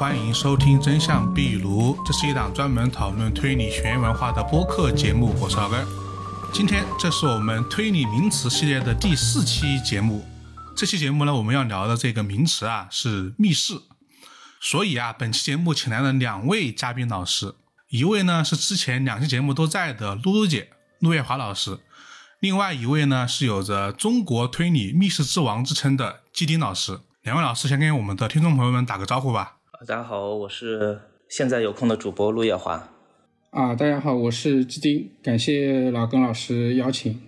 [0.00, 5.36] 欢迎收听《真相壁炉》，这是一档专门讨论推理悬疑文化的播客节目。
[5.38, 5.86] 我是老根。
[6.54, 10.26] 今天这是我们推理名词系列的第四期节目。
[10.74, 13.74] 这期节目呢，我们要聊的这个名词啊是密室。
[14.58, 17.54] 所以啊，本期节目请来了两位嘉宾老师，
[17.90, 20.70] 一位呢是之前两期节目都在的露露姐
[21.00, 21.78] 陆月华老师，
[22.38, 27.00] 另外一位呢是有着中国推理密室之王之称的基丁老师。
[27.20, 29.58] 两位老师先跟我们的听众朋友们打个招呼吧。
[29.88, 32.86] 大家好，我是现在有空的主播陆月华。
[33.48, 37.18] 啊，大家好，我是基丁，感谢老根老师邀请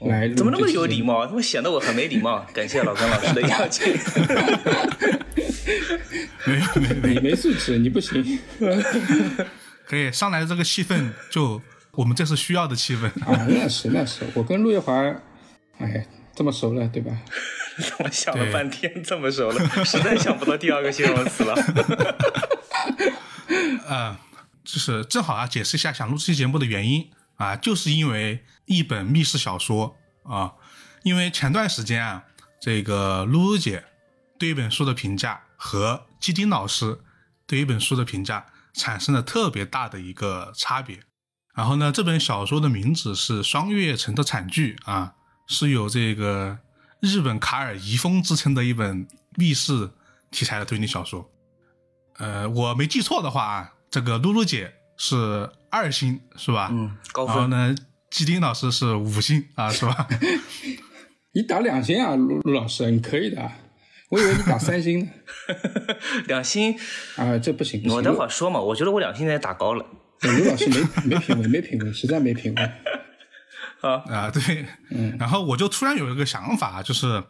[0.00, 0.28] 来。
[0.28, 1.26] 怎么那么有礼貌？
[1.26, 2.44] 怎么显得我很没礼貌？
[2.52, 3.94] 感谢老根老师的邀请。
[6.44, 8.40] 没没没没素质，你不行。
[9.88, 13.46] 可以上来的这个气氛，就我们这是需要的气氛啊。
[13.48, 14.92] 那是那是，我跟陆月华，
[15.78, 17.18] 哎，这么熟了，对吧？
[17.98, 21.54] 我想了半天，这么熟了，实在想不到第二个形容词了。
[23.86, 24.16] 呃，
[24.64, 30.54] 就是正好啊，解释一下想录这期节目的原因啊，就是因为一本密室小说啊，
[31.02, 32.24] 因为前段时间啊，
[32.60, 33.84] 这个露露姐
[34.38, 37.00] 对一本书的评价和基丁老师
[37.46, 41.00] 对一本书的评价产生了特别大的一个差别。
[41.54, 45.14] 然后呢，这本小说的名字是双月城的惨剧啊，
[45.46, 46.58] 是由这个。
[47.00, 49.90] 日本卡尔遗风之称的一本密室
[50.30, 51.30] 题材的推理小说，
[52.18, 56.68] 呃，我没记错的话啊，这个露露姐是二星是吧？
[56.72, 57.36] 嗯，高分。
[57.36, 57.74] 然后呢，
[58.10, 60.08] 基丁老师是五星啊，是吧？
[61.32, 63.50] 你打两星啊，陆陆老师，你可以的。
[64.08, 65.08] 我以为你打三星呢。
[66.28, 66.74] 两星
[67.16, 67.82] 啊，这不行。
[67.90, 69.84] 我等会儿说嘛，我觉得我两星在打高了。
[70.22, 72.70] 陆老师没没品位，没品位，实在没品位。
[73.86, 77.24] 啊啊对，嗯，然后我就突然有一个想法，就是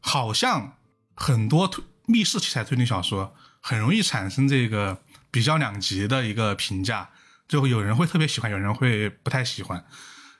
[0.00, 0.76] 好像
[1.14, 7.10] 很多推密室题材推理小说很容易产生这个比较两极的一个评价，
[7.48, 9.84] 就有人会特别喜欢，有人会不太喜欢，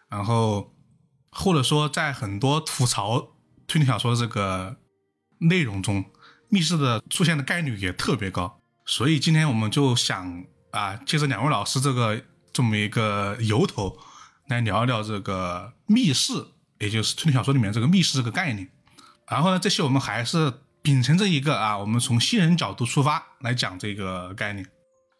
[0.09, 0.75] 然后
[1.31, 4.77] 或者说在很多吐槽推理小说这个
[5.39, 6.05] 内容中，
[6.49, 12.23] 密室的出现的概率也特别高，所以今天我们就想啊，借着两位老师这个
[12.53, 13.99] 这么一个由头。
[14.53, 16.33] 来聊一聊这个密室，
[16.79, 18.69] 也就是推理小说里面这个密室这个概念。
[19.29, 20.53] 然后呢，这期我们还是
[20.83, 24.67] 秉承着一个啊，我们从新人角度出发来讲这个概念。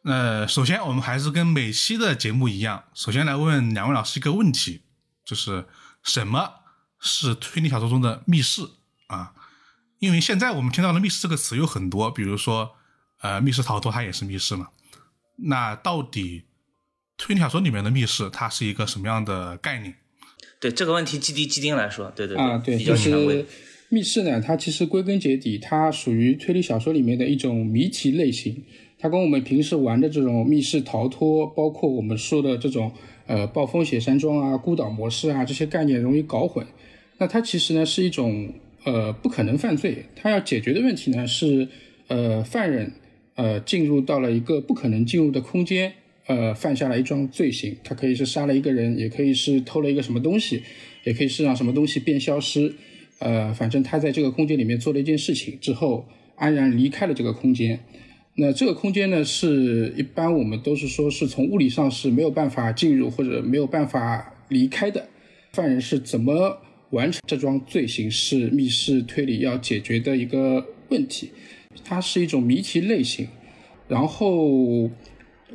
[0.05, 4.83] 呃，首先我们还是跟每期的节目一样，首先来问两位老师一个问题，
[5.25, 5.67] 就是
[6.03, 6.53] 什么
[7.01, 8.63] 是推理小说中的密室
[9.07, 9.33] 啊？
[9.99, 12.75] 因为现在我们听到的密室这个词有很多，比如说
[13.21, 14.69] 呃，密室逃脱它也是密室嘛。
[15.37, 16.45] 那到底？
[17.23, 19.95] 推理小说里面的密室，它是一个什么样的概念？
[20.59, 23.47] 对这个问题，基地基丁来说，对对啊，对，就是
[23.91, 28.65] 密室呢，它其实归根结底，它属于推理小说里面的一种谜题类型。
[28.99, 32.93] 它跟我们平时玩的这种密室逃脱，包括我们说的这种
[33.29, 36.67] 呃暴风雪山庄啊、孤岛模式啊这些概念容易搞混。
[37.19, 41.69] 那它其实呢是一种呃不可能犯罪，它要解决的问题呢是
[42.09, 42.93] 呃犯人
[43.37, 45.93] 呃进入到了一个不可能进入的空间。
[46.27, 50.63] 呃，犯下了一桩罪行，他可以是杀了一个人，也可以是偷了一个什么东西，
[51.03, 52.73] 也可以是让什么东西变消失。
[53.19, 56.07] 呃，反正他在这个空间里面做了一件事情之后，
[56.37, 57.81] 安然离开了这个空间。
[58.37, 65.09] 那这个空间呢，是一般我们都是说是从物理上是没有办法进入或者没有办法离开的。
[65.53, 66.57] 犯人是怎么
[66.91, 71.31] 完成这桩罪行，是密室推理要解决的一个问题。
[71.85, 73.27] 它是一种谜题类型，
[73.89, 74.89] 然后。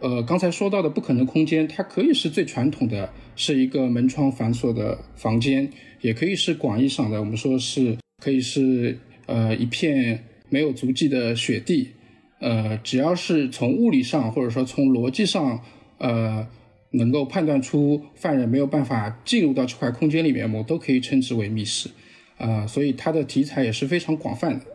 [0.01, 5.69] 呃，刚才说到的不可能空间，它可以是最传统的，是一个门窗反锁的房间，
[6.01, 11.93] 也可以是广义上的，我们说是可以是呃一片没有足迹的雪地，
[12.39, 15.63] 呃，只要是从物理上或者说从逻辑上，
[15.97, 16.47] 呃，
[16.91, 21.89] 能够判断出犯人没有办法进入到这块空间里面，我们都可以称之为密室，
[22.37, 24.65] 啊，所以它的题材也是非常广泛的。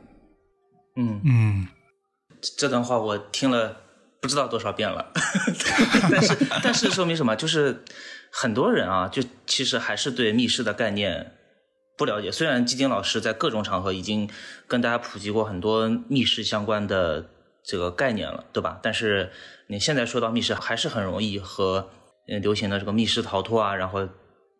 [0.97, 1.69] 嗯嗯，
[2.59, 3.82] 这段话我听了。
[4.23, 5.13] 不知道多少遍了，
[6.11, 7.35] 但 是但是说明什么？
[7.35, 7.83] 就是
[8.31, 11.33] 很多人啊，就其实还是对密室的概念
[11.99, 12.31] 不了解。
[12.31, 14.31] 虽然基金老师在各种场合已经
[14.69, 17.27] 跟大家普及过很多密室相关的
[17.65, 18.79] 这个概念了，对吧？
[18.81, 19.33] 但是
[19.67, 21.91] 你现在说到密室，还是很容易和
[22.29, 24.09] 嗯流行的这个密室逃脱啊，然后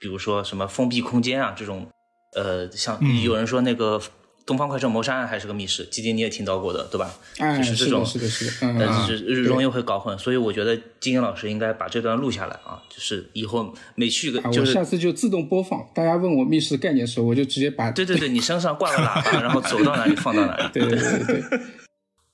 [0.01, 1.89] 比如说什么封闭空间啊这种，
[2.35, 4.03] 呃，像有人说那个。
[4.45, 7.11] 东方快车谋杀案还是个密室，基金你也听到过的，对吧？
[7.37, 15.87] 就是这种，是的，是的，但是容易会搞混，所以我觉得金英老师应该把这段录下来啊，就是以后每去个，我下次就自动播放。
[15.95, 17.91] 大家问我密室概念的时候，我就直接把。
[17.91, 20.69] 对对对，你身上挂个喇叭， 然后走到哪里放到哪里。
[20.73, 21.61] 对对对对。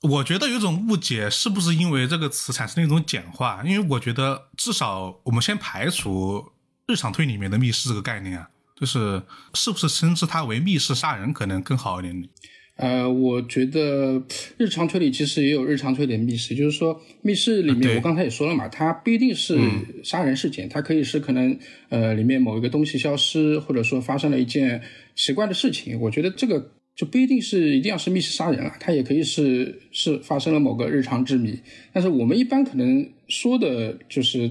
[0.01, 3.61] 我觉得有种误解，是不是因为这个词产生了一种简化？
[3.65, 6.51] 因为我觉得至少我们先排除
[6.87, 9.21] 日常推理里面的密室这个概念啊，就是
[9.53, 12.29] 是不是称之它为密室杀人可能更好一点？
[12.77, 14.23] 呃，我觉得
[14.57, 19.59] 日常推理其实也有日常推理的密室，就是说密室里面，我刚才也说了嘛，它不一定是
[20.01, 21.59] 杀人事件，它可以是可能
[21.89, 24.81] 呃里面某一个东西消失，或者说发生了一件
[25.13, 25.99] 奇怪的事情。
[25.99, 31.59] 我觉得这个就不一定是一定要是密室杀人了，它也可以是是发生了某个日常之谜。
[31.91, 34.49] 但是我们一般可能说的就是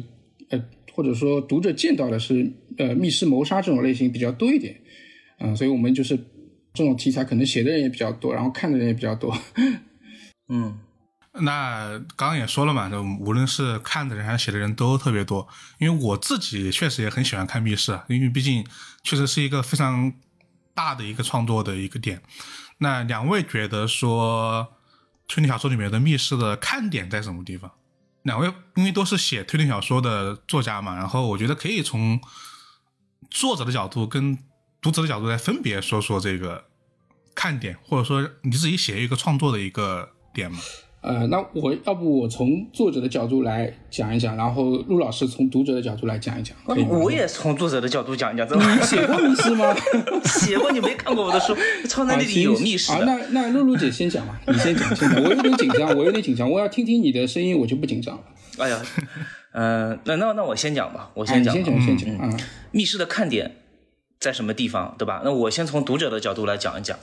[0.50, 4.80] 呃，或者说读者见到的是呃密室谋杀这种类型比较多一点，
[5.40, 6.18] 嗯，所以我们就是。
[6.74, 9.36] 这种题材可能写的人也比较多，然后看的人也比较多。
[10.52, 10.78] 嗯，
[11.40, 15.48] 那刚刚也说了嘛，就无论是看的人还是写的人都特别多。
[15.78, 18.64] 因为我自己确实也很喜欢看密室，因为毕竟
[19.02, 20.12] 确实是一个非常
[20.72, 22.22] 大的一个创作的一个点。
[22.78, 24.68] 那两位觉得说
[25.26, 27.72] 推理小说里面的密室的看点在什么地方？
[28.22, 32.20] 两位因为都是写推理小说的作家嘛，然后我觉得可以从
[33.30, 34.38] 作者的角度跟
[34.80, 36.64] 读者的角度来分别说说这个。
[37.34, 40.58] 看点，或者说你自己写一个创作的一个点嘛？
[41.02, 46.56] 呃，那我要不我从作者的角度来讲一讲，然后陆老师从读者的角度来讲一讲。
[46.66, 48.44] 我也从作者的角度讲一讲。
[48.48, 49.72] 你写过密室吗？
[50.26, 51.56] 写过，你没看过我的书？
[51.88, 52.90] 超能力里有密室。
[52.90, 55.22] 啊，那那露露姐先讲吧，你先讲，先讲。
[55.22, 58.22] 我有点紧张，我有点紧张，我要听听你的声音，我就不紧张了。
[58.58, 58.82] 哎呀，
[59.52, 61.54] 嗯，那那那我先讲吧，我先讲。
[61.54, 62.08] 先讲，先讲。
[62.20, 62.40] 嗯，
[62.72, 63.56] 密室的看点
[64.18, 65.22] 在什么地方，对吧？
[65.24, 66.98] 那我先从读者的角度来讲一讲。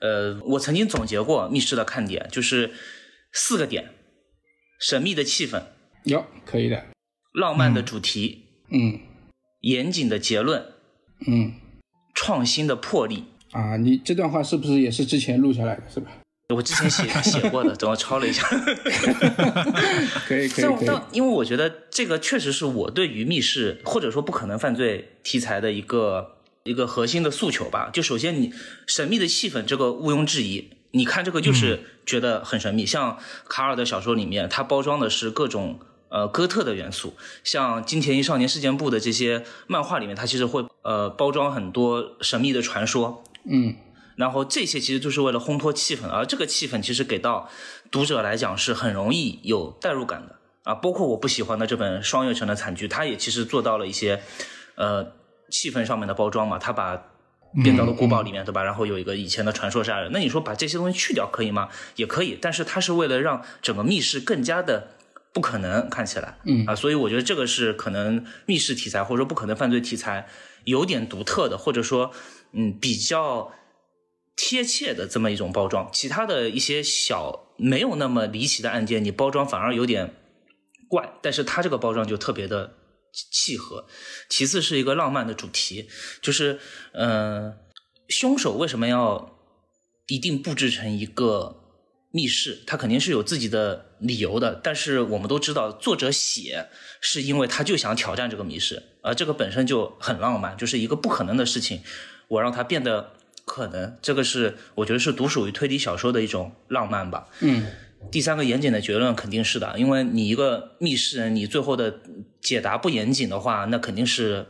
[0.00, 2.72] 呃，我曾经总结过密室的看点，就是
[3.32, 3.90] 四个点：
[4.80, 5.62] 神秘的气氛，
[6.04, 6.78] 哟，可以的；
[7.32, 8.98] 浪漫的主题，嗯；
[9.60, 10.64] 严谨的结论，
[11.26, 11.52] 嗯；
[12.14, 13.24] 创新的魄力。
[13.52, 16.10] 啊，你这段话是不是也是之前录下来的，是吧？
[16.52, 18.46] 我之前写 写过的，等我抄了一下。
[20.26, 20.86] 可以可以可以。
[20.86, 26.36] 但因为我觉得这个确实是我对于密室或者说不可能犯罪题材的一个。
[26.64, 28.52] 一个核心的诉求吧，就首先你
[28.86, 30.70] 神秘的气氛，这个毋庸置疑。
[30.92, 33.18] 你看这个就是觉得很神秘，像
[33.48, 43.74] 卡尔的小说里面，它包装的是各种呃哥特的元素，像金田一少年事件簿的这些漫画里面，它其实会呃包装很多神秘的传说，嗯，
[44.16, 47.48] 然后这些其实就是为了烘托气氛，而这个气氛其实给到
[47.90, 50.74] 读者来讲是很容易有代入感的啊。
[50.74, 54.22] 包括我不喜欢的这本双月城的惨剧，它也其实做到了一些
[54.74, 55.12] 呃。
[55.50, 56.96] 气氛上面的包装嘛，他把
[57.62, 58.62] 变到了古堡里面，对吧？
[58.62, 61.68] 然后有一个以前的传说杀人，那你说把这些东西去掉可以吗？
[61.96, 64.92] 也可以，但是它是为了让整个密室更加的
[65.30, 70.26] 不可能看起来，嗯啊，所以我觉得这个是可能密室题材或者说不可能犯罪题材
[70.64, 72.12] 有点独特的，或者说
[72.52, 73.52] 嗯比较
[74.36, 75.88] 贴切的这么一种包装。
[75.92, 80.14] 其他的一些小没有那么离奇的案件，你包装反而有点
[80.88, 82.78] 怪，但是它这个包装就特别的。
[83.30, 83.86] 契合，
[84.30, 85.86] 其次是一个浪漫的主题，
[86.22, 86.58] 就是，
[86.94, 87.58] 嗯，
[88.08, 89.38] 凶手为什么要
[90.06, 91.54] 一定布置成一个
[92.10, 92.62] 密室？
[92.66, 94.58] 他肯定是有自己的理由的。
[94.64, 96.68] 但是我们都知道，作者写
[97.02, 101.82] 是因为他就想挑战这个密室，而这个本身就很浪漫，就是一个不可能的事情，
[102.28, 103.12] 我让它变得
[103.44, 103.96] 可能。
[104.02, 107.28] 这个是我觉得是独属于推理小说的一种浪漫吧。
[107.40, 107.66] 嗯。
[108.10, 112.00] 第三个严谨的结论肯定是的，因为你一个密室，你最后的
[112.40, 114.44] 解答不严谨的话，那肯定是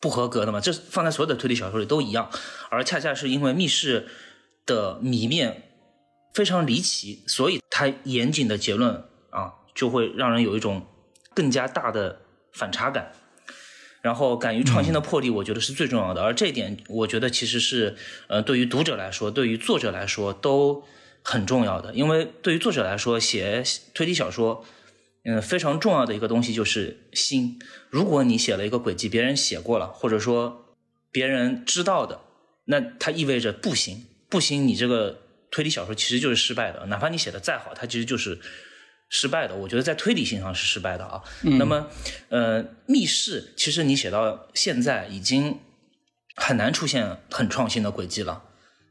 [0.00, 0.58] 不合格的嘛。
[0.58, 2.30] 这放在所有的推理小说里都一样，
[2.70, 4.08] 而恰恰是因为密室
[4.64, 5.64] 的谜面
[6.32, 10.86] 非常离奇，所以它严谨的结论啊，就会让人有一种
[11.34, 12.22] 更加大的
[12.54, 13.12] 反差感。
[14.02, 16.22] 然后，敢于创新的魄力，我觉得是最重要的。
[16.22, 20.84] 而这一点，我觉得其实是呃，对于读者来说，对于作者来说都。
[21.20, 23.62] 很重要的，因为对于作者来说，写
[23.92, 24.64] 推理小说，
[25.24, 27.58] 嗯，非常重要的一个东西就是心。
[27.90, 30.74] 如果你写了一个轨迹，别人写过了，或者说
[31.12, 32.20] 别人知道的，
[32.66, 36.86] 那它意味着不行，不行，你这个推理小说其实就是失败的。
[36.86, 38.38] 哪怕你写的再好，它其实就是
[39.08, 39.54] 失败的。
[39.56, 41.22] 我觉得在推理性上是失败的啊。
[41.42, 41.88] 那么，
[42.28, 45.58] 呃，密室其实你写到现在已经
[46.36, 48.44] 很难出现很创新的轨迹了。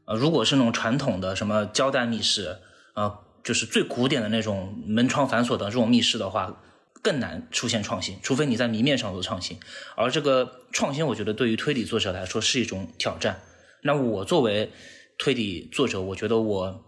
[0.06, 2.58] 呃，如果是那种传统的什么胶带密室，
[2.94, 6.62] 呃，就是最古典的那种门窗反锁的这种密室的话，
[7.02, 9.58] 更难出现创新，除非你在谜面上做创新。
[9.96, 13.40] 而这个创新，我觉得对于推理作者来说是一种挑战。
[13.82, 14.72] 那我作为
[15.18, 16.84] 推理作者，我觉得我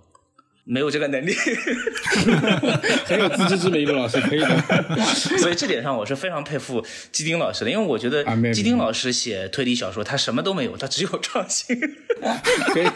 [0.71, 1.35] 没有这个能力，
[3.05, 4.63] 很有自知之明，的老师可以的。
[5.37, 8.23] 所以这点上我是非常佩服基丁老师的，因为我觉得
[8.53, 11.77] 基丁老师写推理小说，他什么都没有，他只有创新。
[12.73, 12.87] 可以，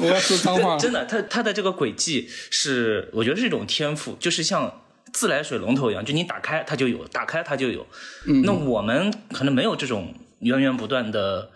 [0.00, 0.76] 我要说脏话。
[0.76, 7.86] 真的，他他的这个轨迹是，我觉得是一种天赋，就是像自来水龙头一样，就你打开它就有，打开它就有。
[8.26, 11.50] 嗯那我们可能没有这种源源不断的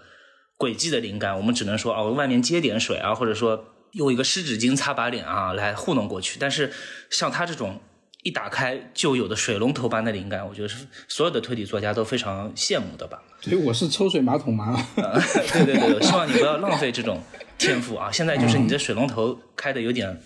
[0.56, 6.38] 轨迹的灵感，我们只能说哦，外面接点水啊，或者说用一个湿纸巾擦把脸啊来糊弄过去。
[6.38, 6.72] 但是
[7.10, 7.80] 像他这种
[8.22, 13.22] 一打开就有的水龙头般的灵感，我觉得是所有的推理作家都非常羡慕的吧。
[13.40, 14.72] 所以我是抽水马桶嘛。
[14.96, 15.20] 啊，
[15.52, 17.22] 对对对，我希望你不要浪费这种
[17.58, 18.10] 天赋啊！
[18.10, 20.20] 现在就是你这水龙头开的有点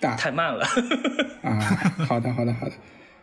[0.00, 0.64] 大太慢了。
[1.42, 1.60] 啊，
[2.08, 2.72] 好的，好的，好的。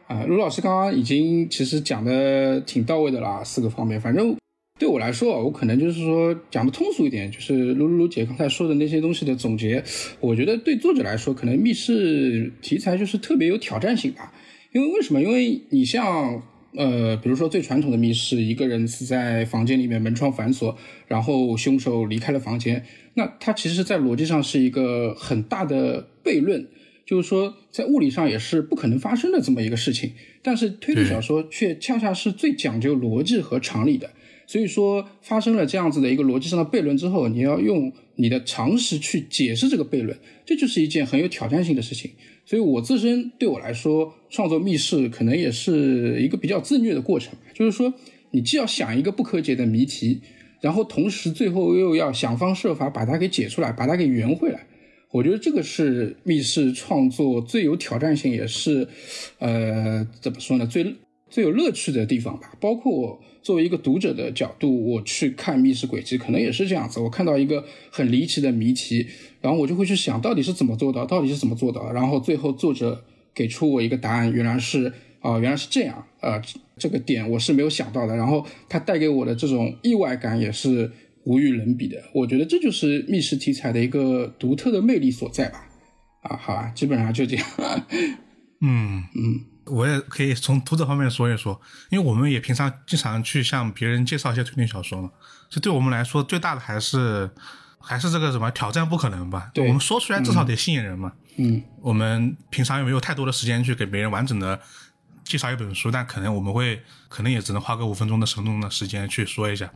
[0.07, 3.99] 啊，卢老师刚刚已经其实讲的挺到位的啦，四个方面。
[3.99, 4.35] 反正
[4.79, 9.83] 对我来说，我可能就是说讲的通俗一点，就是卢卢姐刚才说的那些东西的总结。
[10.21, 14.33] 我觉得对作者来说，可能密室题材就是特别有挑战性吧。
[14.71, 15.21] 因为为什么？
[15.21, 16.41] 因为你像
[16.75, 26.67] 呃，比如说最传统的密室，一个人是在房间里面门窗反锁，然后凶手离开了房间，那它其实，在逻辑上是一个很大的悖论。
[27.05, 30.11] 就是说，在物理上也是不可能发生的这么一个事情，
[30.43, 34.11] 但是推理小说却恰恰是最讲究逻辑和常理的。
[34.49, 42.09] 所以说，发生了这样子的一个逻辑上的悖论之后，你要用你的常识去解释这个悖论，这就是一件很有挑战性的事情。
[42.47, 47.93] 所以我自身对我来说，创作密室可能也是一个比较自虐的过程，就是说，
[48.31, 50.19] 你既要想一个不可解的谜题，
[50.61, 54.65] 然后同时最后又要想方设法把它给解出来，把它给圆回来。
[55.11, 58.87] 我觉得这个是密室创作最有挑战性，也是，
[59.37, 60.65] 呃，怎么说呢？
[60.65, 60.95] 最
[61.29, 62.57] 最有乐趣的地方吧。
[62.59, 66.99] 包括我作为一个读者的角度，我去看密室轨迹，可能也是这样子。
[66.99, 69.07] 我看到一个很离奇的谜题，
[69.41, 71.93] 然后我就会去想到底是怎么做到，到底是怎么做到的。
[71.93, 73.03] 然后最后作者
[73.33, 76.41] 给出我一个答案，原来是啊、原来是这样，呃，
[76.77, 78.15] 这个点我是没有想到的。
[78.15, 80.91] 然后它带给我的这种意外感也是。
[81.25, 85.67] 无与伦比的，我觉得这就是密室题材的一个独特的魅力所在吧。
[86.21, 87.45] 啊，好啊，基本上就这样。
[88.61, 91.59] 嗯嗯，我也可以从读者方面说一说，
[91.89, 95.09] 因为我们也平常经常去向别人介绍一些推理小说嘛，
[95.49, 97.29] 这对我们来说最大的还是
[97.79, 99.51] 还是这个什么挑战不可能吧？
[99.53, 101.13] 对我们说出来至少得吸引人嘛。
[101.37, 104.59] 嗯我们平常也没有太多的时间去给别人完整的
[105.23, 109.71] 介绍一本书，但可能我们会，可能也只能花个五分钟的十分钟的时间去说一下。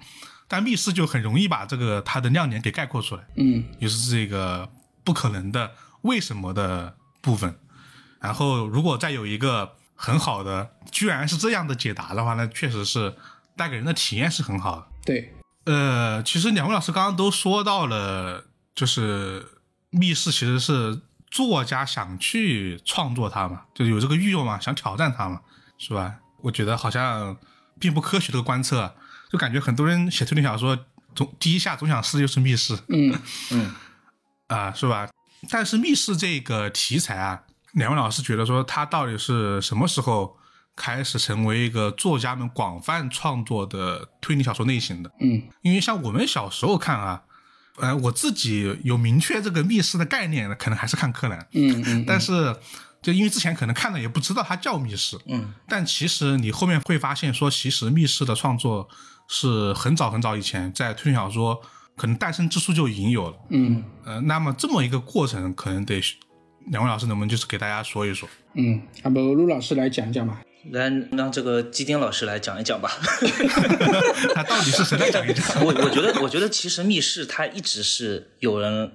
[0.48, 4.70] 但密室就很容易把这个它的亮点给概括出来，嗯就是这个
[5.04, 5.72] 不可能的
[6.02, 7.56] 为什么的部分。
[8.20, 13.16] 然后如果再有一个很好的，居然是这样的解答的话，那确实是
[13.56, 14.88] 带给人的体验是很好的。
[15.06, 15.34] 对，
[15.64, 18.44] 呃，其实两位老师刚刚都说到了，
[18.76, 19.46] 就是
[19.92, 21.00] 密室其实是
[21.32, 25.40] 作家想去创作它嘛，就有这个欲望嘛，想挑战它嘛，
[25.78, 26.16] 是吧？
[26.42, 27.38] 我觉得好像
[27.80, 28.94] 并不科学这个观测，
[29.32, 30.78] 就感觉很多人写推理小说，
[31.16, 33.74] 总第一下总想试就是密室嗯
[34.48, 35.10] 啊、是吧？
[35.50, 37.44] 但是密室这个题材啊，
[37.74, 40.38] 两位老师觉得说他到底是什么时候
[40.76, 45.12] 开始成为一个作家们广泛创作的推理小说类型的？
[45.20, 47.22] 嗯因为像我们小时候看啊，
[47.78, 51.48] 呃，我自己有明确这个密室的概念的，可能还是看柯南。
[51.54, 52.56] 嗯嗯， 但是，
[53.02, 58.88] 就因为之前可能看了也不知道它叫密室，嗯，但其实你后面会发现说，其实密室的创作
[59.28, 61.62] 是很早很早以前在推理小说
[61.96, 63.38] 可能诞生之初就已经有了。
[63.50, 66.00] 嗯呃，那么这么一个过程，可能得
[66.68, 68.28] 两位老师能不能就是给大家说一说？
[68.56, 70.42] 嗯，那么陆老师来讲一讲吧。
[70.72, 72.90] 来让这个基丁老师来讲一讲吧。
[74.34, 75.46] 他到底是谁来讲一讲？
[75.66, 78.94] 我我觉得，我觉得其实密室它一直是有人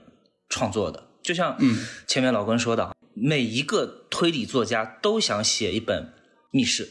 [0.48, 1.58] 创作的，就像
[2.06, 6.14] 前面老关说的，每一个推理作家都想写一本
[6.50, 6.88] 密室。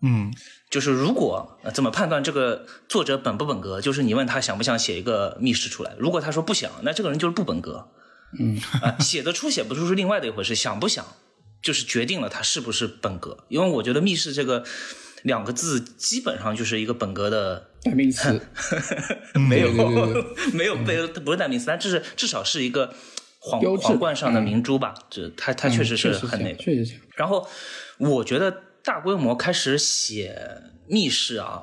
[0.00, 0.32] 嗯
[0.70, 7.90] 就是如果、呃、怎么判断这个作者本不本格，就是你问他想不想写一个密室出来，如果他说不想，那这个人就是不本格。
[8.38, 11.04] 嗯啊、 写得出写不出是另外的一回事，想不想
[11.62, 13.44] 就是决定了他是不是本格。
[13.48, 14.64] 因为我觉得密室这个
[15.22, 18.40] 两个字基本上就是一个本格的 代名词。
[19.34, 22.94] 没有对对对 没有被不是代名词，但这是至少是一个
[23.40, 24.94] 皇皇冠上的明珠吧。
[25.10, 26.56] 这它它确实是很那个。
[26.56, 27.02] 确实这样。
[27.16, 27.48] 然后
[27.98, 31.62] 我觉得大规模开始写密室啊，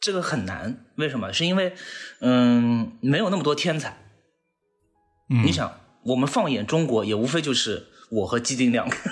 [0.00, 0.86] 这个很难。
[0.96, 1.32] 为什么？
[1.32, 1.74] 是因为
[2.20, 3.98] 嗯，没有那么多天才。
[5.28, 8.96] 嗯，你想，我们放眼中国，也无非就是我和基丁两个。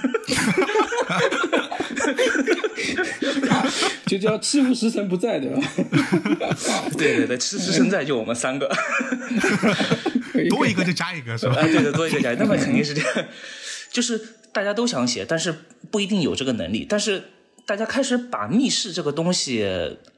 [4.07, 5.63] 就叫七无十神不在，对吧？
[6.99, 8.71] 对对对，吃吃生在就我们三个。
[10.51, 11.55] 多一个就加一个是吧？
[11.57, 13.27] 哎，对对，多一个加一，那么肯定是这样，
[13.91, 14.21] 就是
[14.53, 15.55] 大家都想写，但是
[15.91, 17.23] 不一定有这个能力，但是
[17.65, 19.65] 大家开始把密室这个东西，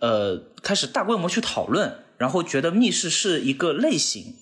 [0.01, 4.35] 呃，开始大规模去讨论，然后觉得密室是一个类型，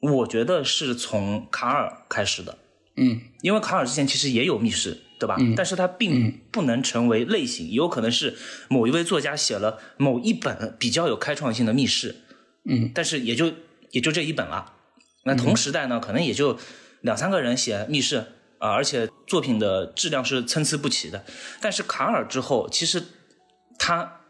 [0.00, 2.58] 我觉得是从卡尔开始的，
[2.96, 5.36] 嗯因为卡尔之前其实也有密室，对吧？
[5.56, 8.36] 但是它并不能成为类型，有可能是
[8.68, 12.16] 某一位作家写了某一本比较有开创性的密室，
[12.64, 13.52] 嗯，但是也就
[13.90, 14.74] 也就这一本了。
[15.24, 16.58] 那同时代呢，可能也就
[17.00, 21.24] 两三个人写密室啊、而且作品的质量是参差不齐的。
[21.60, 23.02] 但是卡尔之后，其实
[23.78, 24.20] 他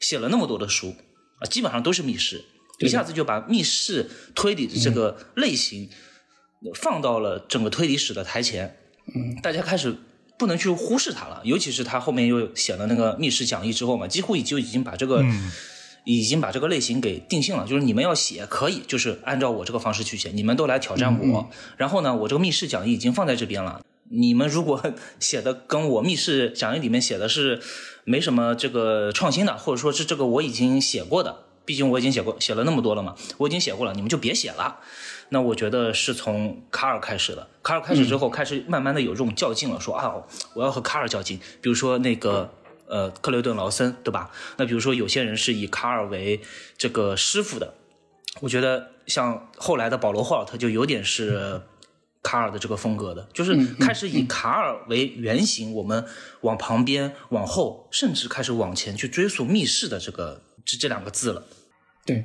[0.00, 0.94] 写了那么多的书
[1.40, 2.44] 啊、基本上都是密室，
[2.80, 5.88] 一下子就把密室推理的这个类型
[6.74, 8.76] 放到了整个推理史的台前。
[9.14, 9.96] 嗯，大家开始
[10.38, 15.24] 不能去忽视它了，尤其是他后面又写了那个密室讲义之后嘛，几乎就已经把这个。
[16.06, 21.48] 已经把这个类型给定性了，就是你们要写可以，就是按照我这个方式去写，你们都来挑战我。
[21.78, 24.82] 然后呢，我这个密室讲义已经放在这边了，你们如果
[25.18, 27.58] 写的跟我密室讲义里面写的是
[28.04, 34.80] 没什么这个创新的，或者说是这个我已经写过的，毕竟我已经写过写了那么多了嘛，我已经写过了，你们就别写了。
[35.30, 40.14] 那我觉得是从卡尔开始的，卡尔开始之后，开始慢慢的有这种较劲了，说啊，
[40.54, 42.52] 我要和卡尔较劲，比如说那个。
[42.86, 44.30] 呃，克雷顿·劳森，对吧？
[44.58, 46.42] 那比如说，有些人是以卡尔为
[46.76, 47.72] 这个师傅的，
[48.42, 51.62] 我觉得像后来的保罗·霍尔特就有点是
[52.22, 56.04] 卡尔的这个风格的，就是开始以卡尔为原型，我们
[56.42, 61.44] 往旁边、往后，甚至开始往前去追溯密室的这个这这两个字了。
[62.06, 62.22] 对，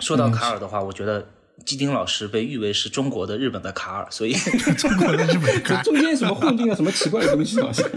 [0.00, 1.28] 说到卡尔的话，我觉得
[1.64, 4.32] 基丁老师被誉为是中国的日本的卡尔，所以
[4.78, 7.88] 中国的日本中间什么混进了什么奇怪的东西好像。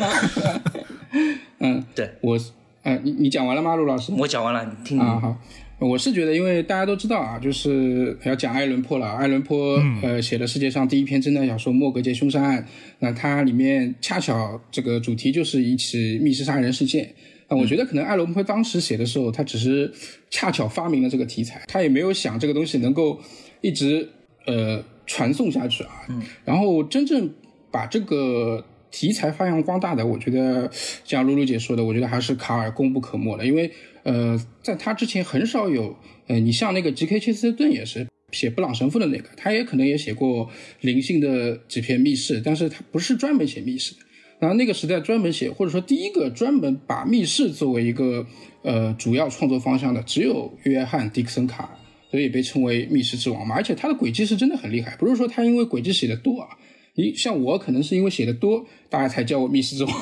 [1.60, 2.38] 嗯，对我，
[2.82, 4.12] 呃，你你讲完了吗，陆老师？
[4.18, 5.38] 我讲完了，你听啊，好，
[5.80, 9.10] 我是觉得，因为大家都知道啊，就是要讲爱伦坡了。
[9.14, 12.62] 爱伦坡、呃写的世界上第一篇侦探小说《莫格街凶杀案》，
[13.00, 17.16] 那它里面恰巧这个主题就是一起密室杀人事件。
[17.54, 19.92] 啊，我觉得可能爱伦坡当时写的时候，他只是
[20.30, 23.20] 恰巧发明了这个题材，他也没有想这个东西能够
[23.62, 24.10] 一直
[24.46, 26.08] 呃传送下去啊。
[26.46, 27.34] 然后真正
[27.72, 30.70] 把这个题材发扬光大的，我觉得
[31.04, 33.72] 像露露姐说的，我觉得还是卡尔功不可没的，因为
[34.04, 35.96] 呃，在他之前很少有
[36.28, 37.20] 呃，你像那个 G.K.
[37.20, 40.50] 切斯顿也是写布朗神父的那个，他也可能也写过
[40.82, 44.02] 灵性的几篇密室，但是他不是专门写密室的。
[44.40, 48.26] 然后那个时代专门写，或者说第一个专门把密室作为一个
[48.62, 51.70] 呃主要创作方向的，只有约翰·迪克森·卡尔，
[52.12, 53.56] 所以被称为密室之王嘛。
[53.56, 56.48] 而且他的轨迹是真的很厉害，不是说他因为轨迹写的多啊。
[56.96, 59.94] 你像我可能是因为写的多，大家才叫我密室之王。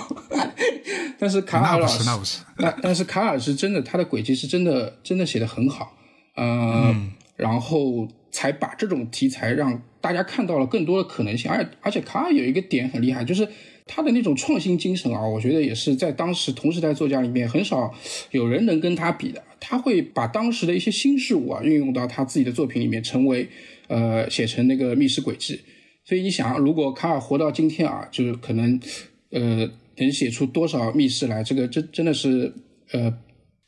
[1.17, 5.95] 但是卡尔老师，那不是，那但是卡尔是真的，他的轨迹是真的，真的写的很好，
[6.35, 11.49] 呃，嗯然后才把这种题材让大家看到了更多的可能性。
[11.49, 13.47] 而而且卡尔有一个点很厉害，就是
[13.85, 17.93] 他的那种创新精神啊，我觉得也是在当时同时代作家里面很少
[18.31, 19.43] 有人能跟他比的。
[19.59, 23.47] 他会把当时的一些新事物啊运用到他自己的作品里面，成为
[23.87, 25.59] 呃写成那个密室轨迹。
[26.03, 28.79] 所以你想，如果卡尔活到今天啊，就是可能，
[29.29, 32.51] 呃，能写出多少密室来，这个真真的是
[32.91, 33.15] 呃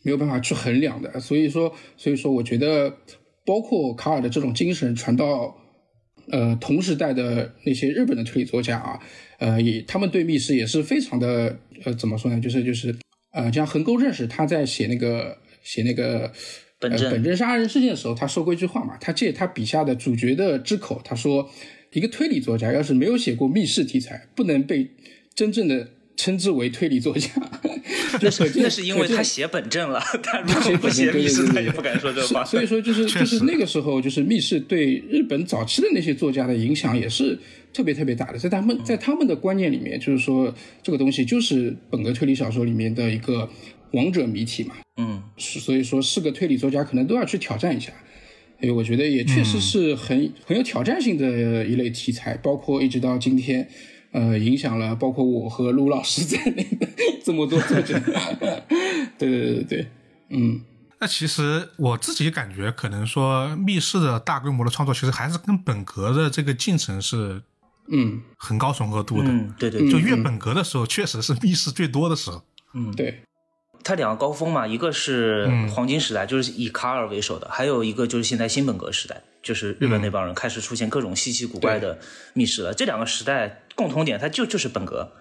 [0.02, 1.20] 没有办法去衡量的。
[1.20, 2.98] 所以说，所以说，我觉得
[3.46, 5.56] 包括卡尔的这种精神传到
[6.32, 9.00] 呃同时代的那些日本的推理作家啊，
[9.44, 12.40] 呃，也他们对密室也是非常的呃怎么说呢？
[12.40, 12.96] 就是就是
[13.34, 16.32] 呃，像横沟认识他在写那个写那个。
[16.80, 21.50] 本本镇杀人事件的时候，他说过一句话嘛，他借他笔下的主角的之口，他说，
[21.94, 24.92] 一个推理作家要是没有写过密室题材，不能被
[25.34, 27.30] 真正的称之为推理作家。
[28.22, 32.44] 那是那是因为他写本镇了，他如果不写密室，他也不敢说这话。
[32.44, 37.40] 所以说，就是 就是那个时候，就是密室对日本早期的那些作家的影响也是
[37.74, 43.50] 特别特别大的，在他们在他们的观念里面，就是说这个东西就是本格推理小说里面的一个
[43.92, 44.76] 王者谜题嘛。
[44.98, 47.92] 嗯，所以说是个推理作家，可能都要去挑战一下。
[48.60, 53.68] 哎，我觉得也确实是很、很有挑战性的一类题材，包括一直到今天，
[54.12, 56.88] 呃，影响了包括我和陆老师 在内的
[57.24, 58.00] 这么多作者。
[59.18, 59.88] 对对对对对，
[60.30, 60.62] 嗯。
[61.02, 67.42] 那其实我自己感觉，可能说密室的大规模的创作，其实还是跟本格的这个进程是
[67.90, 69.30] 嗯，很高重合度的。
[69.30, 72.42] 嗯，对对，就越本格的时候，确实是密室最多的时候。
[72.74, 73.22] 嗯对，
[73.84, 82.00] 它两个高峰嘛，一个是黄金时代，就是以卡尔为首的，还有一个就是现在新本格时代，就是日本那帮人开始出现各种稀奇古怪的
[82.34, 82.74] 密室了。
[82.74, 85.12] 这两个时代共同点，它就就是本格。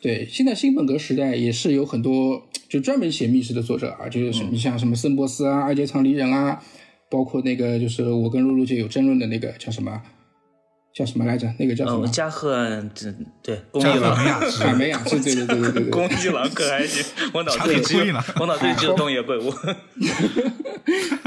[0.00, 6.62] 对，现在新本格时代也是有很多就专门写密室的作者啊，就是你像什么森博斯啊、二阶堂离人啊，
[7.10, 10.02] 包括那个就是我跟露露姐有争论的那个叫什么
[10.96, 11.46] 叫什么来着？
[11.58, 12.08] 那个叫什呃，么？
[12.08, 15.90] 加贺恩，这对公加贺益狼美，雅卡梅雅治，对对对对对对。
[15.90, 17.04] 公益狼 可还行，
[17.34, 19.52] 我脑子里只有我脑子里只有东野圭吾。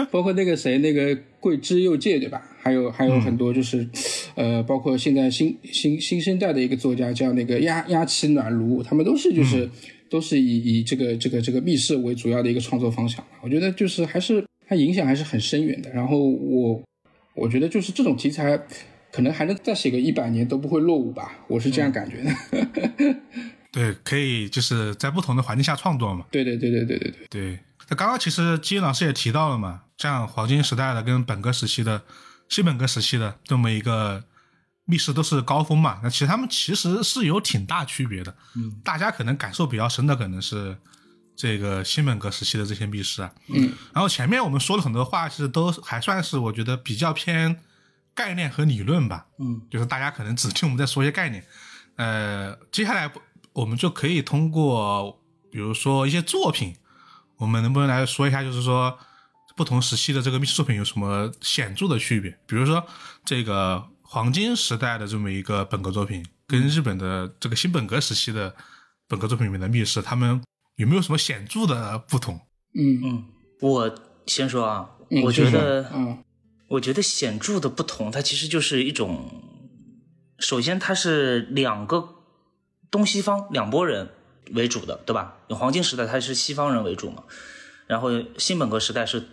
[0.10, 2.42] 包括那个谁，那个桂枝佑介，对吧？
[2.60, 3.88] 还有还有很多就是，
[4.34, 9.70] 呃，包括现在新新新生代的一个作家叫那个鸭鸭崎暖炉，他们都是就是、
[10.10, 13.24] 都是以以这个这个这个密室为主要的一个创作方向。
[13.44, 15.92] 我觉得就是还是它影响还是很深远的。
[15.92, 16.82] 然后我
[17.36, 18.60] 我觉得就是这种题材，
[19.12, 23.16] 可能还能再写个一百年都不会落伍吧，我是这样感觉的。
[23.72, 26.26] 对， 可以就是在不同的环境下创作嘛。
[26.32, 32.04] 对对对对对对对，对，那刚刚其实基老师也提到了嘛，像黄金时代的跟本科时期的、
[32.48, 34.24] 新本科时期的这么一个
[34.86, 38.36] 密室都是高峰嘛，那其实他们其实是有挺大区别的。
[38.56, 40.76] 嗯，大家可能感受比较深的可能是
[41.36, 43.32] 这个新本科时期的这些密室啊。
[43.50, 47.56] 嗯，然后前面我们说了很多话，其实都还算是我觉得比较偏
[48.20, 49.26] 概念和理论吧。
[49.38, 51.42] 嗯，就是大家可能只听我们在说一些概念。
[51.96, 53.22] 呃，接下来不
[53.54, 55.18] 我们就可以通过
[55.50, 56.76] 比如说一些作品，
[57.38, 59.00] 我们能不能来说一下，就是说
[59.56, 62.38] 不同时期的这个密室作品有什么显著的区别？
[62.46, 62.86] 比如说
[63.24, 68.54] 这个黄金时代的这么一个本格作品，跟日本的这个新本格时期的
[69.08, 70.42] 本格作品里面的密室，他们
[70.76, 72.36] 有没有什么显著的不同？
[72.76, 73.26] 嗯嗯，
[73.62, 73.96] 我
[74.28, 76.24] 先说啊，嗯，我觉得，嗯
[76.70, 79.30] 我觉得显著的不同，它其实就是一种，
[80.38, 82.10] 首先它是两个
[82.92, 84.10] 东西方两拨人
[84.52, 85.38] 为主的，对吧？
[85.50, 87.24] 黄金时代它是西方人为主嘛，
[87.88, 89.24] 然后新本格时代是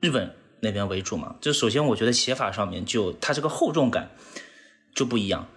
[0.00, 1.36] 日本那边为主嘛。
[1.40, 4.10] 就首先我觉得写法上面就它这个厚重感
[4.94, 5.48] 就不一样，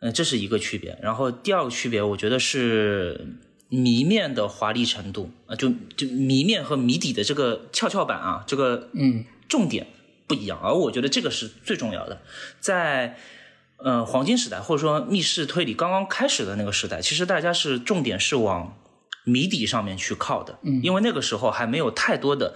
[0.00, 0.98] 嗯、这是一个区别。
[1.00, 9.86] 然后第二个区别，我觉得是谜面的华丽程度啊，就就谜面和谜底的这个跷跷板啊，这个嗯重点
[10.26, 12.22] 不一样，而我觉得这个是最重要的。
[12.60, 13.16] 在
[13.78, 18.76] 呃黄金时代或者说密室推理刚刚开始的那个时代，其实大家是重点是往
[19.24, 22.54] 谜底上面去靠的，嗯因为那个时候还没有太多的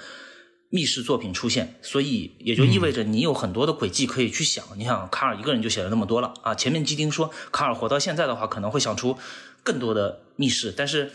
[0.70, 4.64] 密室作品出现，所以也就意味着你有很多的轨迹可以去想。
[4.77, 9.18] 你想卡尔一个人就写了那么多了啊，前面基丁说卡尔活到现在的话，可能会想出
[9.62, 11.11] 更多的密室，但是。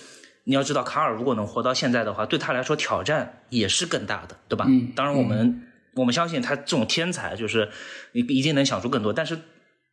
[0.45, 4.65] 你要知道，卡尔如果能活到现在的话，对他来说挑战也是更大的，对吧？
[4.67, 5.63] 嗯当然，我们、
[5.95, 7.69] 我们相信他这种天才，就是
[8.11, 9.13] 你一定能想出更多。
[9.13, 9.39] 但是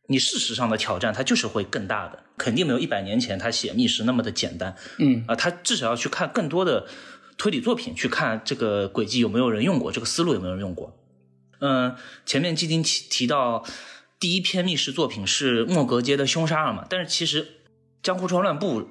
[0.07, 6.85] 你事实上的挑战，他就是会更大的，肯定没有一百年前他写密室那么的简单嗯啊、他至少要去看更多的
[7.37, 10.97] 推理作品，去看这个轨迹有没有人用过，这个思路有没有人用过。
[11.59, 13.63] 嗯、前面基丁提提到
[14.19, 17.47] 第一篇密室作品是莫格街的凶杀案嘛，但是其实
[18.03, 18.89] 江湖川乱步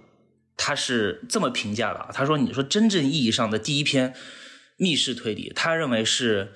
[0.62, 4.12] 他是这么评价的啊，他说：“你说真正意义上的第一篇
[4.76, 6.52] 密室推理，他认为是，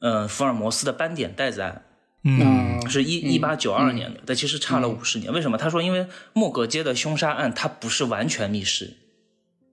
[0.00, 1.84] 呃，福尔摩斯的斑点袋子案，
[2.24, 2.40] 嗯。
[2.40, 2.66] 啊。
[2.88, 5.32] 是一一八九二年的，但其实差了五十年。
[5.32, 5.58] 为什么？
[5.58, 8.96] 他说，因为莫格街的凶杀案它不是完全密室，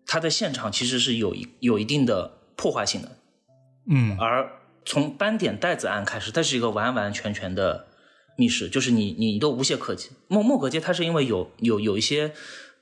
[0.08, 3.18] 它的现场其实是有一有一定的破坏性的，
[3.88, 4.18] 嗯。
[4.20, 4.50] 而
[4.86, 7.88] 从斑点袋子案开始，它是一个完完全全的
[8.36, 10.10] 密室，就是你你都无懈可击。
[10.28, 12.34] 莫莫格街它是因为有有有一些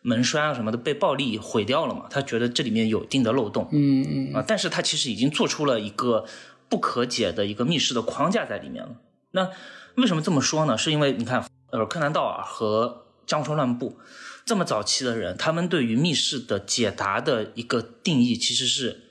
[0.02, 6.26] 门栓啊什么的被暴力毁掉了嘛，他觉得这里面有一定的漏洞嗯嗯啊，但是他其实已经做出了一个
[6.68, 8.96] 不可解的一个密室的框架在里面了。
[9.32, 9.50] 那
[9.96, 10.78] 为什么这么说呢？
[10.78, 14.00] 是因为你看，呃，柯南道尔和江川乱步
[14.46, 19.02] 这么早期的人，他们对于密室的解答的一个定义其实是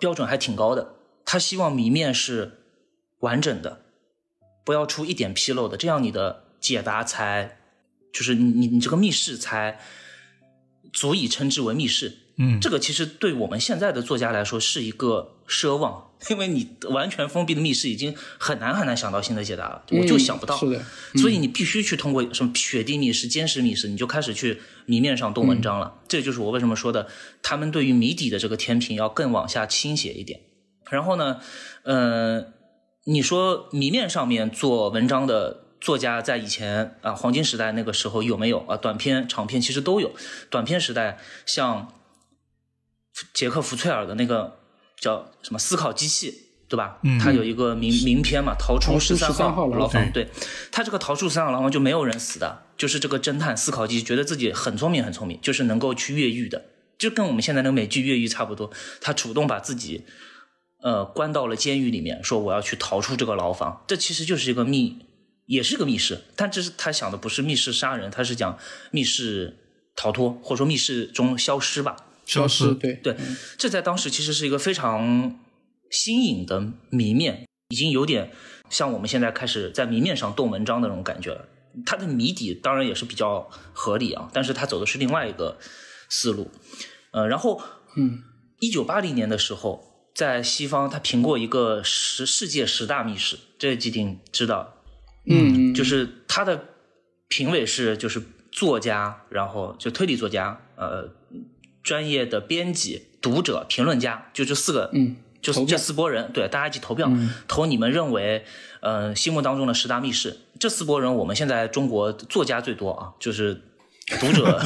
[0.00, 0.94] 标准还挺高的。
[1.24, 2.62] 他希望谜面是
[3.20, 3.80] 完整的，
[4.64, 7.58] 不要出一点纰漏的，这样你的解答才
[8.12, 9.78] 就是你你你这个密室才
[10.92, 12.18] 足以称之为密室。
[12.38, 20.54] 嗯，这个其实对我们现在的作家来说是一个奢望，因为你完全封闭的密室已经很难很难想到新的解答了，我就想不到。
[20.54, 25.94] 是的，所以你必须去通过什么雪地密室、坚实密室，你就开始去谜面上动文章了。
[26.06, 27.08] 这就是我为什么说的，
[27.42, 30.40] 他们对于谜底的这个天平要更往下倾斜一点。
[30.90, 31.40] 然后呢，
[31.84, 32.44] 呃，
[33.06, 38.76] 你说谜面上面做文章的作家在以前啊黄金时代那个时候有没有啊？
[38.76, 40.14] 短篇、长篇其实都有。
[40.50, 41.92] 短篇时代像
[43.32, 44.58] 杰克·福翠尔的那个
[44.98, 46.98] 叫什么思考机器，对吧？
[47.02, 50.28] 嗯他有一个名名篇嘛，《逃出逃出13 13号牢房对
[50.72, 56.64] 他这个逃出十三号牢房就没有人死的，就是这个侦探思考机觉得自己很聪明很聪明，就是能够去越狱的，
[56.98, 58.70] 就跟我们现在那个美剧越狱差不多。
[59.00, 60.04] 他主动把自己
[60.82, 65.06] 呃关到了监狱里面，说我要去逃出这个牢房，这其实就是一个密，
[65.46, 68.58] 也是个密室，但这是他想的不是密室杀人，他是讲
[68.90, 69.56] 密室
[69.96, 71.96] 逃脱，或者说密室中消失吧。
[72.24, 73.16] 消失，对对，
[73.56, 75.38] 这在当时其实是一个非常
[75.90, 78.32] 新颖的谜面，已经有点
[78.68, 81.46] 像我们现在开始在谜面上动文章的那种感觉了。
[81.84, 85.58] 它的谜底当然也是比较合理啊，但是它走的是另外一个
[86.08, 86.50] 思路。
[87.12, 87.62] 呃，然后，
[87.96, 88.24] 嗯，
[88.58, 94.75] 一九八零年的时候，在西方他评过一个十世界十大密室，这个基丁知道，
[95.26, 96.68] 嗯，就是他的
[97.28, 101.10] 评委是就是作家，然后就推理作家，呃，
[101.82, 107.10] 专业的编辑、读者、评论家，就这四个，嗯，就是这四波人，对，大家一起投票，
[107.48, 108.44] 投你们认为，
[108.80, 110.38] 呃，心目当中的十大密室。
[110.58, 113.60] 这四波人，我们现在中国作家最多啊，就是
[114.20, 114.58] 读者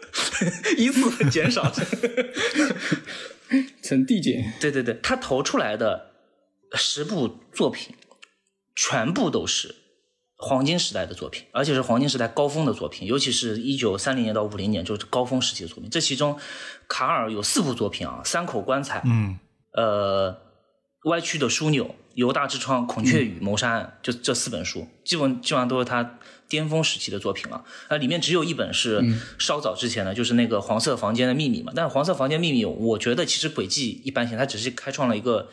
[0.78, 1.72] 依次减少。
[3.82, 4.52] 呈递减。
[4.60, 6.10] 对对对，他投出来的
[6.74, 7.96] 十部作品，
[8.76, 9.74] 全部都是
[10.38, 15.90] 黄金时代的作品，而且是黄金时代高峰的作品，尤其是一九三零年到五零年，就是高峰时期的作品。
[15.90, 16.38] 这其中，
[16.88, 19.38] 卡尔有四部作品啊，《三口棺材》，嗯，
[19.74, 20.32] 呃，
[21.10, 21.84] 《歪曲的枢纽》。
[22.14, 27.64] 犹大之窗、孔雀羽、谋杀案，就这四本书，基本基本上都是他巅峰时期的作品了。
[27.88, 29.00] 那里面只有一本是
[29.38, 31.72] 稍早之前的，就是那个黄色房间的秘密嘛。
[31.76, 35.48] 但是黄色房间秘密，我觉得其实轨迹一般性，它只是开创了一个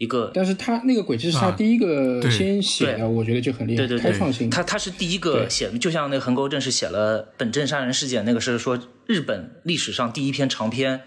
[0.00, 0.32] 一个。
[0.34, 4.50] 但是他那个轨迹是他第一个先写的，我觉得就很厉害，开创性。
[4.50, 11.02] 他他是第一个写的，就像那个横沟正是写了《本镇杀人事件》，那个是说日本历史上第一篇长篇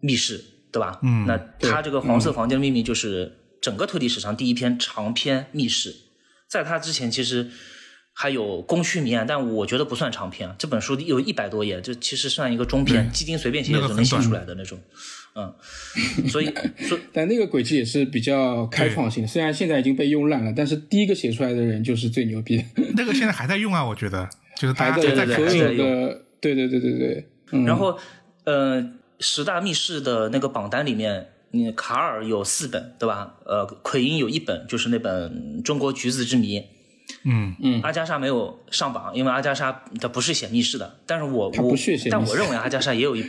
[0.00, 0.42] 密室，
[0.72, 0.98] 对吧？
[1.02, 3.40] 嗯，那他这个黄色房间的秘密就是。
[3.58, 5.92] 整个推理史上第一篇长篇密室，
[6.46, 7.50] 在他之前其实
[8.18, 10.50] 还有宫区谜案，但我觉得不算长篇。
[10.58, 14.78] 这本书有一百多页，这其实算一个中篇，基丁随便写也能写出来的那种。
[15.34, 15.54] 嗯，
[16.26, 16.50] 所以，
[17.12, 22.64] 但那个轨迹也是比较开创性的，虽然现在已经被用烂了，但是第一个写出来的人就是最牛逼的。
[22.96, 24.26] 那个现在还在用啊，我觉得
[24.56, 27.26] 就是大家在所有的，对对对对对。
[27.66, 27.98] 然后，
[28.44, 31.28] 呃，十大密室的那个榜单里面。
[31.52, 33.36] 你卡尔有四本，对吧？
[33.46, 36.60] 呃，奎因有一本，就是那本《中国橘子之谜》。
[37.26, 37.82] 嗯嗯。
[37.82, 41.00] 阿加莎没有上榜，因为阿加莎他不是写密室的。
[41.04, 41.76] 但是我我
[42.10, 43.24] 但我认为阿加莎也有一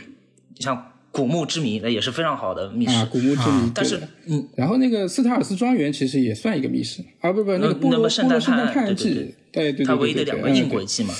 [0.58, 0.76] 像
[1.10, 2.94] 《古墓之谜》，那也是非常好的密室。
[2.94, 3.66] 啊，《古墓之谜》。
[3.74, 11.14] 但是嗯，然后那个斯塔尔斯庄园其实也算一个密室啊，不不，那个波罗圣诞探案记，对对对，它唯一的两个硬轨迹嘛。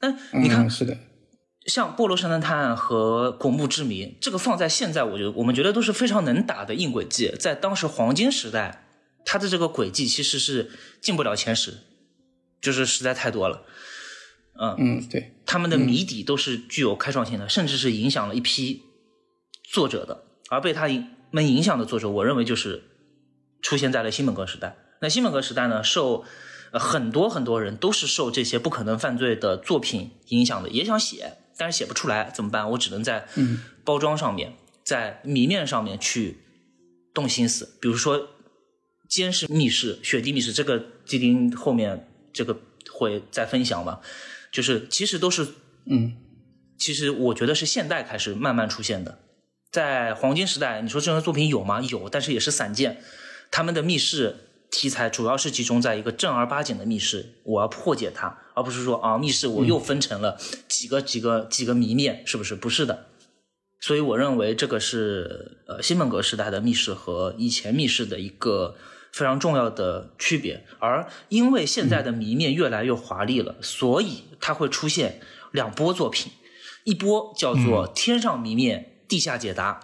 [0.00, 0.96] 嗯，你看是的。
[1.66, 7.32] 像《波罗圣诞探案》和《古墓之谜》，这个放在现在，我觉得我们觉得都是非常能打的硬轨迹。
[7.38, 8.84] 在当时黄金时代，
[9.24, 10.70] 它的这个轨迹其实是
[11.00, 11.72] 进不了前十，
[12.64, 13.62] 就是实在太多了。
[14.58, 18.82] 嗯嗯，对，他们的谜底都是具有开创性的，甚至是影响了一批
[19.62, 20.24] 作者的。
[20.48, 20.88] 而被他
[21.30, 22.82] 们影响的作者，我认为就是
[23.60, 24.76] 出现在了新本格时代。
[25.00, 26.24] 那新本格时代呢，受
[26.72, 31.38] 很多很多人都是受这些不可能犯罪的作品影响的，也想写。
[31.56, 32.70] 但是写不出来怎么办？
[32.70, 33.28] 我只能在
[33.84, 36.38] 包装上面，在谜面上面去
[37.12, 37.76] 动心思。
[37.80, 38.28] 比如说
[39.08, 42.58] 监视密室、雪地密室，这个基丁后面这个
[42.92, 44.02] 会再分享吧。
[44.52, 45.46] 就是其实都是，
[45.86, 46.16] 嗯，
[46.76, 49.20] 其实我觉得是现代开始慢慢出现的。
[49.72, 51.80] 在黄金时代，你说这样的作品有吗？
[51.80, 53.00] 有，但是也是散见。
[53.50, 54.36] 他们的密室。
[54.70, 62.56] 题材主要是集中在一个正儿八经的密室，我要破解它，而不是说啊密室我又分成了几个几个几个谜面，是不是？
[62.56, 63.06] 不是的。
[63.80, 68.74] 所以我认为这个是呃新本格时代的密室和以前密室的一个
[69.14, 70.64] 非常重要的区别。
[70.80, 75.20] 而因为现在的谜面越来越华丽了，所以它会出现
[75.52, 76.32] 两波作品，
[76.82, 79.80] 一波叫做天上谜面，地下解答。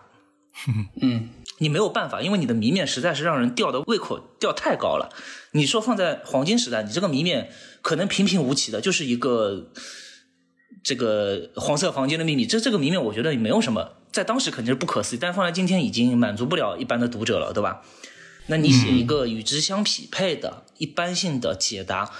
[1.00, 1.30] 嗯。
[1.62, 5.10] 你没有办法，因为你的谜面实在是让人吊的胃口吊太高了。
[5.50, 7.50] 你说放在黄金时代，你这个谜面
[7.82, 9.68] 可能平平无奇的，就是一个
[10.82, 12.46] 这个黄色房间的秘密。
[12.46, 17.82] 这这个谜面我觉得也没有什么，在当时肯定是不可思议，但放在今天已经满足不了一般的读者了，对吧？
[18.50, 22.10] 那你写一个与之相匹配的一般性的解答，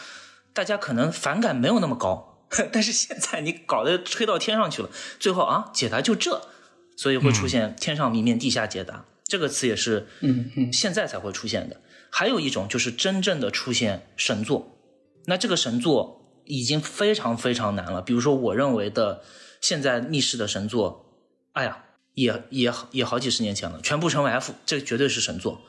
[0.54, 2.46] 大家可能反感没有那么高。
[2.72, 6.48] 但是现在你搞得吹到天上去了，最后啊，解答就这，
[6.96, 9.04] 所以会出现天上谜面，地下解答。
[9.24, 11.80] 这个词也是，嗯嗯，现在才会出现的。
[12.10, 14.78] 还有一种就是真正的出现神作，
[15.26, 18.00] 那这个神作已经非常非常难了。
[18.00, 19.22] 比如说，我认为的
[19.60, 21.06] 现在密室的神作，
[21.52, 25.60] 哎呀，也也也好几十年前了，全部成为 F，这绝对是神作。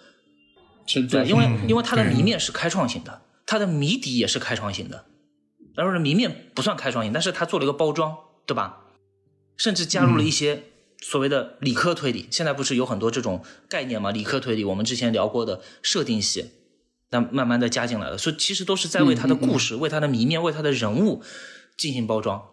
[0.85, 5.05] 神作，因为因为它的谜面是开创性的，它的谜底也是开创性的。
[5.75, 8.79] 然后谜面不算开创性，但是它做了一个包装，对吧？
[9.57, 10.63] 甚至加入了一些。
[11.03, 14.11] 所谓的理科推理，现在不是有很多这种概念吗？
[14.11, 16.51] 理科推理，我们之前聊过的设定系，
[17.09, 21.23] 那慢慢的加进来了，所以其实都是在为他的故事、为他的谜面、为他的人物
[21.75, 22.43] 进行包装。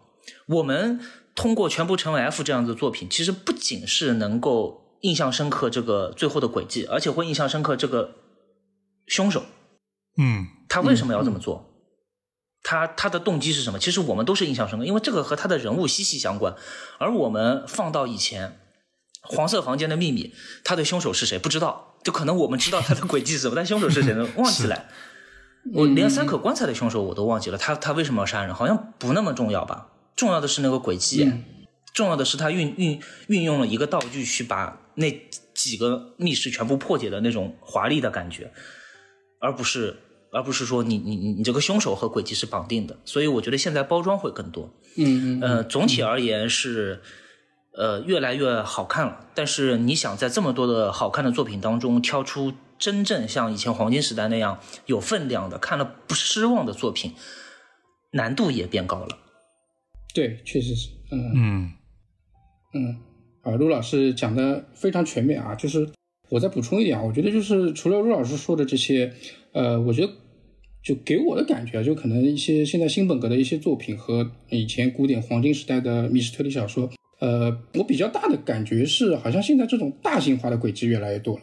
[0.47, 0.99] 我们
[1.35, 8.15] 通过全部成为 F 这样的作品，其实不仅是能够印象深刻这个最后的轨迹，而且会印象深刻这个
[9.07, 9.43] 凶手。
[10.17, 11.65] 嗯他为什么要这么做？
[12.61, 13.79] 他他的动机是什么？
[13.79, 16.55] 其实我们都是印象深刻，因为这个和他的人物息息相关。
[16.97, 18.49] 而我们放到以前，
[19.21, 20.23] 《黄色房间的秘密》，
[20.63, 24.27] 他的凶手是谁不知道，就可能我们知道他的轨迹是什么，但凶手是谁呢？
[24.35, 24.85] 忘记了。
[25.73, 28.53] 我连三口棺材的凶手我都忘记了，他他为什么要杀人？
[28.53, 29.87] 好像不那么重要吧？
[30.15, 31.31] 重要的是那个轨迹，
[31.93, 35.11] 重要的是他运运运用了一个道具去把那
[35.53, 38.51] 几个密室全部破解的那种华丽的感觉，
[39.39, 39.97] 而不是
[40.31, 42.97] 而不是说你你你你这个凶手和轨迹是绑定的。
[43.05, 44.73] 所以我觉得现在包装会更多。
[44.95, 47.01] 嗯嗯呃，总体而言是，
[47.73, 49.27] 呃，越来越好看了。
[49.33, 57.15] 但是你想在这么多的好看的作品当中挑出真正像以前黄金时代那样有分量的、看了不失望的作品，
[58.11, 59.17] 难度也变高了。
[60.13, 61.71] 对，确实是，嗯嗯
[62.73, 62.95] 嗯，
[63.41, 65.89] 啊，陆老师讲的非常全面啊，就是
[66.29, 69.11] 我再补充一点啊，我觉得就是除了陆老师说的这些，
[69.53, 70.13] 呃，我觉得
[70.83, 81.41] 就给我的感觉啊，就可能一些现在新本格的一些作品和以前古典黄金时代的密室推理小说，呃，我比较大的感觉是，好像现在这种大型化的轨迹越来越多了，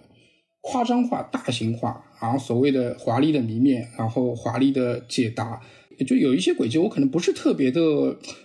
[0.61, 5.61] 夸张化、大型化，然后所谓的华丽的谜面，然后华丽的解答，
[6.07, 7.81] 就有一些轨迹我可能不是特别的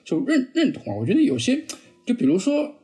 [0.04, 1.64] 就认认同啊，我觉得有些，
[2.06, 2.76] 就比如说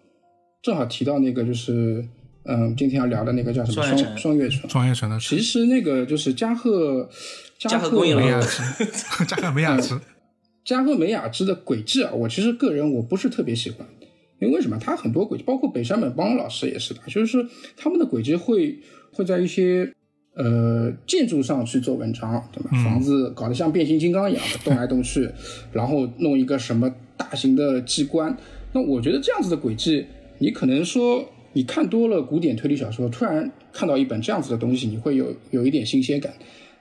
[0.62, 2.08] 正好提到那个就是。
[2.50, 7.10] 嗯，今天要聊的那个叫什么双双月城双月城，的其实那个就是加贺
[7.60, 8.86] 加贺美雅之，
[9.26, 10.00] 加贺美雅之，
[10.64, 13.86] 加贺美雅之的轨迹啊，我其实个人我不是特别喜欢，
[14.40, 14.78] 因为为什么？
[14.80, 18.80] 他很多轨迹，包括北山本邦老师也是的，就是他们的轨迹会
[19.12, 19.92] 会在一些
[20.38, 22.70] 呃建筑上去做文章，对吧？
[22.82, 25.30] 房子搞得像变形金刚一样的动来动去，
[25.74, 28.38] 然后弄一个什么大型的机关。
[28.74, 30.06] 那我觉得这样子的轨迹，
[30.40, 36.34] 你可能说你看多了古典推理小说，突然看到一本这样子的东西，你会有有一点新鲜感。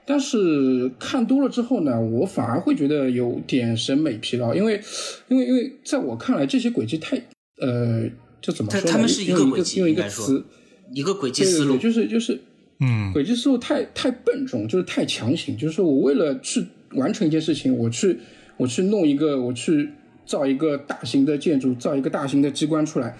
[0.09, 4.79] 但是看多了之后呢，我反而会觉得有点审美疲劳，因为，
[5.27, 7.17] 因为，因为在我看来，这些轨迹太，
[7.59, 8.85] 呃，这怎么说呢？
[8.85, 10.45] 它它们是一个用轨迹用一个词，
[10.93, 12.39] 一个轨迹思路对对对，，就是就是
[12.79, 18.17] 嗯轨迹思路太太笨重，就是太强行，就是说我为了去完成一件事情，我去
[18.55, 19.89] 我去弄一个，我去
[20.27, 23.17] 造一个大型的建筑，造一个大型的机关出来，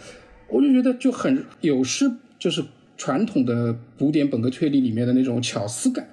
[0.49, 2.63] 我就觉得就很有失，就是
[2.97, 6.07] 传统的古典本格推理里面的那种巧思感，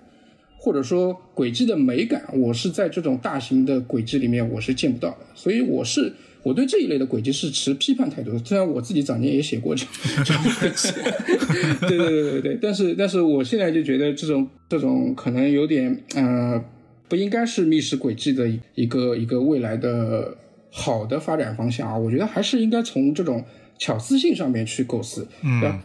[0.57, 6.15] 或者说轨迹的美感，我是在这种大型的轨迹里面我是见不到的，所以我是。
[6.45, 9.87] 我对这一类的轨迹是持批判态度的，虽然我自己早年也写过这
[10.23, 10.37] 种，
[11.89, 16.63] 对对对对对，但是但是我现在就觉得这种这种可能有点呃，
[17.09, 20.37] 不应该是密室轨迹的一个一个未来的
[20.77, 23.45] 好的发展方向啊，我觉得还是应该从这种
[23.79, 25.29] 巧思性上面去构思。
[25.43, 25.81] 嗯，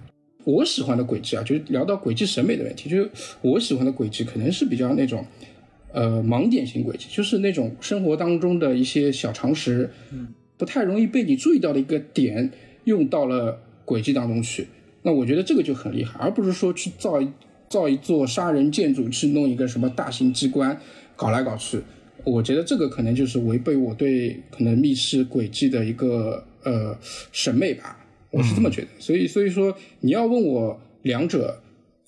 [0.46, 3.10] 我喜欢的轨迹啊，就是聊到轨迹审美的问题，就是
[3.42, 5.24] 我喜欢的轨迹可能是比较那种。
[5.92, 9.90] 呃，盲点型轨迹就是那种生活当中的一些小常识，
[10.56, 12.52] 不太容易被你注意到的一个点，
[12.84, 14.68] 用到了轨迹当中去。
[15.02, 17.28] 那我觉得这个就很厉害，而不是说去造一
[17.68, 20.80] 造一座杀人建筑，去弄一个什么大型机关，
[21.16, 21.82] 搞来搞去。
[22.24, 26.98] 我觉得这个可能就是违背我对可能密室轨迹的一个呃
[27.32, 28.88] 审美吧，我是这么觉得。
[29.00, 31.62] 所以所以说，你要问我两者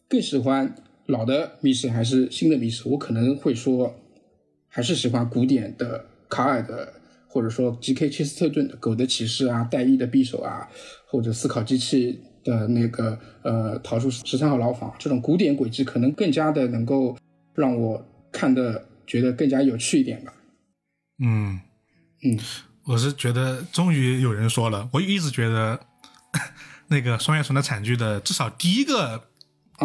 [0.08, 3.95] 更喜欢老的密室还是新的密室，我可能会说
[4.67, 6.93] 还是喜欢古典的卡尔的。
[7.34, 8.10] 或者说 G.K.
[8.10, 10.67] 切斯特顿的《狗的骑士》啊，戴伊的匕首啊，
[11.08, 17.15] 或者思考机器的那个呃逃出十三号牢房，这种古典轨迹可能更加的能够
[17.56, 20.33] 让我看的觉得更加有趣一点吧。
[21.23, 21.59] 嗯
[22.23, 22.39] 嗯，
[22.85, 25.79] 我是觉得终于有人说了，我一直觉得
[26.87, 29.29] 那个双叶城的惨剧的至少第一个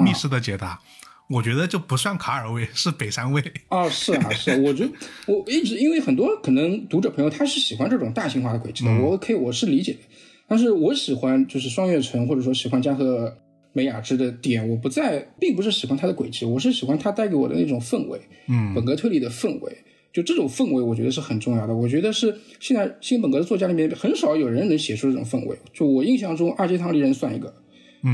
[0.02, 0.80] 密室的解答。
[1.28, 3.90] 我觉得就不算卡尔味，是北山味哦！
[3.90, 4.92] 是啊， 是啊，我觉得
[5.26, 9.98] 我一直因为很多可能读者朋友他是喜欢这种大型化的轨迹的，嗯、我可以我是理解的。
[10.46, 13.36] 但是我喜欢就是双月城，或者说喜欢加贺
[13.76, 19.76] 美雅之的点，我不在，并不是喜欢它的轨迹，我是喜欢它带给我的那种氛围，嗯，本格推理的氛围，
[20.14, 21.74] 就这种氛围，我觉得是很重要的。
[21.74, 25.54] 我觉得是现在新本格的作家里面很少有人能写出这种氛围。
[25.74, 27.54] 就我印象中，二阶堂离人算一个，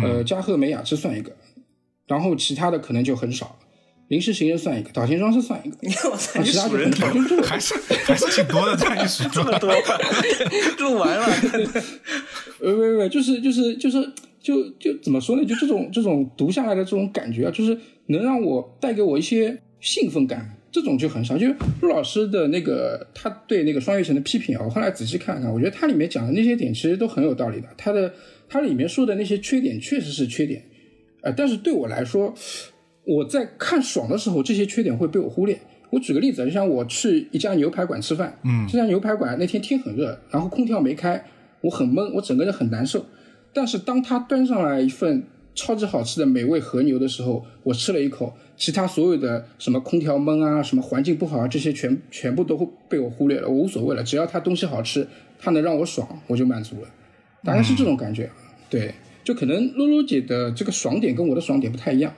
[0.02, 1.30] 呃，加贺美雅之算一个。
[2.08, 3.56] 然后其他的可能就很少，
[4.08, 5.76] 临时行人算一个，岛田庄司算一个，
[6.10, 7.72] 啊，其他就很少，就是这种还是
[8.04, 9.72] 还是挺多的，这样一数 这么多，
[10.80, 11.24] 录完了，
[12.60, 13.98] 呃，不不，就是就是就是
[14.42, 15.44] 就就怎么说呢？
[15.44, 21.38] 就这种这种读下来的这种感觉啊，就是能让我带给我一些兴奋感，这种就很少。
[21.38, 21.46] 就
[21.80, 28.12] 陆老师的那个他对那个双月城的批评啊，我后来仔细看看，我觉得他里面讲的那些点其实都很有道理的，他的
[28.48, 30.62] 他里面说的那些缺点确实是缺点。
[31.22, 32.34] 呃，但是对我来说，
[33.06, 35.56] 我在看爽的时候，这些缺点会被我忽略。
[35.90, 41.24] 我举个例子，就像我去一家牛排馆吃饭，嗯这家牛排馆那天天很热，然后空调没开，
[41.60, 43.06] 我很闷，我整个人很难受。
[43.52, 55.06] 但是当他端上来一份超级好吃的美味和牛的时候，我吃了一口，其他所有的什么空调闷啊、什么环境不好啊，这些全全部都会被我忽略了，我无所谓了，只要它东西好吃，
[55.38, 56.88] 它能让我爽，我就满足了，
[57.44, 58.30] 大概是这种感觉。
[58.70, 62.12] 对，就可能露露姐的这个爽点跟我的爽点不太一样。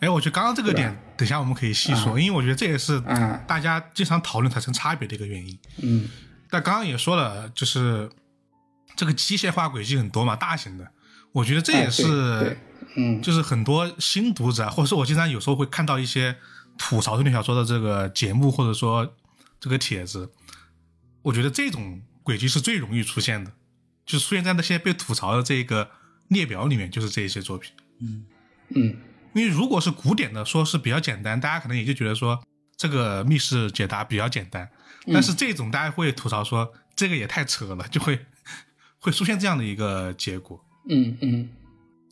[0.00, 5.58] 哎，我觉得刚刚这个点，等一下我们可以细说，因为我觉得这也是啊大家经常讨论产生差别的一个原因。
[5.82, 6.08] 嗯
[6.50, 8.08] 但刚刚也说了，就是
[8.98, 10.90] 这个机械化轨迹很多嘛，大型的，
[11.30, 12.02] 我觉得这也是，
[12.40, 12.58] 对
[12.96, 16.36] 嗯就是很多新读者，或者说我经常有时候会看到一些
[16.76, 19.14] 吐槽推理小说的这个节目，或者说
[19.60, 20.32] 这个帖子，
[21.22, 23.52] 我觉得这种轨迹是最容易出现的，
[24.04, 25.92] 就出现在那些被吐槽的这个
[26.26, 27.72] 列表里面，就是这一些作品。
[28.00, 28.96] 嗯
[29.34, 32.42] 因为如果是古典的，说是比较简单，大家可能也就觉得说
[32.76, 34.68] 这个密室解答比较简单。
[35.12, 38.26] 但是这种大家会吐槽说这个也太扯了，就会
[39.00, 40.64] 会出现这样的一个结果。
[40.88, 41.48] 嗯嗯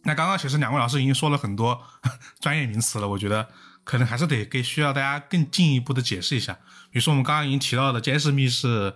[0.04, 1.80] 那刚刚其实两位老师已经说了很多
[2.40, 3.48] 专业名词了，我觉得
[3.82, 6.52] 可能还是得给需要大家更进一步的解释一下。
[6.90, 8.94] 比如说我们刚刚已经提到的监视密室、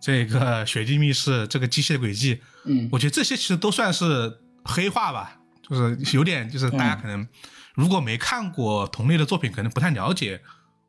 [0.00, 7.26] 这个 雪地密室、这个机械轨迹，嗯我觉得这些其实都算是黑话吧，就是有点就是大家可能
[7.74, 10.40] 如果没看过同类的作品，可能不太了解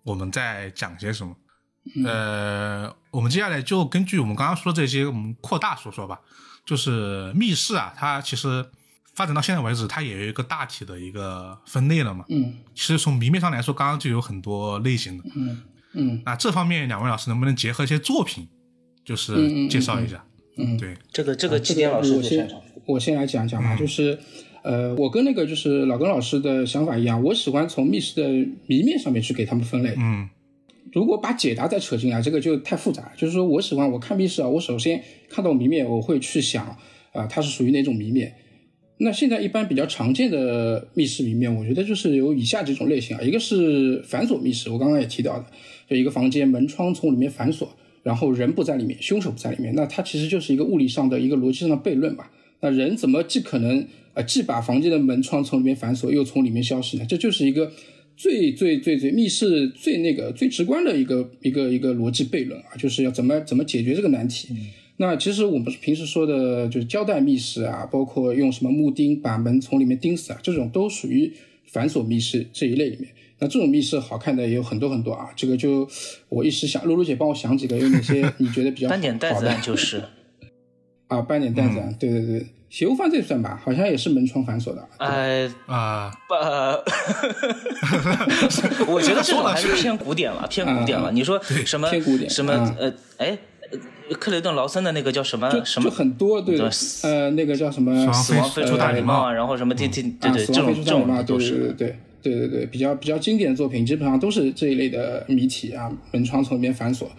[0.03, 1.35] 我们在讲些什么。
[2.05, 6.19] 呃，我们接下来就根据我们刚刚说的这些，我们扩大说说吧。
[6.65, 8.65] 就是密室啊，它其实
[9.15, 12.25] 发展到现在为止，它也有一个大体的一个分类了嘛。
[12.29, 15.23] 嗯其实从谜面上来说，刚刚就有很多类型的。
[15.35, 15.61] 嗯
[15.93, 18.47] 嗯那这方面，两位老师能不能结合一些作品，
[19.05, 20.25] 就是介绍一下？
[20.57, 22.49] 嗯，对，这个这个这季典老师我先。
[22.85, 24.17] 我先来讲一讲嗯吧，就是
[24.63, 28.29] 呃，我跟那个就是老根老师的想法一样，我喜欢从密室的
[28.65, 29.93] 谜面上面去给他们分类。
[29.97, 30.29] 嗯
[30.93, 33.11] 如果把解答再扯进来，这个就太复杂。
[33.17, 36.77] 就是说我喜欢我看密室啊，我首先看到谜面，我会去想
[37.13, 38.33] 啊、它是属于哪种谜面。
[38.99, 45.45] 那现在一般比较常见的密室谜面，我觉得就是有以下几种类型啊，一个是反锁密室，我刚刚也提到的，
[45.89, 47.69] 就一个房间门窗从里面反锁，
[48.03, 52.31] 然后人不在里面，凶手不在里面，那它其实就是一个物理上的一个逻辑上的悖论吧。
[52.59, 53.85] 那人怎么既可能
[54.15, 57.05] 呃既把房间的门窗从里面反锁，又从里面消失呢？
[57.07, 57.71] 这就是一个
[58.17, 64.49] 最最最最密室最那个最直观的一个一个一个逻辑悖论啊，就是要怎么怎么解决这个难题。
[64.97, 71.31] 那其实我们平时说的就是胶带密室啊，包括用什么木钉把门从里面钉死啊，这种都属于
[71.67, 73.07] 反锁密室这一类里面。
[73.39, 75.87] 那这种密室好看的也有很多很多啊，这个就
[76.29, 80.01] 我一时想，露露姐帮我想几个，有哪些你觉得比较 斑点袋好的子案就是，
[81.07, 81.21] 啊？
[81.21, 84.87] 斑点袋子案，对对对，邪无犯罪算吧，好像也是门窗反锁的。
[84.97, 86.83] 呃，啊、呃，
[88.87, 91.11] 我觉得这种还是偏古典了，偏古典了。
[91.11, 92.93] 你说什么偏古典什么嗯呃，
[93.25, 93.37] 哎，
[94.09, 96.69] 呃克雷顿劳森的那个叫什么什么就很多对对
[97.03, 107.09] 呃，那个叫什么死亡飞出大礼帽啊，呃然后什么对对对啊，对，死亡飞出这种这大礼帽，对对种都是对对对对对，比较比较经典的作品，基本上都是这一类的谜题啊，门窗从里面反锁。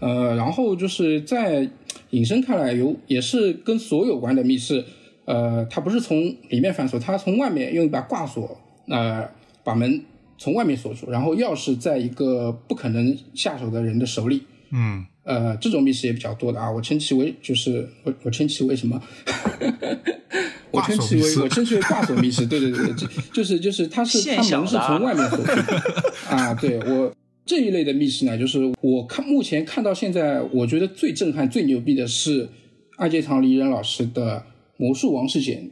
[0.00, 1.68] 呃，然后就是在
[2.10, 4.84] 引申看来有也是跟锁有关的密室，
[5.24, 6.18] 呃，它不是从
[6.48, 9.28] 里面反锁，它从外面用一把挂锁，呃，
[9.62, 10.02] 把门
[10.36, 14.42] 从外面锁住，然后钥匙在一个不可能下手的人的手里。
[14.72, 19.00] 嗯呃，这种密室也比较多的啊，我称其为就是我我称其为什么？
[20.70, 25.82] 我称其挂锁密室为我称其为挂锁密室，对对对，就就是就是它是它门是从外面锁住的
[26.28, 26.52] 啊。
[26.52, 27.10] 对我
[27.46, 32.48] 这一类的密室呢，就是我看目前看到现在，我觉得最震撼、最牛逼的是
[32.96, 34.36] 二阶堂梨人老师的
[34.78, 35.70] 《魔术王事件》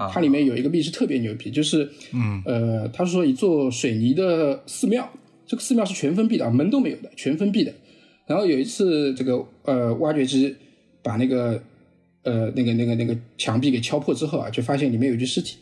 [0.00, 5.10] 啊它里面有一个密室特别牛逼，就是嗯呃，他说一座水泥的寺庙，
[5.46, 7.72] 这个寺庙是全封闭的，门都没有的，全封闭的。
[8.26, 10.56] 然后有一次，这个呃挖掘机
[11.02, 11.62] 把那个
[12.22, 15.58] 呃那个那个那个墙壁给敲破之后啊，就发现里面有具尸体，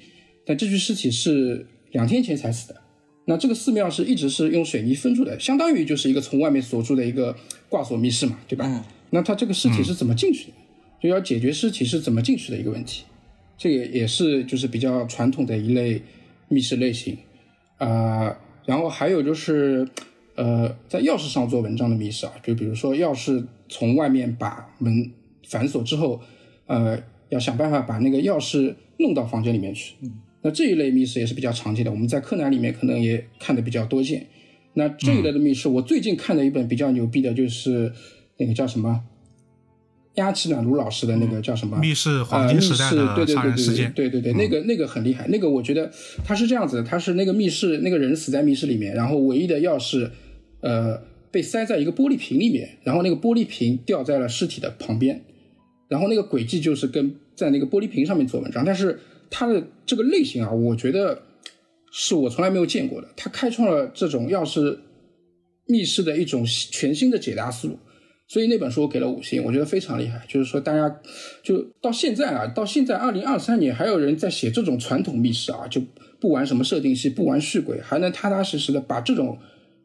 [0.46, 2.80] 但这具尸体是两天前才死的。
[3.28, 7.36] 那这个寺庙是一直是用水泥封住的，相当于就是一个从外面锁住的一个
[7.68, 8.64] 挂锁密室嘛，对吧？
[8.66, 10.52] 嗯那他这个尸体是怎么进去的？
[11.00, 13.04] 就要解决尸体是怎么进去的一个问题。
[13.56, 16.02] 这个也是就是比较传统的一类
[16.48, 17.16] 密室类型，
[17.78, 19.88] 啊，然后还有就是
[20.36, 25.10] 呃，在钥匙上做文章的密室啊，就比如说钥匙从外面把门
[25.48, 26.20] 反锁之后，
[26.66, 29.94] 呃，要想办法把那个钥匙弄到房间里面去。
[30.42, 34.26] 那这一类密室也是比较常见的，我们在柯南里面可能也看的比较多见。
[34.74, 37.92] 那这一类的密室，我最近看的一本比较牛逼的就是
[38.36, 39.02] 那个叫什么
[40.14, 41.78] 押奇暖炉老师的那个叫什么？
[41.78, 45.90] 密室黄呃，金密室，时代的对对对杀人事件，嗯对对对对，那个那个很厉害，那个我觉得
[46.24, 50.08] 他是这样子的，他是那个密室那个人死在密室里面，然后唯一的钥匙，
[50.60, 50.96] 呃，
[51.32, 55.24] 被塞在一个玻璃瓶里面，然后那个玻璃瓶掉在了尸体的旁边，
[55.88, 59.00] 然后那个轨迹就是跟在那个玻璃瓶上面做文章，但是
[59.30, 61.22] 它的这个类型啊，我觉得
[61.90, 64.78] 是我从来没有见过的，它开创了这种钥匙
[65.66, 67.78] 密室的一种全新的解答思路。
[68.30, 70.22] 所以那本书我给了五星，我觉得非常厉害。
[70.28, 71.00] 就是说，大家
[71.42, 75.80] 就到现在啊，到现在二零二三年，还有人在写这种传统密室啊，就
[76.20, 79.38] 不玩什么设定系，不玩续轨，还能踏踏实实的把这种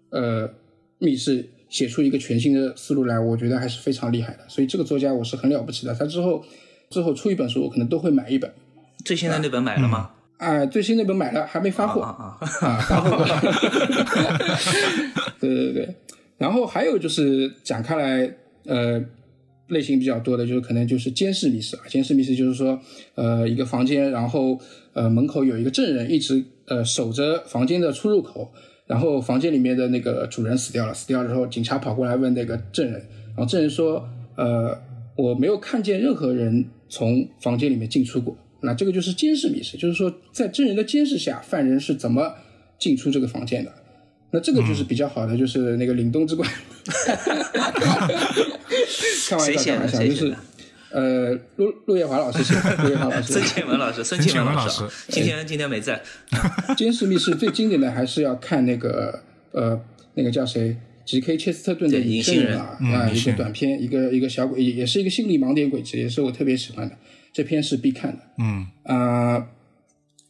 [0.10, 0.54] 呃
[1.00, 4.40] 密室写出一个全新的思路来，我觉得还是非常厉害的。
[4.50, 5.96] 所以这个作家我是很了不起的。
[5.96, 6.44] 他之后
[6.90, 8.52] 之后出一本书，我可能都会买一本。
[9.04, 10.10] 最新的那本买了吗？
[10.38, 12.02] 啊、最新那本买了，还没发货。
[12.02, 12.68] 啊啊！
[12.68, 13.40] 啊，发货 过来。
[15.40, 15.96] 对对对，
[16.38, 18.34] 然后还有就是展开来，
[18.66, 19.02] 呃，
[19.68, 21.84] 类型比较多的，就是可能就是监视密室啊。
[21.88, 22.78] 监视密室就是说，
[23.16, 24.60] 呃，一个房间，然后
[24.94, 28.52] 呃门口有一个证人一直呃守着房间的出入口，
[28.86, 32.94] 然后房间里面的那个主人死掉了，死掉了之后，警察跑过来问那个证人，
[33.36, 34.78] 然后证人说，呃，
[35.16, 38.36] 我没有看见任何人从房间里面进出过。
[38.64, 42.34] 那这个就是监视密室，就是说在真人的监视下，犯人是怎么
[42.80, 43.72] 进出这个房间的。
[44.32, 46.50] 那这个就是比较好的，就是那个凛冬之冠。
[49.30, 50.38] 开玩笑，开谁写的玩笑，就是谁写的
[50.92, 52.38] 呃，陆陆夜华老师
[52.84, 56.02] 陆夜华老师孙庆文老师，孙庆文老师啊，今天今天没在。
[56.78, 59.80] 监视密室最经典的还是要看那个呃
[60.14, 61.36] 那个叫谁，G.K.
[61.36, 66.96] 切斯特顿的对隐隐形人身啊嗯啊一个短片，一个一个小鬼，也也是一个心理盲点轨迹，也是我特别喜欢的，
[67.34, 68.20] 这篇是必看的。
[68.38, 69.48] 嗯啊，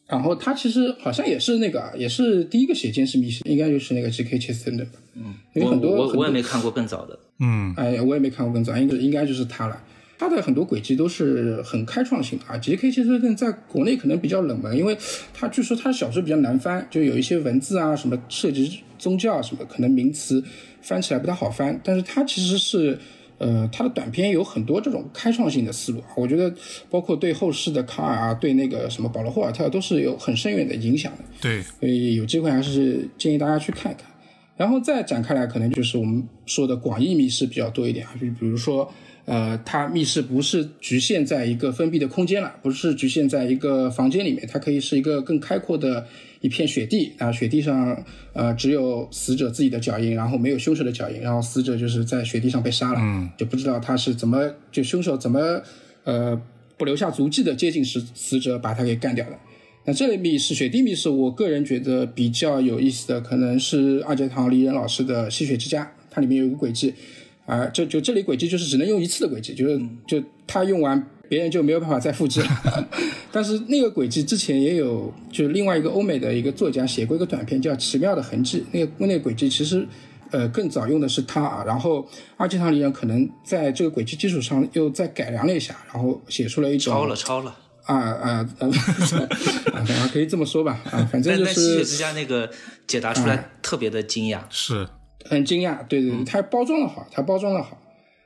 [0.08, 4.38] 然后他其实好像也是那个啊，也是第一个写监视密室，应该就是那个 G.K.
[4.38, 4.92] 切斯特顿的吧。
[5.14, 7.18] 嗯，因为我很多很多我我也没看过更早的。
[7.38, 9.80] 嗯哎，我也没看过更早，应该应该就是他了。
[10.16, 12.56] 他的很多轨迹都是很开创性的啊。
[12.56, 12.90] J.K.
[12.90, 14.96] 切斯顿在国内可能比较冷门，因为
[15.34, 20.42] 他据说他小说比较难翻，就有一些文字啊，什么涉及宗教啊什么，可能名词
[20.80, 21.78] 翻起来不太好翻。
[21.82, 22.96] 但是他其实是，
[23.44, 26.16] 呃，他的短片有很多这种开创性的思路啊。
[26.16, 26.50] 我觉得
[26.88, 31.24] 包括对后世的卡尔啊，对那个什么保罗霍尔特都是有很深远的影响的。
[31.42, 34.06] 对，所以有机会还是建议大家去看一看。
[34.56, 38.90] 然后再展开来，可能就是我们说的广义密室比较多一点啊，就比如说，
[39.26, 46.06] 呃，它密室不是局限在一个封闭的空间了，不是局限在一个房间里面，它可以是一个更开阔的
[46.44, 55.62] 一片雪地啊，雪地上呃只有死者自己的脚印，然后没有凶手的脚印，然后死者就是在雪地上被杀了，嗯，就不知道他是怎么就凶手怎么
[56.04, 56.38] 呃
[56.76, 59.38] 不留下足迹的接近死死者把他给干掉的。
[59.86, 66.92] 那这类密室，雪地密室，我个人觉得比较有意思的，可能是二阶堂梨人老师的《吸血之家》，它里面有一个轨迹，
[67.46, 72.88] 啊、就就这里轨迹就是只能用一次的轨迹，就是就他用完，别人就没有办法再复制了。
[73.32, 79.86] 但是那个轨迹之前也有，就是另外一个欧美的一个作家写过一个短片叫《奇妙的痕迹》，那个那个轨迹其实。
[80.30, 82.04] 呃，更早用的是它啊，然后
[82.36, 87.54] 二阶堂梨人可能在这个轨迹基础上又再改良了一下，然后写出了一种超了超了。
[87.84, 88.66] 啊啊啊！
[89.72, 92.50] 啊，可以这么说吧啊，反正就是但吸血之家那个
[92.84, 94.40] 解答出来特别的惊讶。
[94.50, 94.88] 是，
[95.24, 97.78] 很惊讶，对对对，它包装的好，它包装的好，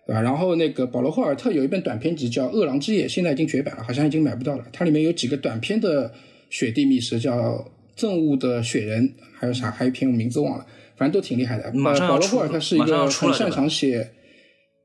[0.08, 0.22] 对吧？
[0.22, 4.66] 然后那个保罗霍尔特有一本短篇集叫《饿狼之夜》，现在已经绝版了，好像已经买不到了。
[4.72, 6.10] 它里面有几个短篇的
[6.48, 7.36] 雪地密室，叫
[7.94, 9.06] 《憎恶的雪人》，
[9.38, 9.70] 还有啥？
[9.70, 11.70] 还有一篇我名字忘了，反正都挺厉害的。
[11.74, 14.10] 马上要出保罗霍尔特是一个很擅长写，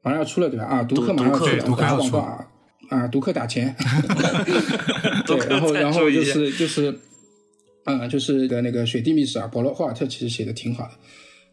[0.04, 0.66] 马上要出了对吧？
[0.66, 2.48] 啊，读客马上要出了，打读客要出广告啊
[2.90, 3.74] 啊，读客打钱。
[5.26, 6.94] 对，然后然后就是就是，
[7.86, 10.92] 嗯，就是的那个雪地密室啊，保罗霍尔特其实写的挺好的。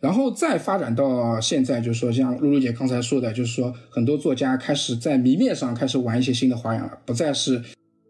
[0.01, 7.63] 然后再发展到现在，就是说像露露姐刚才说的，就是说很多作家开始在谜面上开始玩一些新的花样了，不再是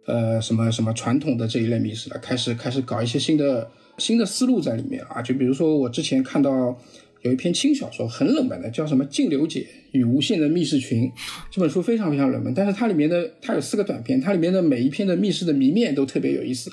[0.06, 3.68] 呃什么什么传统的这一类密室了，开始开始搞一些新的
[3.98, 5.20] 新的思路在里面啊。
[5.20, 6.78] 就比如说我之前看到
[7.22, 11.08] 有一篇轻小说，很冷门的，叫什么《静流姐与无限的密室群》，
[11.50, 16.70] 这本书非常非常冷门，但是它里面的它有四个短篇，它里面的每一篇的密室的谜面都特别有意思。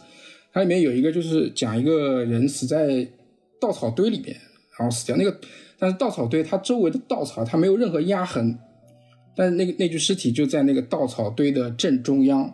[0.54, 3.08] 它里面有一个就是讲一个人死在
[3.60, 4.38] 稻草堆里面，
[4.78, 5.16] 然后死掉。
[5.16, 5.40] 那个
[5.80, 8.58] 但是稻草堆它周围的稻草它没有任何压痕，
[9.36, 12.54] 但是那个那具尸体就在那个稻草堆的正中央，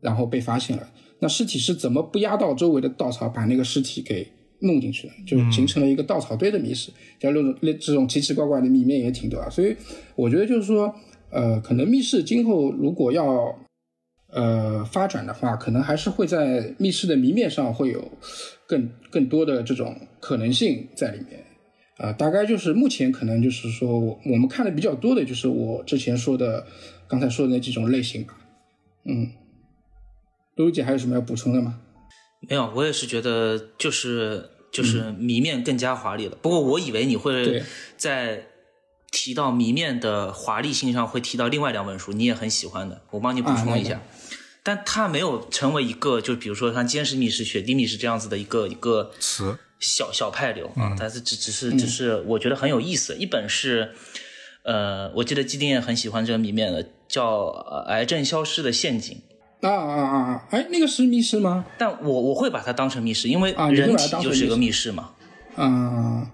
[0.00, 0.88] 然后被发现了。
[1.18, 4.26] 那尸体是怎么不压到周围的稻草，把那个尸体给
[4.60, 5.14] 弄进去的？
[5.26, 6.90] 就形成了一个稻草堆的密室。
[7.20, 9.48] 像这种类这种奇奇怪怪的谜面也挺多啊。
[9.48, 9.76] 所以
[10.16, 10.92] 我觉得就是说，
[11.30, 13.56] 呃，可能密室今后如果要
[14.30, 18.10] 呃发展的话，可能还是会在密室的谜面上会有
[18.66, 21.44] 更更多的这种可能性在里面。
[21.98, 26.66] 呃，大概就是目前可能就是说我我们看的比较多的就是我之前说的
[27.06, 28.34] 刚才说的那几种类型吧。
[29.04, 29.30] 嗯，
[30.56, 31.80] 露露姐还有什么要补充的吗？
[32.48, 36.36] 没有，我也是觉得就是就是谜面更加华丽了。
[36.40, 37.62] 不过我以为你会对
[37.96, 38.46] 在
[39.10, 43.94] 提到谜面的华丽性上会提到另外两本书，你也很喜欢的，我帮你补充一下。
[43.94, 44.02] 啊
[44.64, 53.14] 但它没有成为一个，就比如说像监视密室、雪地密室这样子的一个一个词小小派流啊，但是只只是只是我觉得很有意思。
[53.16, 53.92] 一本是，
[54.62, 59.20] 呃，我记得基丁也很喜欢这个谜面的，叫呃《癌症消失的陷阱》。
[59.68, 60.46] 啊啊啊啊！
[60.50, 61.64] 哎，那个是密室吗？
[61.78, 65.10] 但我我会把它当成密室，因为啊人体就是一个密密室嘛。
[65.54, 66.30] 啊，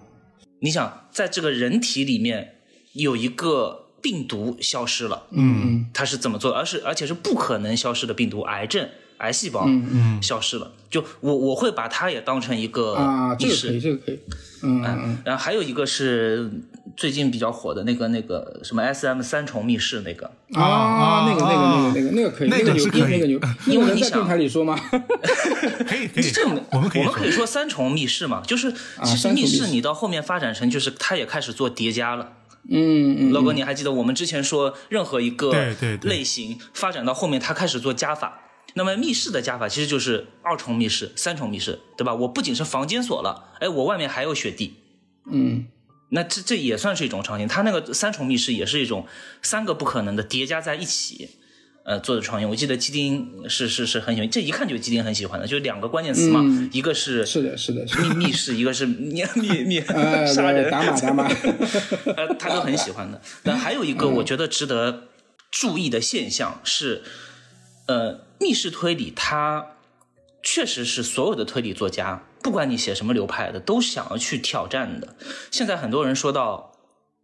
[0.61, 2.61] 你想，在这个人体里面
[2.93, 6.57] 有一个病毒消失了，嗯它是怎么做的？
[6.57, 8.89] 而是而且是不可能消失的病毒，癌症、
[9.19, 10.73] 癌细胞嗯消失了。
[10.91, 13.81] 就我我会把它也当成一个啊，这密个可以，室。
[13.81, 14.19] 这个可以。
[14.61, 16.51] 嗯嗯嗯，然后还有一个是
[16.97, 24.77] 最近比较火的那个那个什么 S M 三重密室那个，啊，那个那个那个那个那个可以，那个个牛逼，那个牛，那因为你想个能在电台里说吗？
[25.87, 28.73] 可以可以这个，我们可以我们可以说说三重密室嘛，就是
[29.05, 32.33] 其实密室你到后面发展成就是它也开始做叠加了。
[32.71, 35.55] 嗯嗯，老哥，你还记得我们之前说，任何一个
[36.03, 38.41] 类型发展到后面，它开始做加法。
[38.75, 42.15] 那么密室的加法其实就是二重密室、三重密室，对吧？
[42.15, 44.75] 我不仅是房间锁了，哎，我外面还有雪地，
[45.31, 45.67] 嗯
[46.11, 47.47] 那这这也算是一种创新。
[47.47, 49.07] 它那个三重密室也是一种
[49.43, 51.29] 三个不可能的叠加在一起，
[51.85, 52.49] 呃，做的创新。
[52.49, 58.09] 我记得基丁是是是很喜欢，这一看就是基丁很喜欢的，就两个关键词嘛，嗯一个是是的，是的，是的。
[58.09, 61.29] 密密室，一个是密密 密呃，杀人打码打码，
[62.17, 63.21] 呃，他都很喜欢的。
[63.43, 65.09] 那还有一个我觉得值得
[65.51, 67.03] 注意的现象是，
[67.87, 69.77] 呃，密室推理它
[70.43, 75.17] 确实是所有的推理作家，不管你写什么流派的，都想要去挑战的。
[75.51, 76.73] 现在很多人说到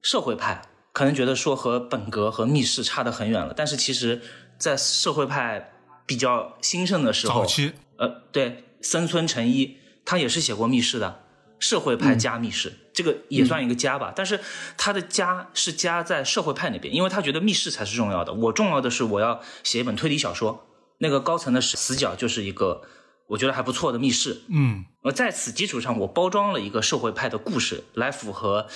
[0.02, 0.62] 社会派，
[0.92, 4.20] 可能觉得说和本格和密室差得很远了，但是其实，
[4.58, 5.72] 在社会派
[6.04, 11.22] 比较兴盛的时候早，期呃，对，森村诚一他也是写过密室的，
[11.58, 14.12] 社会派加密室，这个也算一个加吧。
[14.14, 14.40] 但是
[14.76, 18.32] 他的加是加在社会派那边，因为他觉得密室才是重要的。
[18.34, 20.66] 我重要的是我要写一本推理小说，
[20.98, 22.82] 那个高层的死角就是一个
[23.28, 24.42] 我觉得还不错的密室。
[24.48, 28.66] 嗯而在此基础上，我包装了一个社会派的故事，来符合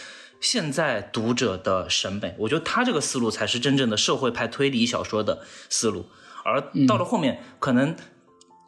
[0.40, 2.34] 现在读者的审美。
[2.40, 6.06] 我觉得他这个思路才是真正的社会派推理小说的思路。
[6.44, 7.96] 而到了后面，可能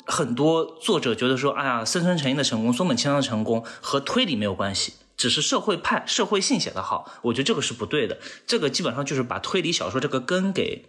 [0.07, 7.13] 很多作者觉得说，哎呀，森村诚一的成功，松本清张的成功和推理没有关系，只是社会派、社会性写的好。
[7.23, 10.87] 我觉得这个是不对的，这个基本上就是把推理小说这个根给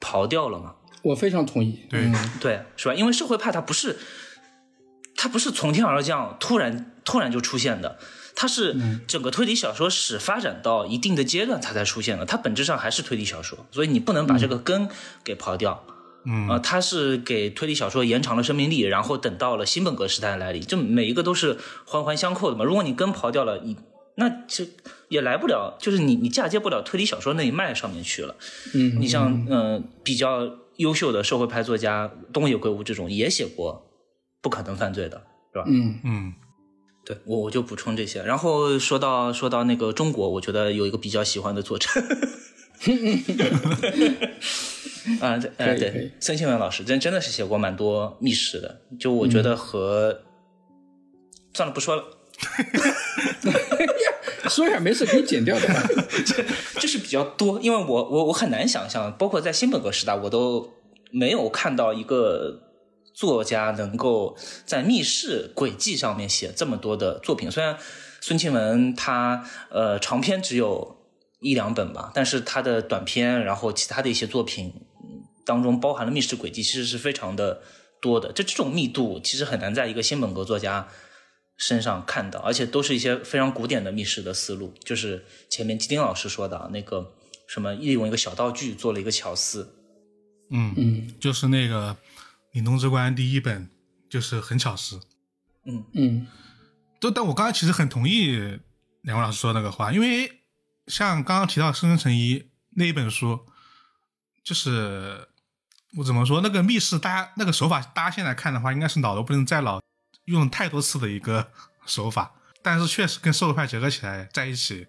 [0.00, 0.76] 刨掉了嘛。
[1.04, 1.80] 我非常同意。
[1.88, 2.94] 对嗯对，是吧？
[2.94, 3.96] 因为社会派它不是，
[5.16, 7.98] 它不是从天而降，突然突然就出现的，
[8.34, 8.76] 它是
[9.06, 14.88] 整个推理小说史发展到一定的阶段它才出现的，它本质上还是推理小说，所以你不能把这个根
[15.22, 15.84] 给刨掉。
[16.26, 22.64] 嗯呃，它是给推理小说延长了生命力，然后等到了新本格时代的来临，这每一个都是环环相扣的嘛。
[22.64, 23.76] 如果你根刨掉了，你
[24.14, 24.64] 那就
[25.10, 28.36] 也来不了，就是你你嫁接不了推理小说那一脉上面去了。
[28.72, 33.86] 嗯，你像呃比较优秀的社会派作家东野圭吾这种也写过
[34.40, 35.22] 不可能犯罪的，
[35.52, 35.64] 是吧？
[35.66, 36.34] 嗯嗯
[37.04, 38.22] 对我我就补充这些。
[38.22, 41.88] 然后说到说到那个中国，我觉得有一个比较喜欢的作者。
[45.20, 50.22] 啊，对，呃，可以可以对，孙庆文老师真真的是写过蛮多密室的，就我觉得和、
[51.52, 52.02] 算了不说了，
[54.50, 55.66] 说一下没事可以剪掉的。
[56.80, 60.72] 就是比较多，因为我我我很难想象，包括在新本格时代，我都
[61.10, 62.60] 没有看到一个
[63.14, 64.36] 作家能够
[64.66, 67.50] 在密室轨迹上面写这么多的作品。
[67.50, 67.78] 虽然
[68.20, 70.96] 孙庆文他呃长篇只有
[71.40, 74.72] 一两本吧，但是他的短篇，然后其他的一些作品
[75.46, 77.60] 当中包含了密室轨迹，其实是非常的
[78.00, 78.32] 多的。
[78.32, 80.88] 这这种密度其实很难在一个新本格作家
[81.56, 87.14] 身上看到，而且都是一些非常古典的密室的思路，就是前面基丁老师说的啊那个
[87.46, 89.76] 什么利用一个小道具做了一个巧思，
[90.50, 91.14] 嗯，嗯。
[91.20, 91.96] 就是那个
[92.58, 93.68] 《凛冬之关》第一本，
[94.10, 95.00] 就是很巧思。
[95.64, 95.84] 嗯。
[95.94, 96.26] 嗯。
[97.00, 98.58] 都但我刚才其实很同意
[99.02, 100.40] 两位老师说的那个话，因为
[100.86, 102.38] 像刚刚提到《生生成一》
[102.76, 103.40] 那一本书，
[104.42, 105.28] 就是
[105.98, 109.80] 我怎么说，那个密室，大家那个手法，大家现在看的话，应该是老的不能再老，
[110.26, 111.52] 用了太多次的一个
[111.86, 114.86] 手法，但是确实跟社会派结合起来在一起，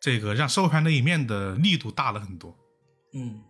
[0.00, 2.56] 这个让社会派那一面的力度大了很多。
[3.12, 3.42] 嗯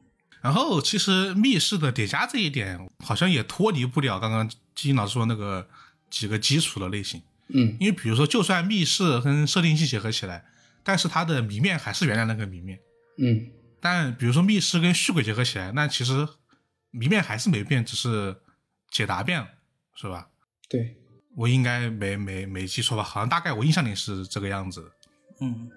[0.42, 5.68] 然后其实密室的叠加这一点，好像也脱离不了刚刚金老师说那个
[6.08, 7.22] 几个基础的类型。
[7.52, 10.46] 嗯因为比如说，就算密室跟设定器结合起来，
[10.82, 12.78] 但是它的谜面还是原来那个谜面。
[13.18, 13.50] 嗯
[13.82, 16.26] 但比如说密室跟续鬼结合起来，那其实
[16.90, 18.40] 谜面还是没变，只是
[18.90, 19.48] 解答变了，
[19.94, 20.28] 是吧？
[20.70, 20.96] 对，
[21.40, 23.02] 我应该没没没记错吧？
[23.02, 24.92] 好像大概我印象里是这个样子。
[25.40, 25.70] 嗯。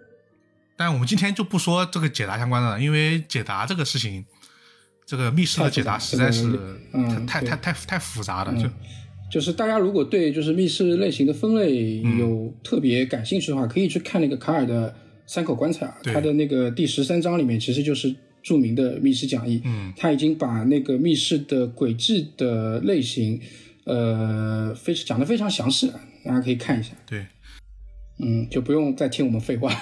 [0.76, 4.26] 但我们今天就不说这个解答相关的了，因为解答这个事情，
[5.06, 6.58] 这个密室的解答实在是太
[6.94, 8.70] 嗯太太太太复杂了，就。
[9.32, 14.94] 就是大家如果对就是密室类型的分类有特别感兴趣的话，可以去看那个卡尔的
[15.26, 16.14] 三口棺材啊，对。
[16.14, 23.40] 他的那个第十三章里面其实就是著名的密室讲义，嗯，他已经把那个密室的轨迹的类型，
[23.86, 25.92] 呃，非讲的非常详细，
[26.24, 27.26] 大家可以看一下，对。
[28.20, 29.74] 嗯，就不用再听我们废话，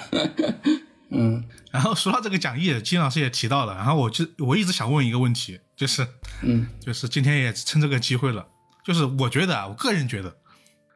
[1.12, 6.06] 嗯然后说到这个讲义，金老师也提到了，然后我就我一直想问一个问题，就是
[6.40, 8.48] 嗯就是今天也趁这个机会了，
[8.84, 10.38] 就是我觉得啊，我个人觉得，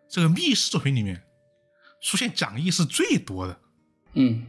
[0.09, 1.23] 这个密室作品里面
[2.01, 3.59] 出现讲义是最多的，
[4.15, 4.47] 嗯，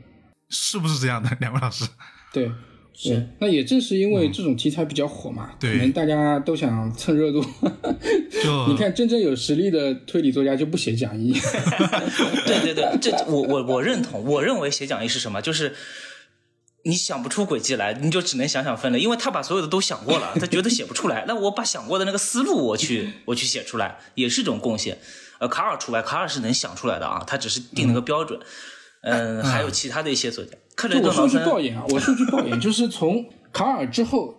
[0.50, 1.30] 是不是这样的？
[1.42, 1.86] 两位老师？
[2.32, 2.50] 对。
[3.00, 7.46] 是，那也正是因为这种题材比较火嘛，对可能大家都想蹭热度。
[8.44, 11.32] 就你看，真正有实力的推理作家就不写讲义。
[12.48, 14.24] 对对对，这我我我认同。
[14.24, 15.40] 我认为写讲义是什么？
[15.44, 15.76] 就是
[16.86, 21.26] 你想不出轨迹来，你就只能想想分类，因为他把所有的都想过了，他觉得写不出来。
[21.30, 24.98] 那我把想过的那个思路，我去我去写出来，也是一种贡献。
[25.38, 28.40] 呃，卡尔除外，卡尔是能想出来的啊，他只是定了个标准。
[29.04, 31.28] 嗯，还有其他的一些作家，克雷就我说。
[31.28, 34.36] 句爆言啊，我说句爆言，就是从卡尔之后，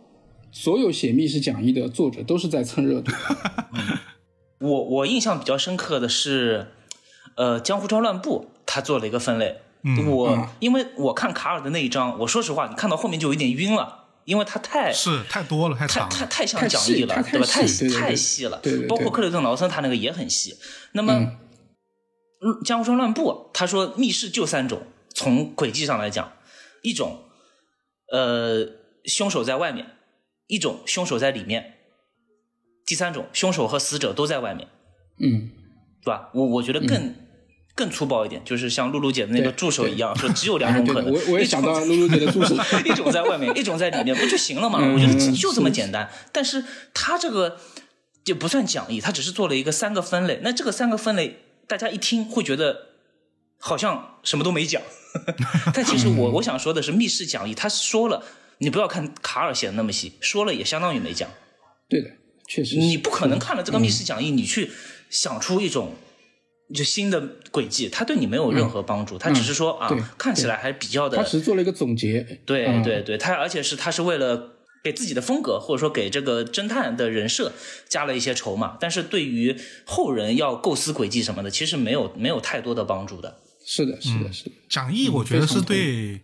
[0.50, 3.12] 所有写密室讲义的作者都是在蹭热度。
[4.60, 6.68] 我我印象比较深刻的是，
[7.36, 9.58] 呃，江湖招乱步他做了一个分类。
[9.82, 16.08] 嗯我、嗯因为我看卡尔的那一章，我说实话，你看到后面就有点晕了，因为他太是太多了，太太长。
[16.08, 17.46] 太太像讲义了，对吧？
[17.46, 20.56] 太太细了，对对对包括克雷顿劳森他那个也很细。
[20.92, 21.36] 那么，嗯
[22.42, 24.82] 嗯江湖川乱步他说密室就三种，
[25.18, 26.32] 从轨迹上来讲，
[26.82, 27.24] 一种
[28.12, 28.64] 呃
[29.04, 29.84] 凶手在外面，
[30.46, 31.74] 一种凶手在里面，
[32.86, 34.68] 第三种凶手和死者都在外面，
[35.18, 35.50] 嗯，
[36.04, 36.30] 对吧？
[36.34, 37.16] 我我觉得更、
[37.74, 42.54] 更粗暴一点，就是像露露姐的那个助手一样，说只有两种可能，我我也想到露露姐的助手。
[42.86, 44.78] 一种在外面，一种在里面，不就行了嘛？
[44.80, 46.08] 嗯我觉得就就这么简单。
[46.32, 46.64] 但是
[46.94, 47.58] 他这个
[48.26, 50.38] 也不算讲义，他只是做了一个三个分类。
[50.44, 52.86] 那这个三个分类，大家一听会觉得
[53.58, 54.80] 好像什么都没讲，
[55.74, 58.22] 但其实我我想说的是，密室讲义他说了，
[58.58, 61.28] 你不要看卡尔写的那么细，说了也相当于没讲。
[61.88, 62.10] 对的，
[62.46, 62.76] 确实。
[62.76, 64.70] 你不可能看了这个密室讲义，你去
[65.08, 65.94] 想出一种
[66.74, 69.88] 就新的轨迹，他对你没有任何帮助，它只是说啊，
[70.18, 72.40] 看起来还比较的他只是做了一个总结。
[72.44, 77.52] 对嗯对对，他而且是他是为了给自己的风格，或者说给这个侦探的人设
[77.88, 79.56] 加了一些筹码，但是对于
[79.86, 83.38] 后人要构思轨迹什么的，其实没有没有太多的帮助的。
[83.70, 84.52] 是的，是的，是的。
[84.66, 86.22] 讲义我觉得是对，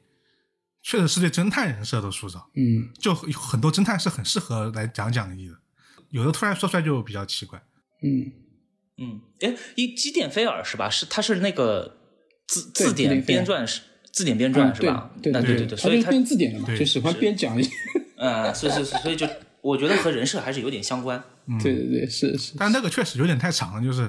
[0.82, 2.48] 确实是对侦探人设的塑造。
[2.54, 5.54] 嗯，就有很多侦探是很适合来讲讲义的，
[6.08, 7.62] 有的突然说出来就比较奇怪。
[8.02, 8.32] 嗯，
[8.96, 10.88] 嗯，哎，一基点菲尔是吧？
[10.88, 11.98] 是他是那个
[12.46, 15.10] 字字典编撰是字典编撰啊是吧？
[15.22, 17.68] 对那对对，对他就是所以他编字典的嘛，对就喜欢编讲义。
[18.16, 19.28] 嗯，是是是，所以就
[19.60, 21.22] 我觉得和人设还是有点相关。
[21.62, 22.54] 对对对，是是。
[22.56, 24.02] 但那个确实有点太长了，就是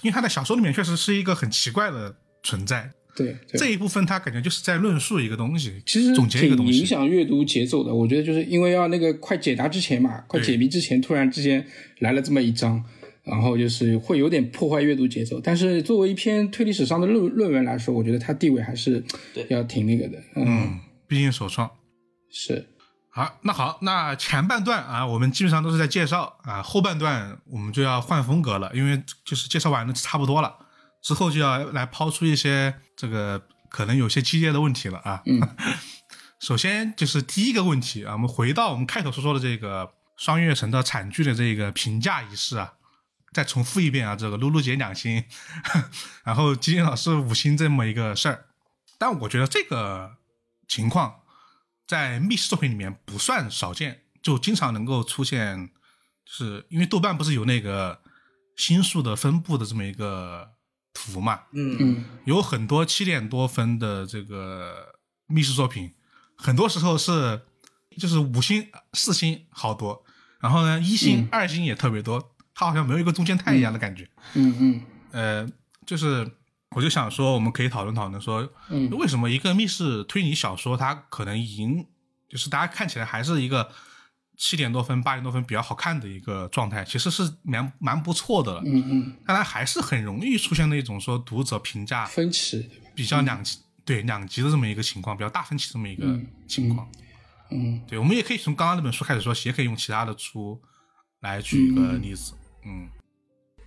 [0.00, 2.90] 因为他在小说里面确实是一个很奇怪的存在。
[3.14, 3.58] 对对。
[3.58, 6.78] 这一部分他感觉就是在论述一个东西，其实总结一个东西。
[6.78, 7.94] 影响阅读节奏的。
[7.94, 11.66] 我觉得就是因为要那个快解答之前嘛，快解谜之前，突然之间
[11.98, 12.82] 来了这么一章，
[13.22, 15.40] 然后就是会有点破坏阅读节奏。
[15.40, 19.04] 但是作为一篇推理史上的论论文来说，我觉得它地位还是
[19.48, 20.18] 要挺那个的。
[20.36, 21.70] 嗯，嗯，毕竟首创。
[22.30, 22.66] 是，
[23.10, 30.56] 好，那好，那前半段啊，我们基本上都是在介绍啊，后半段我们就要换风格了，因为就是介绍完了差不多了，
[31.02, 35.22] 之后就要来抛出一些这个可能有些激烈的问题了啊。
[35.26, 35.40] 嗯，
[36.40, 42.74] 首先就是第一个问题啊，我们回到我们开头所说的这个双月城的惨剧的这个评价仪式啊，
[43.32, 45.24] 再重复一遍啊，这个露露姐两星，
[46.24, 48.46] 然后金金老师五星这么一个事儿，
[48.98, 50.16] 但我觉得这个
[50.68, 51.16] 情况。
[51.84, 55.68] 在密室作品里面不算少见，就经常能够出现，
[56.24, 58.00] 就是因为豆瓣不是有那个
[58.56, 60.52] 星数的分布的这么一个
[60.92, 61.76] 图嘛，嗯。
[61.78, 62.04] 嗯。
[62.24, 64.94] 有很多七点多分的这个
[65.26, 65.92] 密室作品，
[66.36, 67.42] 很多时候是
[67.98, 70.04] 就是五星、四星好多，
[70.40, 71.28] 然后呢一星、嗯。
[71.30, 74.08] 二星也特别多，它好像没有一个中间态一样的感觉。
[74.34, 74.56] 嗯。
[74.60, 74.80] 嗯
[75.12, 75.48] 呃，
[75.86, 76.30] 就是
[76.70, 78.88] 我就想说，我们可以讨论讨论说，嗯。
[78.90, 81.86] 为什么一个密室推理小说，它可能已经
[82.28, 83.70] 就是大家看起来还是一个
[84.36, 88.62] 七点多分、八点多分比较好看的一个状态，其实是蛮蛮不错的了。
[88.64, 96.18] 嗯嗯，但它还是很容易出现那种说读者评价分歧，比较两极，对两极的这么一个情况，比较大分歧这么一个
[96.48, 96.88] 情况。
[97.50, 100.60] 嗯，对，我们也可以从刚刚那本书开始说，也可以用其他的书
[101.20, 102.32] 来举一个例子。
[102.64, 103.01] 嗯，那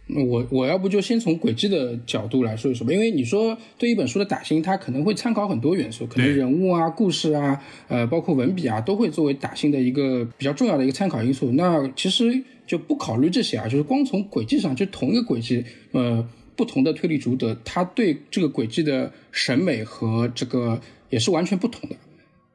[0.08, 11.52] 我我要不就先从轨迹的角度来说一说吧，因为你说对一本书的打星，它可能会参考很多元素，可能人物啊、故事啊，呃，包括文笔啊，都会作为打星的一个比较重要的一个参考因素。
[11.54, 20.80] 那其实就不考虑这些啊，就是光从轨迹上，就同一个轨迹，呃，不同的推理读者，他对这个轨迹的审美和这个
[21.10, 21.96] 也是完全不同的。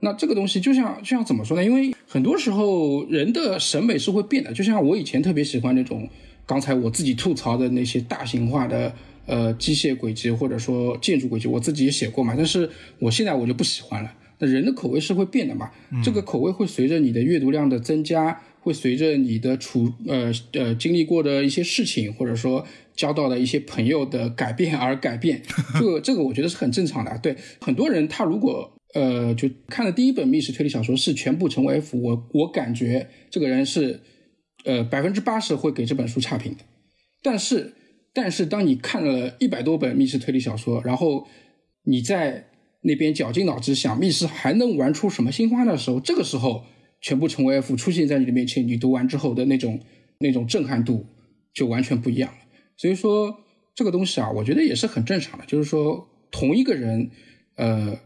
[0.03, 1.65] 那这个东西就像就像怎么说呢？
[1.65, 6.09] 因为很多时候人的审美是会变的，就像我以前特别喜欢那种
[6.51, 8.93] 刚才我自己吐槽的那些大型化的
[9.25, 14.13] 呃机械轨迹或者说建筑轨迹，我自己也写过嘛，但是我现在我就不喜欢了。
[14.41, 15.71] 那人的口味是会变的嘛，
[16.03, 25.41] 这个口味会随着你的阅读量的增加，会随着你的处呃呃经历过的一些事情，或者说交到的一些朋友的改变而改变。
[25.79, 27.17] 这个这个我觉得是很正常的。
[27.19, 34.01] 对很多人，他如果呃就看了第一本密室推理小说是全部成为 F，我我感觉这个人是
[34.65, 36.65] 呃百分之八十会给这本书差评的。
[37.23, 37.75] 但是
[38.13, 41.27] 但是当你看了一百多本密室推理小说，然后
[41.85, 42.49] 你在
[42.83, 46.65] 那边绞尽脑汁想密室还能玩出什么新花的时候，这个时候
[47.01, 49.81] 全部成为 F 出现在你的面前，你读完之后的那种
[50.19, 51.07] 那种震撼度
[51.53, 52.39] 就完全不一样了。
[52.77, 53.45] 所以说
[53.75, 57.11] 这个东西啊，我觉得也是很正常的，就是说同一个人，
[57.57, 57.99] 呃，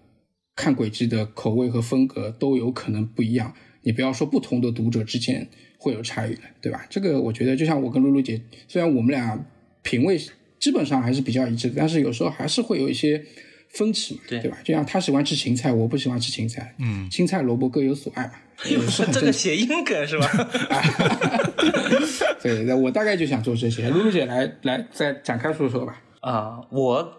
[0.56, 3.54] 看轨迹的口味和风格都有可能不一样。
[3.82, 5.48] 你不要说不同的读者之间
[5.84, 6.86] 会有差异的，对吧？
[6.88, 9.38] 这个我觉得就像我跟露露姐，虽然我们俩
[9.82, 10.18] 品味
[10.58, 13.22] 基本上还是比较一致的，但是有时候还是会有一些
[13.68, 14.56] 分歧嘛，对对吧？
[14.64, 18.32] 就像他喜欢吃芹菜，我不喜欢吃芹菜，嗯，青菜萝卜各有所爱嘛，
[18.64, 19.20] 也是很这。
[19.20, 20.26] 个谐音梗是吧？
[22.42, 23.90] 对，那我大概就想做这些。
[23.90, 26.00] 露露姐来来再展开说说吧。
[26.20, 27.12] 啊，我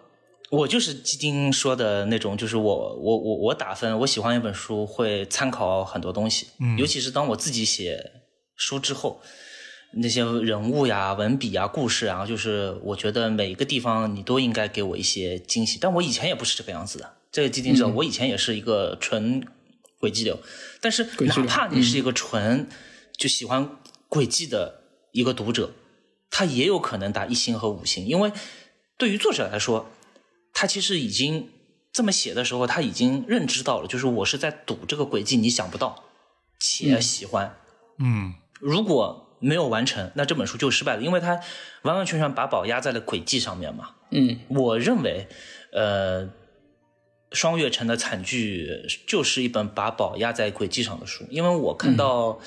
[0.50, 8.12] 我就是基金说的那种，就是我我我我打分，我喜欢一本书会参考很多东西，嗯尤其是当我自己写
[8.56, 9.22] 书之后，
[9.94, 15.78] 那些人物呀、文笔呀、故事啊，就是我觉得每一个地方你都应该给我一些惊喜。
[15.80, 19.46] 但我以前也不是这个样子的，这个基金知道，我以前也是一个纯
[20.00, 20.40] 轨迹流，
[20.82, 22.68] 但是哪怕你是一个纯
[23.18, 23.78] 就喜欢
[24.10, 24.82] 轨迹的
[25.12, 25.72] 一个读者，
[26.30, 28.32] 他也有可能打一星和五星，因为
[28.98, 29.90] 对于作者来说，
[30.54, 31.50] 他其实已经
[31.92, 36.04] 这么写的时候，他已经认知到了，就是我是在赌这个轨迹，你想不到
[36.60, 37.58] 且喜欢。
[37.98, 41.40] 嗯如果没有完成，那这本书就失败了，因为它
[41.84, 43.92] 完完全全把宝压在了轨迹上面嘛。
[44.12, 45.28] 嗯我认为，
[45.74, 46.30] 呃，
[47.32, 52.40] 双月城的惨剧就是一本把宝压在轨迹上的书，因为我看到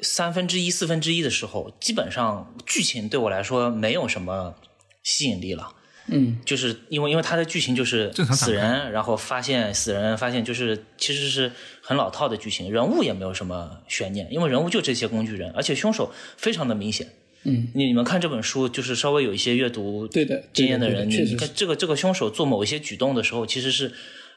[0.00, 4.54] 三分之一、四分之一的时候，基本上剧情对我来说没有什么
[5.02, 5.74] 吸引力了。
[6.10, 11.52] 嗯就是因为因为它的剧情就是死人，然后发现死人，发现就是其实是
[11.82, 17.06] 很老套的剧情，人物也没有什么悬念，因为人物就这些工具人，而且凶手非常的明显。
[17.44, 23.92] 嗯，你你们看这本书，就是稍微有一些阅读对的经验的人，你看这个这个凶手做某一些举动的时候，其实是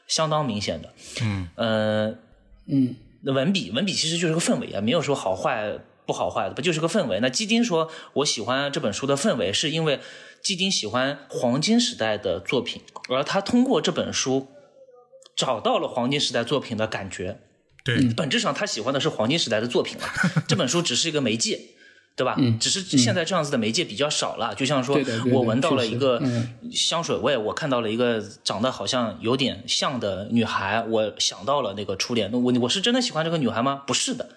[0.06, 0.94] 相当明显的。
[1.20, 2.14] 嗯呃，
[2.66, 7.18] 嗯那文笔，文笔其实就是个氛围啊，没有说好坏不好坏的，不就是个氛围？
[7.20, 9.98] 那基丁说，我喜欢这本书的氛围，是因为
[10.42, 14.48] 基丁喜欢黄金时代的作品，而他通过这本书
[15.36, 17.40] 找到了黄金时代作品的感觉。
[17.84, 20.04] 对，本质上他喜欢的是黄金时代的作品了，
[20.48, 21.60] 这本书只是一个媒介。
[22.14, 22.36] 对吧？
[22.60, 25.00] 只是现在这样子的媒介比较少了，就像说
[25.32, 32.28] 我闻到了一个嗯香水味，我看到了一个长得好像有点像的女孩，我想到了那个初恋。
[32.30, 33.82] 那我我是真的喜欢这个女孩吗？
[33.86, 34.28] 不是的，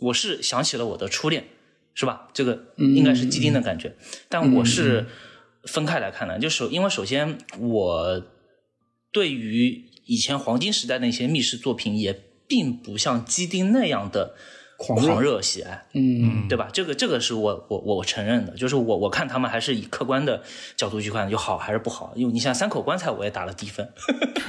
[0.00, 1.46] 我是想起了我的初恋，
[1.94, 2.28] 是吧？
[2.34, 3.94] 这个应该是基丁的感觉，
[4.28, 5.06] 但我是
[5.64, 8.22] 分开来看的，就是因为首先我
[9.12, 14.34] 对于以前黄金时代的一些密室作品，也并不像基丁那样的
[14.76, 15.86] 狂热狂热喜爱。
[15.92, 16.68] 嗯对吧？
[16.72, 20.42] 这个这个是我我我承认的，就是我我看他们还是以客观的
[20.76, 22.12] 角度去看，就好还是不好。
[22.16, 23.92] 因为你像三口棺材，我也打了低分，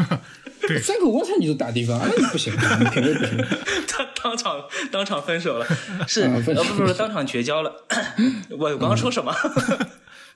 [0.68, 3.38] 对三口棺材你都打低分，那你不行，你品味不行。
[3.88, 4.62] 他当场
[4.92, 5.66] 当场分手了，
[6.08, 7.86] 是呃啊分手不不是当场绝交了。
[8.58, 9.34] 我我刚刚说什么？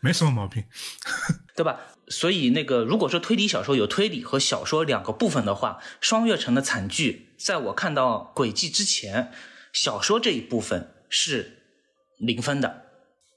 [0.02, 0.64] 没什么毛病。
[1.56, 1.78] 对吧？
[2.08, 9.32] 所以那个，如果说推理小说有推理和小说两个部分的话，双月城的惨剧，在我看到轨迹之前，
[9.74, 11.64] 小说这一部分是
[12.18, 12.86] 零分的。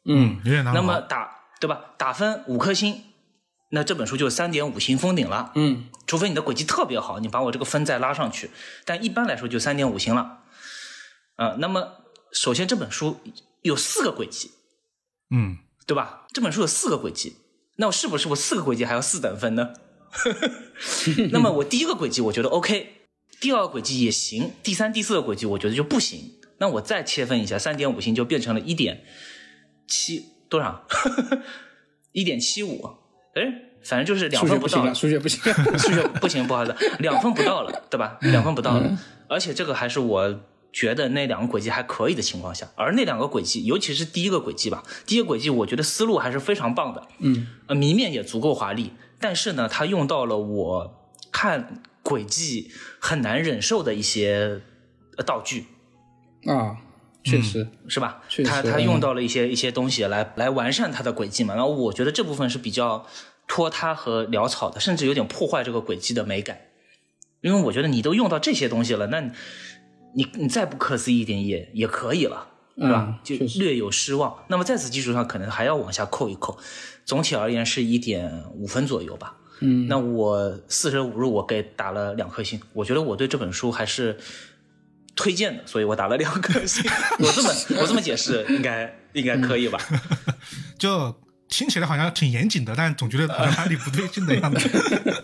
[0.05, 0.83] 嗯有点难那。
[0.83, 1.95] 么打对吧？
[1.97, 3.05] 打分五颗星，
[3.71, 5.53] 那这本书就三点五星封顶了。
[5.55, 8.51] 嗯除非你的轨迹特别好，你把我这个分再拉上去，
[8.85, 10.41] 但一般来说就三点五星了。
[11.37, 13.21] 啊、那么首先这本书
[13.63, 14.51] 有四个轨迹，
[15.31, 16.27] 嗯，对吧？
[16.33, 17.37] 这本书有四个轨迹，
[17.77, 19.73] 那我是不是我四个轨迹还要四等分呢？
[21.33, 23.02] 那么我第一个轨迹我觉得 OK，
[23.43, 26.35] 第二个轨迹也行，第三、第四个轨迹我觉得就不行。
[26.59, 29.03] 那我再切分一下，三点五星就变成了一点
[29.89, 30.87] 七多少？
[32.13, 32.89] 一点七五，
[33.35, 33.43] 哎，
[33.83, 35.43] 反正就是两分不到了，数学不行。
[35.77, 38.17] 数学不行，不好意思，两分不到了，对吧？
[38.21, 38.97] 两分不到了，
[39.29, 40.41] 而且这个还是我
[40.73, 54.61] 觉得那两个轨迹还可以的情况下，而那两个轨迹，尤其是第一个轨迹吧，第一个轨迹我觉得思路还是非常棒的，嗯，呃，谜面也足够华丽，但是呢，它用到了我看轨迹很难忍受的一些
[55.17, 55.67] 呃道具，
[56.47, 56.77] 啊，
[57.23, 58.23] 确实，是吧？
[58.29, 63.07] 确实他他嗯用到了一些一些东西来来完善他的轨迹嘛，然后我觉得这部分是比较
[63.47, 66.59] 拖沓和潦草的，甚至有点破坏这个轨迹的美感。
[67.41, 69.33] 因为我觉得你都用到这些东西了，那你
[70.15, 73.07] 你你再不可思议一点也也可以了，是吧？
[73.09, 74.45] 嗯就略有失望。
[74.49, 76.59] 那么在此基础上，可能还要往下扣一扣。
[77.05, 79.37] 总体而言是一点五分左右吧。
[79.63, 84.17] 嗯，那我四舍五入我给打了两颗星，我觉得我对这本书还是
[85.15, 86.83] 推荐的，所以我打了两颗星。
[87.21, 87.51] 我这么
[87.81, 89.79] 我这么解释应该应该可以吧？
[90.79, 91.15] 就
[91.53, 94.71] 听起来好像挺严谨的，但总觉得好像哪里不对劲的样子。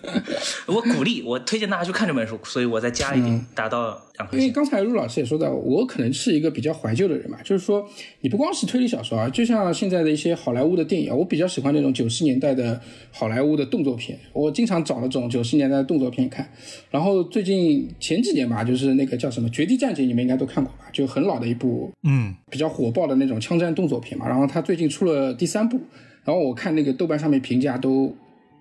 [0.68, 4.50] 我鼓励我推荐大家去看这本书，所以我再加一点，达到两颗因为。
[4.50, 7.88] 刚才陆老师也说到，我可能是一个比较怀旧的人嘛，就是说，
[8.20, 12.78] 你不光是推理小说啊，就像现在的一些好莱坞的电影啊，我比较喜欢那种九十年代的
[13.10, 16.46] 好莱坞的动作片，我经常找那种九十年代的动作片看。
[16.90, 20.84] 然后最近前几年吧，就是那个叫什么《绝地战警》，你们应该都看过吧？
[20.92, 24.28] 就很老的一部嗯，比较火爆的那种枪战动作片嘛。
[24.28, 25.80] 然后他最近出了第三部，
[26.28, 28.14] 然后我看那个豆瓣上面评价都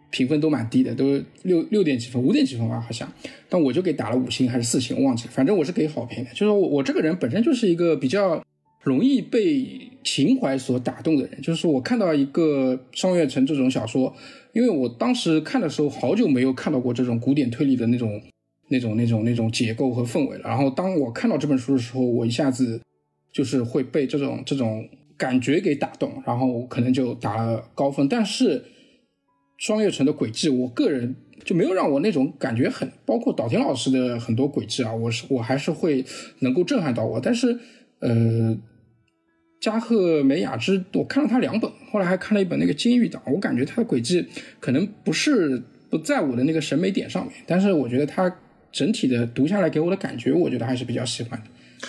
[0.10, 3.12] 评分都蛮低的，都六六点几分，五点几分吧好像。
[3.50, 6.30] 但我就给打了五星还是四星，我忘记了，反正我是给好评的。
[6.30, 8.42] 就是我我这个人本身就是一个比较
[8.82, 14.16] 容易被情怀所打动的人，就是我看到一个双月城这种小说，
[14.54, 18.22] 因为我当时看的时候好久没有看到过这种古典推理的那种。
[18.70, 20.44] 那种、那种、那种结构和氛围了。
[20.44, 22.82] 然后当我看到这本书的时候，我一下子
[23.32, 24.86] 就是会被这种这种
[25.18, 28.08] 感觉给打动，然后我可能就打了高分。
[28.08, 28.64] 但是
[29.58, 36.06] 双月城的轨迹，我个人就没有让我那种感觉很，包括岛田老师的很多轨迹啊，我是我还是会
[36.40, 37.20] 能够震撼到我。
[37.20, 37.58] 但是
[38.00, 38.56] 呃，
[39.60, 44.28] 加贺美雅之，我看了他两本，后来还看了一本那个《监狱党》，我感觉他的轨迹
[44.60, 48.40] 可能不是不在我的那个审美点上面，但是我觉得他
[48.72, 51.46] 整体的读下来给我的感觉，我觉得还是比较喜欢的。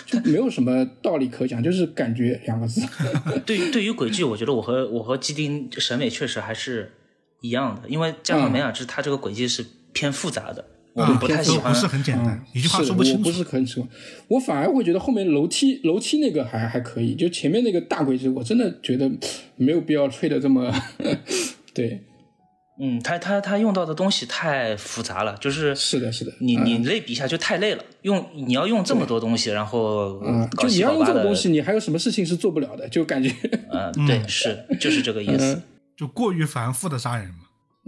[0.07, 2.83] 就没有什么道理可讲，就是感觉两个字。
[3.47, 6.93] 对于对于轨迹，我觉得我和我和基丁审美确实还是
[7.41, 11.79] 一样的，因为加上美雅之他这个轨迹是偏复杂的，我们不太喜欢不。
[11.79, 13.31] 是很简单，一句话说不清楚我不。
[13.33, 13.89] 是很喜欢，
[14.29, 19.11] 我反而会觉得后面楼梯楼梯那个还还可以，就前面那个大轨迹，我真的觉得
[19.57, 20.73] 没有必要吹的这么
[21.73, 22.03] 对。
[22.81, 32.89] 嗯，他他他用到的东西太复杂了，就是是的，是的，你嗯你类比一下就太累了，用你要用这么多东西，然后嗯，就你要用这个东西，你还有什么事情是做不了的？
[32.89, 33.31] 就感觉，
[33.71, 35.55] 嗯，对，是就是这个意思。
[35.55, 35.63] 嗯
[35.99, 37.41] 就过于繁复的杀人嘛。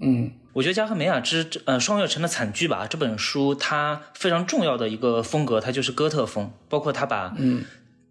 [0.03, 7.63] 嗯我觉得加贺美雅之这呃双月城的惨剧吧这本书，它非常重要的一个风格，它就是哥特风，包括他把嗯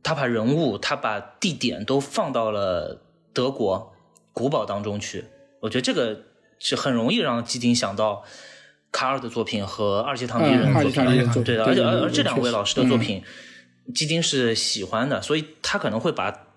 [0.01, 3.01] 他把人物、他把地点都放到了
[3.33, 3.91] 德国
[4.31, 5.25] 古堡当中去。
[5.59, 6.17] 我觉得这个
[6.59, 8.23] 是很容易让基丁想到
[8.91, 11.65] 卡尔的作品和二阶堂敌人作品，对的。
[11.65, 13.23] 而且而而这两位老师的作，品，
[13.95, 16.47] 基丁是喜欢的，所以他可能会把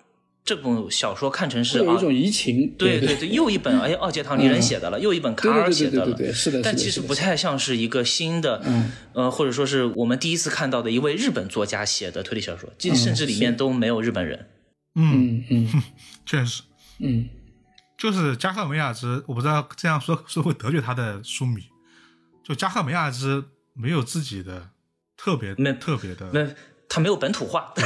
[0.44, 6.06] 这部小说看成是一，种移情，对对对对，又一本哎二阶堂敌人写的了，又一本卡尔写的了。
[6.06, 8.90] 对对对对，是的，但其实不太像是一个新的，嗯。
[9.12, 14.48] 呃，或者说是我们第一次看到的一位日本作家写的推理小说，即甚至里面都没有日本人。
[14.96, 15.82] 嗯，嗯嗯。
[16.26, 16.62] 确实，
[16.98, 17.28] 嗯，
[18.02, 21.62] 就是加贺美雅之，我不知道这样说是会得罪他的书迷。
[22.42, 23.44] 就加贺美雅之
[23.74, 24.70] 没有自己的
[25.16, 26.52] 特别那特别的那
[26.88, 27.84] 他没有本土化，对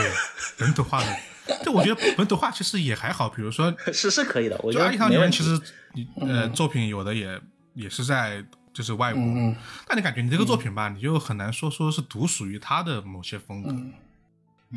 [0.56, 1.16] 本土化的。
[1.62, 3.28] 对，我觉得本土化其实也还好。
[3.28, 5.30] 比如说， 是是可以的，我觉得阿一堂里面。
[5.30, 5.60] 其实
[5.92, 7.38] 你呃作品有的也
[7.74, 8.42] 也是在
[8.72, 9.56] 就是外国，嗯嗯
[9.86, 13.70] 但你感觉你这个作品吧，你就很难说说是独属于他的某些风格。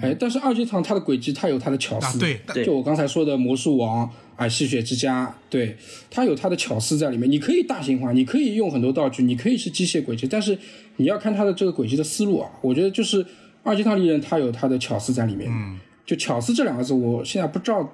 [0.01, 5.75] 哎，但是二阶堂它的轨迹，它有它的巧啊，思，对，对就我刚才说的魔术王啊，吸血之家，对，
[6.09, 7.29] 它有它的巧思在里面。
[7.29, 10.57] 你可以大型化，你可以用很多道具，你可以是机械轨迹，但是
[10.97, 12.49] 你要看它的这个轨迹的思路啊。
[12.61, 13.25] 我觉得就是
[13.63, 15.49] 二阶堂利人，它有它的巧思在里面。
[15.51, 17.93] 嗯，就巧思这两个字，我现在不知道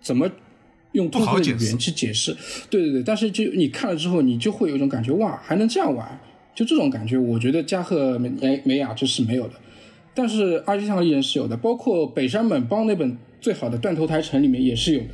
[0.00, 0.30] 怎么
[0.92, 2.36] 用通俗的语言去解释。
[2.68, 6.20] 对对对，但是就你看了之后，你就会有一种感觉，哇，还能这样玩，
[6.54, 9.54] 就这种感觉，我觉得加贺美美美雅就是没有的。
[10.14, 15.06] 但是阿基上艺人是有的，包括北山本邦那本最好的断头台城里面也是有的，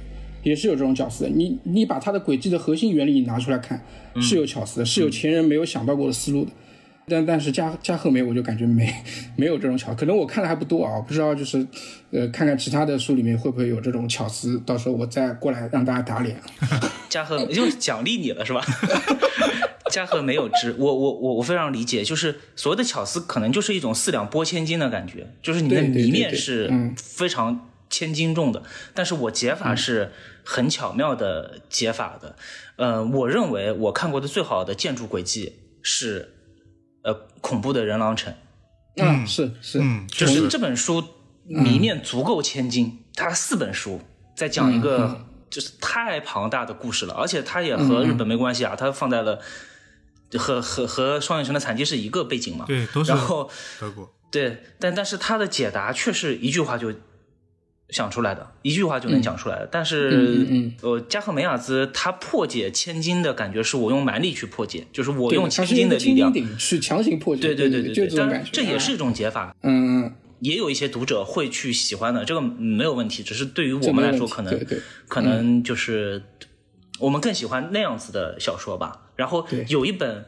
[0.43, 1.31] 也是有这种巧思的。
[1.31, 3.83] 你你把它的轨迹的核心原理你拿出来看，
[4.21, 6.51] 是有巧思的，是有前人没有想到过的思路的。
[7.11, 8.95] 但但是加加贺美我就感觉没
[9.37, 11.67] 没有这种巧，可能我看的还不多啊，不知道就是
[12.13, 16.41] 呃看看其他的书里面会不会有这种巧思，到时候我再过来让大家打脸。
[17.11, 18.65] 加贺就奖励你了是吧？
[19.91, 28.63] 加贺没有之，我我我我非常理解，就是所谓的巧思，可能就是一种四两拨千斤的感觉，就是你的谜面是嗯非常千斤重的，
[28.95, 30.13] 但是我解法是
[30.45, 32.37] 很巧妙的解法的。
[32.77, 36.40] 呃，我认为我看过的最好的建筑轨迹是呃
[37.41, 38.35] 恐怖的人狼城。
[38.97, 41.03] 嗯，是是，嗯，就是这本书
[41.45, 44.01] 谜面足够千金，它四本书
[44.37, 49.41] 在讲一个就是太庞大的故事了，而且它也和日本没关系啊，它放在了
[50.37, 54.13] 和和和双影城的惨剧是一个背景嘛，对，都是然后德国。
[54.31, 56.93] 对，但但是它的解答却是一句话就
[57.91, 59.69] 想出来的，一句话就能讲出来的。
[59.71, 60.75] 但是，嗯
[61.09, 66.33] 加贺美雅兹他破解千金的感觉是我用蛮力去破解，就是我用千金的力量。
[66.59, 73.23] 去强行破解，对对对对对，就这种感觉，当然这也是一种解法，嗯嗯，也有一些读者会去喜欢的，这个没有问题。
[73.23, 74.67] 只是对于我们来说，可能
[75.09, 76.23] 可能就是
[76.99, 79.11] 我们更喜欢那样子的小说吧。
[79.17, 80.25] 然后有一本，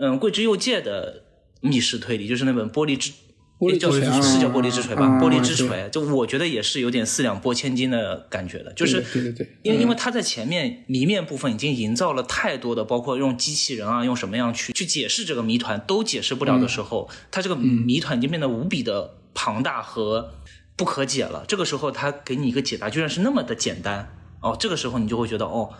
[0.00, 1.22] 嗯，桂之佑介的
[1.60, 3.10] 密室推理，就是那本《玻璃之》。
[3.58, 5.06] 叫玻璃之锤啊是叫玻璃之锤吧？
[5.06, 5.68] 啊玻璃之对。
[5.68, 20.34] 锤，就我觉得也是有点四两拨千斤的感觉的，就是对对对对因为嗯因为他在前面谜面部分已经营造了太多的，包括用机器人啊，用什么样去去解释这个谜团都解释不了的时候，他这个谜团已经变得无比的庞大和
[20.76, 21.44] 不可解了。
[21.48, 24.08] 这个时候他给你一个解答，居然是那么的简单
[24.42, 25.70] 哦，这个时候你就会觉得哦，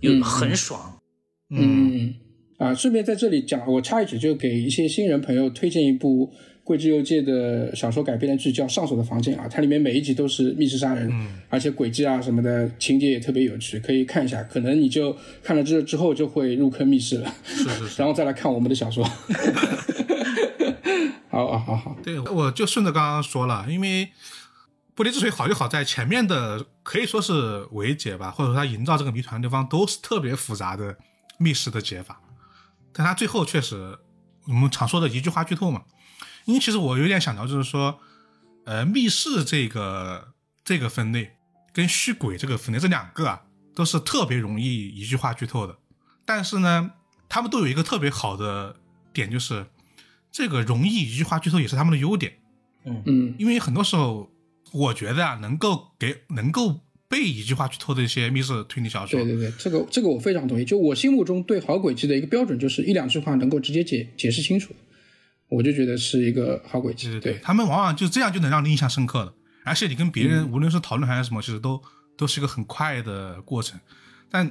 [0.00, 0.98] 有很爽。
[1.50, 2.14] 嗯。
[2.56, 6.32] 啊，顺便在这里讲，我插一句，就给一些新人朋友推荐一部
[6.64, 11.12] 桂之佑介的小说改编的剧，叫《上锁的房间》啊，它里面每一集都是密室杀人，
[11.50, 14.42] 而且轨迹啊什么的情节也特别有趣，可以看一下。
[14.44, 19.04] 可能你就看了这之后就会入坑密室了，是是是， 然后再来看我们的小说。
[21.28, 24.08] 好啊，好好，对，我就顺着刚刚说了，因为
[24.96, 30.96] 玻璃之水好就好在前面的可以说是伪解吧，或者说他营造这个谜团的地方都是特别复杂的
[31.36, 32.20] 密室的解法，
[32.92, 33.98] 但他最后确实
[34.46, 35.82] 我们常说的一句话剧透嘛，
[36.44, 37.98] 因为其实我有点想到就是说，
[38.64, 40.32] 呃，密室这个
[40.64, 41.32] 这个分类
[41.72, 43.42] 跟虚鬼这个分类这两个啊
[43.74, 45.76] 都是特别容易一句话剧透的，
[46.24, 46.92] 但是呢，
[47.28, 48.76] 他们都有一个特别好的
[49.12, 49.66] 点就是。
[50.36, 52.32] 这个容易一句话剧透也是他们的优点，
[52.84, 54.28] 嗯嗯因为很多时候，
[54.72, 60.64] 我觉得啊，能够给能够被一句话剧透的一些密室推理小说，对对对，这个这个我非常同意。
[60.64, 64.74] 就我心目中对好轨迹的一个标准，就是一两句话能够直接解解释清楚，
[65.54, 67.08] 我就觉得是一个好轨迹。
[67.10, 69.32] 对对对，他们往往就这样就能让你印象深刻的，
[69.64, 71.80] 而且你跟别人、无论是讨论还是什么，其实都
[72.16, 73.78] 都是一个很快的过程。
[74.30, 74.50] 但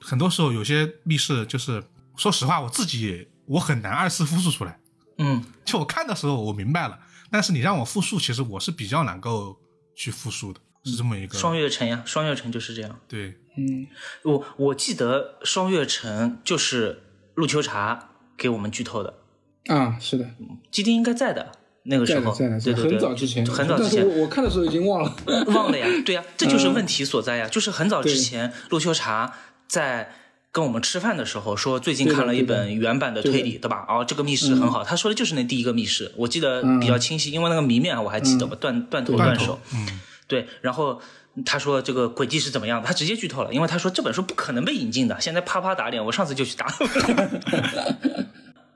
[0.00, 1.82] 很多时候有些密室就是，
[2.16, 4.78] 说实话，我自己我很难二次复述出来。
[5.18, 6.98] 嗯， 就我看的时候我明白了，
[7.30, 9.58] 但是你让我复述，其实我是比较能够
[9.94, 12.98] 去复述的，是这么一个双月城呀，双月城就是这样。
[13.06, 13.86] 对，嗯
[14.22, 17.02] 我我记得双月城就是
[17.34, 19.21] 陆秋茶给我们剧透的，
[19.66, 20.26] 啊，是的，
[20.70, 21.52] 基丁应该在的
[21.84, 25.16] 那个时候，对对对，很早之前，很早之前我我看的时候已经忘了。
[25.54, 29.32] 忘了呀，对呀，这就是问题所在呀，就是很早之前陆秋茶
[29.66, 30.14] 在。
[30.54, 33.86] 跟我们吃饭的时候说，最近看了一本原版的推理，对吧？
[33.88, 34.84] 哦，这个密室很好。
[34.84, 39.58] 他说的就是那第一个密室，我记得比较清晰，因为那个谜面我还记得嘛，断断头断手。
[39.72, 40.46] 嗯，对。
[40.60, 41.00] 然后
[41.46, 45.18] 他说这个轨迹是怎么样的，他直接剧透了，因为他说这本书不可能被引进的。
[45.18, 46.66] 现在啪啪打脸，我上次就去打。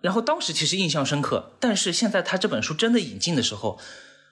[0.06, 3.76] 然后当时其实印象深刻，但是现在他这本书真的引进的时候，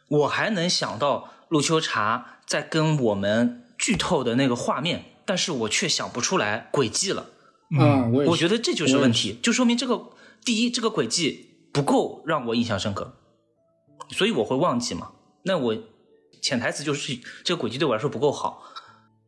[0.06, 7.26] 我还能想到陆秋茶在跟我们剧透的那个画面，但是我却想不出来轨迹了。
[7.76, 10.10] 啊，我我觉得这就是问题，就说明这个
[10.44, 13.16] 第一，这个轨迹不够让我印象深刻，
[14.10, 15.10] 所以我会忘记嘛。
[15.42, 15.76] 那我
[16.40, 18.62] 潜台词就是这个轨迹对我来说不够好。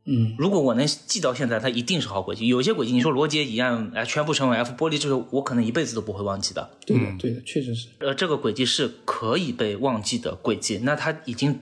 [0.09, 2.47] 嗯，如果我能记到现在，它一定是好轨迹。
[2.47, 6.71] 有些轨迹，你说罗杰一样，哎，全部成为 F 玻璃，这个我可能一辈子都不会忘记的。
[6.87, 7.89] 对的对的，确实是。
[7.99, 11.59] 呃，这个轨迹是可以被忘记的轨迹，那它已经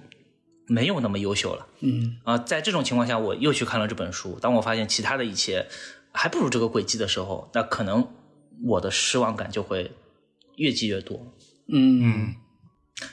[0.67, 1.67] 没有那么优秀了。
[1.81, 4.39] 嗯啊、在这种情况下，我又去看了这本书。
[4.41, 5.67] 当我发现其他的一切
[6.13, 8.07] 还不如这个轨迹的时候，那可能
[8.67, 9.91] 我的失望感就会
[10.57, 11.35] 越积越多。
[11.69, 12.35] 嗯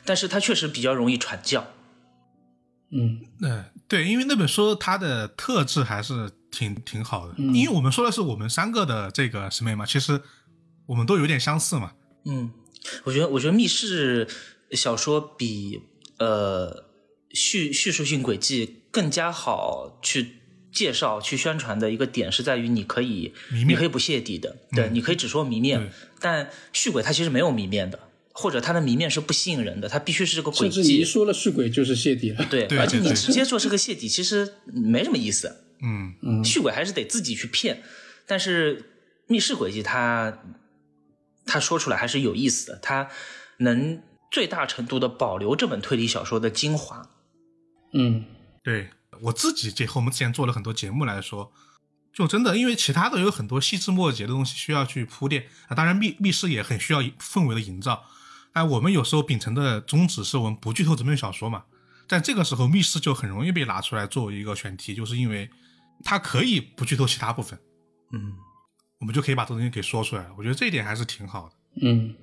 [0.06, 1.66] 但是它确实比较容易传教。
[2.94, 10.22] 嗯呃，对，因为那本书它的特质还是挺挺好的，因为我们说的是我们三个的这个审美嘛，其实
[10.86, 11.92] 我们都有点相似嘛。
[12.24, 12.54] 嗯，
[13.04, 14.30] 我觉得，我觉得密室
[14.72, 15.82] 小说比
[16.20, 16.86] 呃
[17.32, 20.38] 叙叙述性轨迹更加好去
[20.72, 23.34] 介绍、去宣传的一个点是在于，你可以
[23.68, 25.92] 你可以不泄底的，对，你可以只说谜面，
[26.22, 28.00] 但续轨它其实没有谜面的，
[28.34, 31.04] 或者它的谜面是不吸引人的，它必须是这个轨甚至你。
[31.04, 32.46] 说了续轨就是泄底了。
[32.50, 35.66] 对，对而且你直接做是个泄底，其实没什么意思。
[35.84, 37.84] 嗯，嗯，续轨还是得自己去骗，
[38.28, 38.86] 但是
[39.28, 40.44] 密室轨迹它
[41.46, 43.10] 它说出来还是有意思的，它
[43.58, 44.02] 能
[44.32, 47.10] 最大程度的保留这本推理小说的精华。
[47.94, 48.26] 嗯
[48.64, 48.92] 对
[49.24, 51.52] 我自己结合我们之前做了很多节目来说，
[52.14, 58.06] 就真的因为其他的有很多细枝末节的东西需要去铺垫啊，当然密密室也很需要氛围的营造。
[58.54, 61.64] 但我们有时候秉承的宗旨是我们不剧透整本小说嘛，
[62.08, 65.50] 但这个时候密室就很容易被拿出来作为一个选题，就是因为
[66.04, 67.60] 它可以不剧透其他部分，
[68.12, 68.34] 嗯
[69.00, 70.30] 我们就可以把这东西给说出来了。
[70.38, 71.56] 我觉得这一点还是挺好的。
[71.82, 72.16] 嗯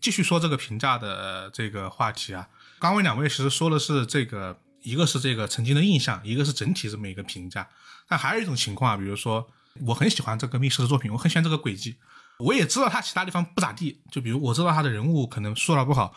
[0.00, 2.48] 继续说这个评价的呃这个话题啊，
[2.80, 7.68] 刚才两位其实说的是这个，一个是这个曾经的印象，一个是整体这么一个评价。
[8.08, 9.48] 但还有一种情况啊，比如说
[9.86, 11.96] 我很喜欢这个密室的作品，我很喜欢这个轨迹，
[12.42, 16.14] 我也知道他其他地方不咋地，就比如我知道他的人物可能塑造不好，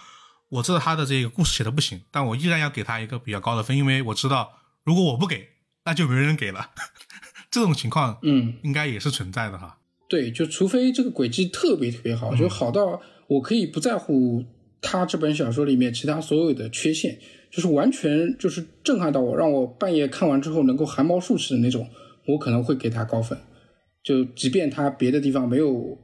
[0.49, 4.51] 我知道他的这个故事写的不行，但我依然要给他一个比较高的分，因为我知道
[4.83, 5.47] 如果我不给，
[5.85, 6.71] 那就没人给了。
[7.51, 9.77] 这种情况嗯，应该也是存在的哈。
[10.09, 14.43] 对，就除非这个轨迹特别特别好，就好到我可以不在乎
[14.81, 17.17] 他这本小说里面其他所有的缺陷，
[17.51, 21.89] 就是完全就是震撼到我，让我半夜看完之后能够汗毛竖起的那种，
[22.27, 23.39] 我可能会给他高分。
[24.03, 25.97] 就即便他别的地方没有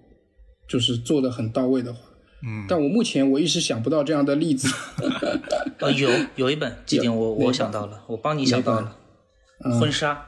[0.71, 1.99] 就是做的很到位的话，
[2.43, 4.73] 嗯，但我目前我一时想不到这样的例子。
[5.79, 8.95] 呃，有有一本这点我我想到了，我帮你想到了，
[9.77, 10.27] 婚纱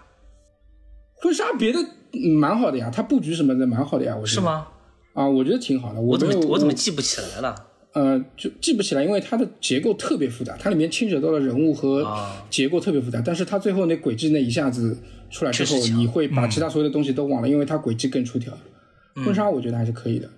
[1.15, 1.79] 婚纱别的
[2.11, 4.41] 嗯蛮好的呀，它布局什么的蛮好的呀，我是？
[4.41, 4.67] 吗？
[5.13, 6.01] 啊，我觉得挺好的。
[6.01, 7.55] 我怎么我怎么记不起来了？
[7.93, 13.21] 呃，就记不起来，因为它的结构特别复杂，它里面牵扯到了人物和啊结构特别复杂。
[13.23, 14.97] 但是它最后那轨迹那一下子
[15.29, 18.51] 出来之后，你会把其他所有的东西都忘了，因为它轨迹更出挑。
[19.15, 20.29] 嗯婚纱我觉得还是可以的。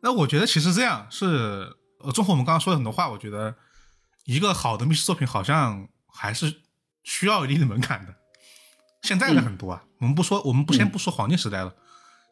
[0.00, 3.54] 那我觉得其实这样是，呃，综合我们刚刚说的很多话，我觉得
[4.24, 6.54] 一个好的密室作品好像还是
[7.04, 8.14] 需要一定的门槛的。
[9.02, 11.74] 现在的很多啊，我们不说，我们不先不说黄金时代了，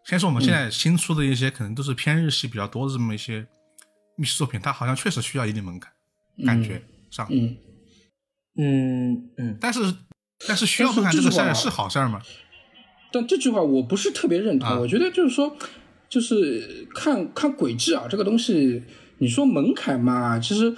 [0.04, 3.46] 先说我们现在新出的一些可能都是偏日系比较多的这么一些
[4.16, 5.92] 密室作品，它好像确实需要一定门槛，
[6.44, 6.80] 感觉
[7.10, 7.26] 上。
[7.30, 7.56] 嗯，
[8.56, 9.80] 嗯嗯，但是，
[10.46, 12.22] 但是需要门槛这个事儿是好事儿吗？
[13.12, 14.68] 但这句话我不是特别认同。
[14.68, 15.56] 啊我觉得就是说，
[16.10, 18.82] 就是看看轨迹啊，这个东西，
[19.18, 20.74] 你说门槛嘛，其实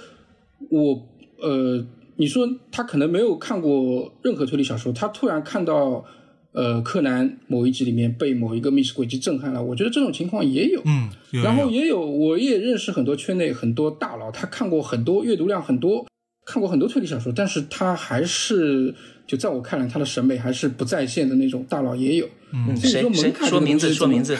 [0.69, 1.09] 我
[1.41, 1.83] 呃，
[2.17, 6.05] 你说他可能没有看过任何推理小说，他突然看到
[6.51, 10.81] 呃柯南某一集里面被某一个密室轨迹震撼了，我觉得这种情况也有。
[10.85, 11.09] 嗯，
[11.43, 16.05] 然后也有，我也认识很多圈内很多大佬，他看过很多，阅读量很多，
[16.45, 18.93] 看过很多推理小说，但是他还是
[19.25, 22.27] 就在我看来，他的审美还是不在线的那种大佬也有。
[22.51, 24.37] 嗯说门槛说名字说名字？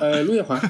[0.00, 0.58] 呃，陆夜华。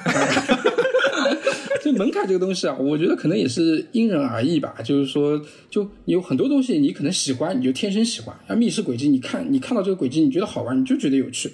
[1.82, 4.74] 这门槛这个东西啊，我觉得可能也是因人而异吧。
[4.84, 8.34] 就是说，就有很多东西你可能喜欢，你就天生喜欢。
[8.46, 11.52] 像密室轨迹，你看你看到这个轨迹，你觉得好玩，你就觉得有趣。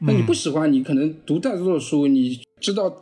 [0.00, 2.92] 那你不喜欢，你可能读再多的书，你知道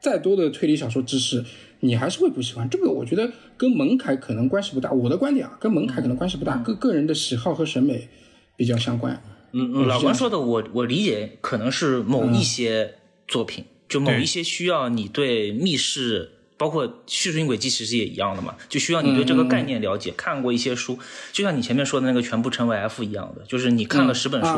[0.00, 1.44] 再多的推理小说知识，
[1.80, 2.68] 你还是会不喜欢。
[2.68, 4.92] 这个我觉得跟门槛可能关系不大。
[4.92, 8.08] 我的观点啊，跟门槛可能关系不大，跟个人的喜好和审美
[8.56, 9.22] 比较相关。
[9.52, 12.94] 嗯，嗯老关说的我我理解可能是某一些
[13.26, 20.98] 作品，就某一些需要你对密室，包括叙述性轨迹，其实也一样的嘛，就需要你对这个概念了解，看过一些书，
[21.32, 24.48] 就像你前面说的那个全部成为 F 一样的，就是你看了十本书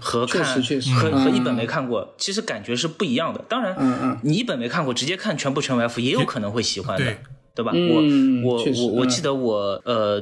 [0.00, 1.46] 和看和和一嗯。
[1.46, 3.42] 本没看过，其实感觉是不一样的。
[3.48, 7.18] 当然，你一本没看过，直接看全部成为 F 也有可能会喜欢的对，
[7.54, 7.70] 对吧？
[7.72, 10.20] 嗯我我我我记得我呃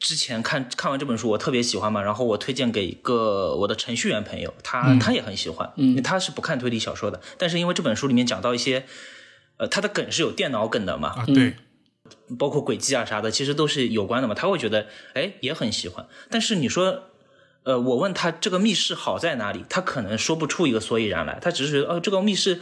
[0.00, 8.84] 之前看看完这本书，我特别喜欢嘛，然后我推荐给一个我的程序员朋友，他、他也很喜欢，因为他是不看推理小说的，但是因为这本书里面讲到一些，
[9.58, 11.54] 呃，他的梗是有电脑梗的嘛，啊，对，
[12.38, 17.04] 包括轨迹啊啥的，其实都是有关的嘛，他会觉得哎也很喜欢，但是你说。
[17.66, 22.60] 呃，我问他这个密室好在哪里，他可能说不出一个所以然来，他只是觉得哦，这个密室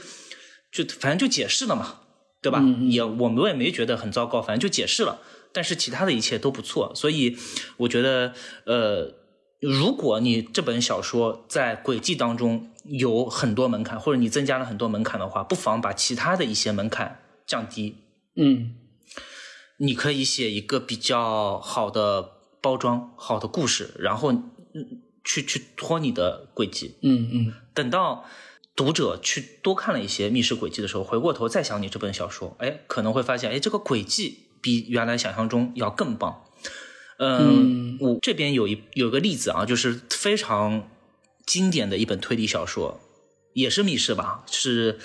[0.72, 2.00] 就反正就解释了嘛，
[2.40, 2.64] 对吧？
[2.88, 5.20] 也我们也没觉得很糟糕，反正就解释了。
[5.52, 7.36] 但是其他的一切都不错，所以
[7.76, 8.32] 我觉得，
[8.64, 9.12] 呃，
[9.64, 17.96] 如果你这本小说在轨迹当中有很多门槛，或者你增加了很多门槛的话，不妨把其他的一些门槛降低。
[18.36, 18.74] 嗯
[19.78, 22.30] 你可以写一个比较好的
[22.60, 26.96] 包装、好的故事，然后嗯去去拖你的轨迹。
[27.02, 28.24] 嗯嗯等到
[28.76, 36.44] 读者去多看了一些密室轨迹的时候，回过头再想你这本小说，哎，可能会发现，哎，这个轨迹比原来想象中要更棒。
[37.18, 40.88] 嗯，我这边有一有个例子啊，就是非常
[41.46, 43.00] 经典的一本推理小说，
[43.52, 44.94] 也是密室吧，是《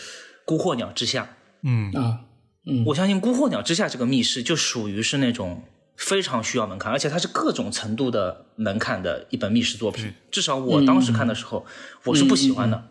[0.45, 1.23] 孤鹤鸟之下》。
[1.61, 2.21] 嗯啊，
[2.65, 5.63] 嗯，我相信《孤鹤鸟之下》这个密室就属于是那种
[5.97, 10.13] 非常需要门槛，而且它是各种程度的门槛的一本密室作品。
[10.31, 11.65] 至少我当时看的时候，
[12.05, 12.89] 我是不喜欢的。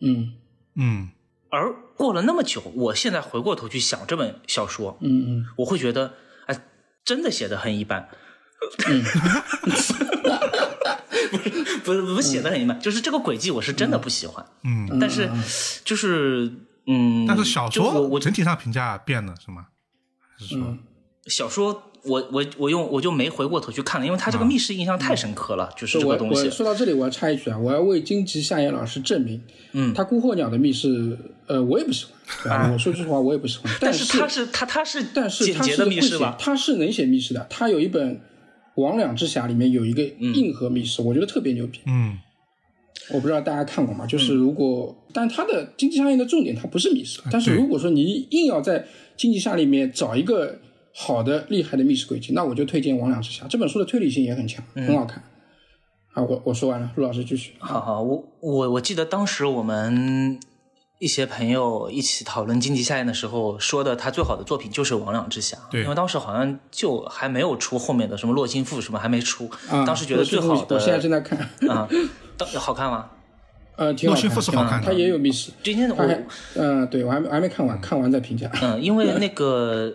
[0.00, 0.32] 嗯
[0.74, 1.10] 嗯
[1.50, 6.14] 而过了那么久，我现在回过头去想这本小说，嗯嗯我会觉得，
[6.46, 6.64] 哎，
[7.04, 8.08] 真的写的很一般。
[8.88, 9.04] 嗯
[11.84, 14.44] 不是不是不是写的很一般，就是这个轨迹我是真的不喜欢。
[14.64, 15.28] 嗯，但是
[15.84, 16.50] 就是
[16.86, 19.66] 嗯，但是小说我我整体上评价变了是吗？
[20.36, 20.78] 还是说嗯
[21.26, 26.50] 小说我我我用我就没回过头去看了，因为他这个密室印象太深刻了，就是这个东西。
[26.50, 32.06] 说到这里，我要插一句啊，我要为荆棘夏野老师证明，嗯他孤鹤鸟的密室，呃，我也不喜
[32.44, 32.70] 欢，啊？
[32.72, 33.70] 我说句实话，我也不喜欢。
[33.80, 36.36] 但是他是他他是但是他简洁的是会写密室吧？
[36.38, 37.46] 他是能写密室的。
[37.50, 38.16] 他有一本
[38.82, 41.80] 《魍魉之匣》，里面有一个硬核密室，我觉得特别牛逼。
[41.86, 42.18] 嗯
[43.10, 44.04] 我不知道大家看过吗？
[44.06, 48.84] 就是嗯如果，但它的经济效应的重点它不是密室，但是如果说你硬要在
[49.16, 50.58] 经济下里面找一个
[50.94, 55.22] 好的厉害的密室轨迹，那我就推荐《魍魉之匣》这本书的推理性也很强，嗯很好看。
[56.12, 57.52] 啊，我我说完了，陆老师继续。
[57.58, 60.38] 好好，我我我记得当时我们
[60.98, 71.38] 一些朋友一起讨论《荆棘夏宴》的时候，说的他最好的作品就是《魍魉之匣》，对因为当时好像就还没有出后面的什么《洛心赋》什么还没出，啊，当时觉得最好的我现在正在看，
[71.68, 71.88] 啊，
[72.36, 73.10] 当好看吗？
[73.76, 75.52] 呃，挺好看，洛心腹是挺好看的它也有密室。
[75.62, 76.26] 今天我它还，
[76.56, 78.50] 嗯、对我还没还没看完，看完再评价。
[78.60, 79.92] 嗯，因为那个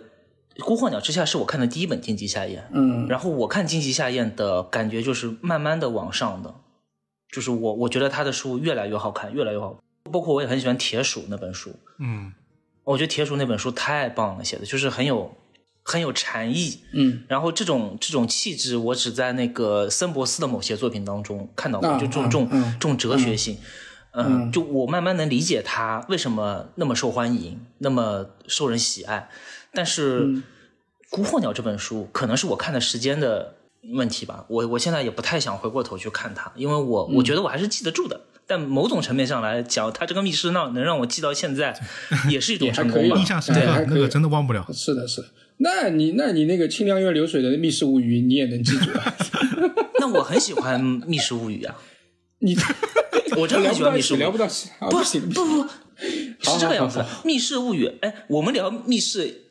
[0.64, 6.54] 《孤鹤鸟之下》是我看的第一本《荆棘夏宴》，嗯然后我看《荆棘夏宴》的感觉就是慢慢的往上的，
[7.30, 9.78] 就是我我觉得他的书越来越好看，越来越好。
[10.10, 12.32] 包括我也很喜欢《铁鼠》那本书，嗯
[12.84, 15.34] 我觉得《铁鼠》那本书太棒了，写的就是很有
[15.82, 16.80] 很有禅意。
[16.92, 23.58] 嗯然后这种这种气质，我只在那个森博斯的某些作品当中看到过，啊就这种这种、嗯嗯这种哲学性。
[24.16, 29.28] 嗯就我慢慢能理解他为什么那么受欢迎，那么受人喜爱。
[29.72, 30.42] 但是《嗯
[31.10, 33.56] 孤鹤鸟》这本书，可能是我看的时间的
[33.94, 34.44] 问题吧。
[34.48, 38.20] 我我现在也不太想回过头去看它，因为我嗯我觉得我还是记得住的。
[38.46, 41.78] 但某种层面上来讲，他这个密室闹能让我记到现在，
[42.30, 43.16] 也是一种成功吧。
[43.16, 44.66] 印象深刻那个真的忘不了。
[44.72, 45.28] 是的，是的。
[45.58, 49.14] 那你那你那个清凉院流水的《密室物语》，你也能记住啊？
[50.00, 51.76] 那我很喜欢《密室物语》啊，
[52.40, 52.56] 你
[53.36, 54.30] 我真的喜欢密室物语聊。
[54.30, 54.46] 不到！
[54.90, 55.62] 不行不不，
[56.40, 57.04] 是这个样子。
[57.24, 59.43] 密室物语，哎，我们聊密室，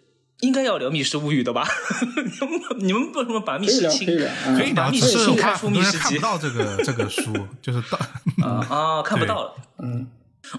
[0.43, 1.65] 应该要聊密室物语的吧？
[2.15, 7.97] 你们你们为什么把密室清可以聊，啊可以聊，把密室清开出怕很多人密室集看不到这个这个书，就是到
[8.45, 9.55] 啊啊，看不到了。
[9.81, 10.07] 嗯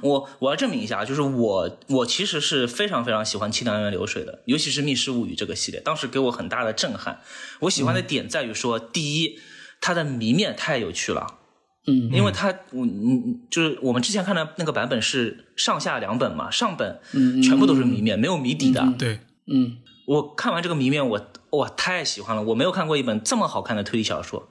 [0.01, 7.21] 我我要证明一下，就是我我其实是非常非常喜欢《清凉园流水》的，尤其是《密室物语》这个系列，当时给我很大的震撼。
[7.61, 9.39] 我喜欢的点在于说，第一，
[9.83, 11.27] 它的谜面太有趣了。
[11.87, 16.99] 嗯因为它，我嗯，就是我们之前看的那个版本是上下两本嘛，上本
[17.43, 18.91] 全部都是谜面，没有谜底的。
[18.99, 24.49] 对，嗯我看完这个谜面，我哇太喜欢了，我没有看过一本这么好看的推理小说。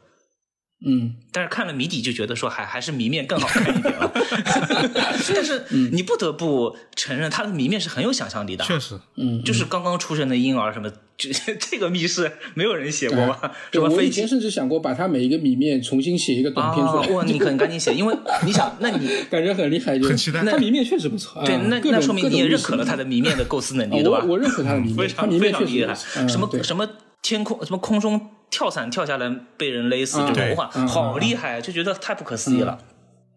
[0.85, 1.15] 嗯。
[1.31, 4.11] 但是看了谜底就觉得说还还是谜面更好看一点了，
[5.33, 11.29] 但是你不得不承认他的谜面是很有想象力的，确实，嗯，就是刚刚出生的婴儿什么，这
[11.59, 13.39] 这个密室没有人写过吧？
[13.41, 18.15] 什对我么飞机以前甚至想过把他每一个谜面重新写一个短篇出来，啊哇，你可能赶紧写，因为
[18.45, 20.43] 你想， 那你感觉很厉害，就很期待。
[20.45, 24.19] 他谜面确实不错，对，啊那那说明你也认可了他的谜面的构思能力，对吧？
[24.19, 26.27] 哦我我认可他的谜面，它非常谜面确实非常厉害。
[26.27, 26.87] 什么什么
[27.23, 29.27] 天空什么空中跳伞跳下来
[29.57, 30.53] 被人勒死啊这种，对。
[30.55, 30.87] 哇，嗯。
[30.87, 32.77] 好厉害，就觉得太不可思议了。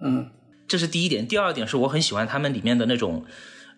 [0.00, 0.28] 嗯。
[0.68, 3.24] 这是第一点，第二点是我很喜欢他们里面的那种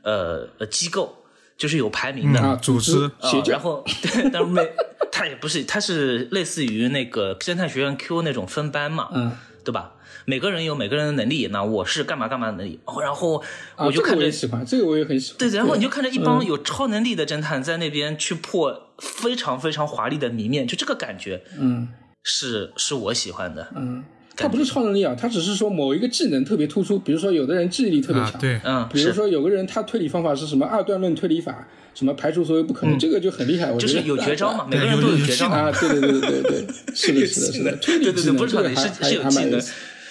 [0.03, 1.23] 呃呃机构，
[1.57, 2.41] 就是有排名的。
[2.41, 3.05] 啊组织。
[3.21, 4.69] 啊然后对，但是每
[5.13, 9.31] 他也不是，他是类似于那个侦探学院 Q 那种分班嘛，嗯。
[9.65, 9.93] 对吧？
[10.25, 13.43] 每个人有每个人的能力，那我是干嘛干嘛的能力，哦然后
[13.77, 16.25] 我就看着我也喜欢，这个我也很喜欢，对，然后你就看着一嗯。
[16.25, 21.89] 帮有超能力的侦探在那边去破非常非常华丽的谜面，就这个感觉嗯。
[22.25, 23.67] 是是我喜欢的。
[23.75, 24.05] 嗯，
[24.37, 36.43] 他不是超能力啊，他只是说某一个技能特别突出，比如说有的人记忆力特别强，，啊对，嗯，比如是，说有个人他推理方法是什么二段论推理法，什么排除所有不可能，这个就很厉害，我觉得嗯就是有绝招嘛，每个人都有有绝招啊，对对对对对。
[36.43, 39.61] 对， 是的，是的，是的，推理对对对，不是超能力，是是有技能。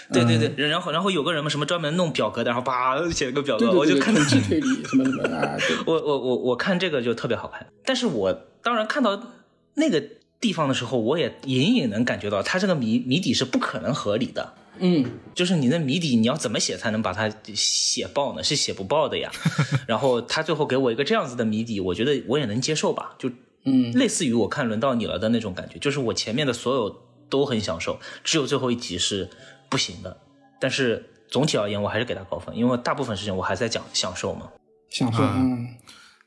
[0.09, 8.33] 对对对，然后然后有个人嘛，什么专门弄表格的，然后叭写了个表格，对对对对，我就看统计推理什么什么啊，对，我我我我看这个就特别好看，但是我
[8.67, 9.31] 当然看到
[9.75, 10.03] 那个
[10.41, 14.55] 地方的时候，我也隐隐能感觉到，它这个谜谜底是不可能合理的。
[14.79, 18.43] 嗯就是你的谜底，你要怎么写才能把它写爆呢？
[18.43, 19.31] 是写不爆的呀。
[19.87, 23.15] 然后他最后给我一个这样子的谜底，我觉得我也能接受吧。
[23.17, 23.31] 就
[23.63, 26.93] 嗯，类似于我看轮到你了的那种感觉，就是我前面的所有
[27.29, 29.29] 都很享受，只有最后一集是
[29.69, 30.17] 不行的。
[30.59, 34.49] 但是总体而言，我还是给他高分，因为大部分事情我还在讲享受嘛。
[34.89, 35.23] 享受，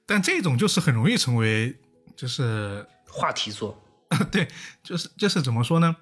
[0.06, 1.76] 但这种就是很容易成为，
[2.20, 3.82] 就是话题作，
[4.30, 4.46] 对，
[4.82, 5.96] 就是就是怎么说呢？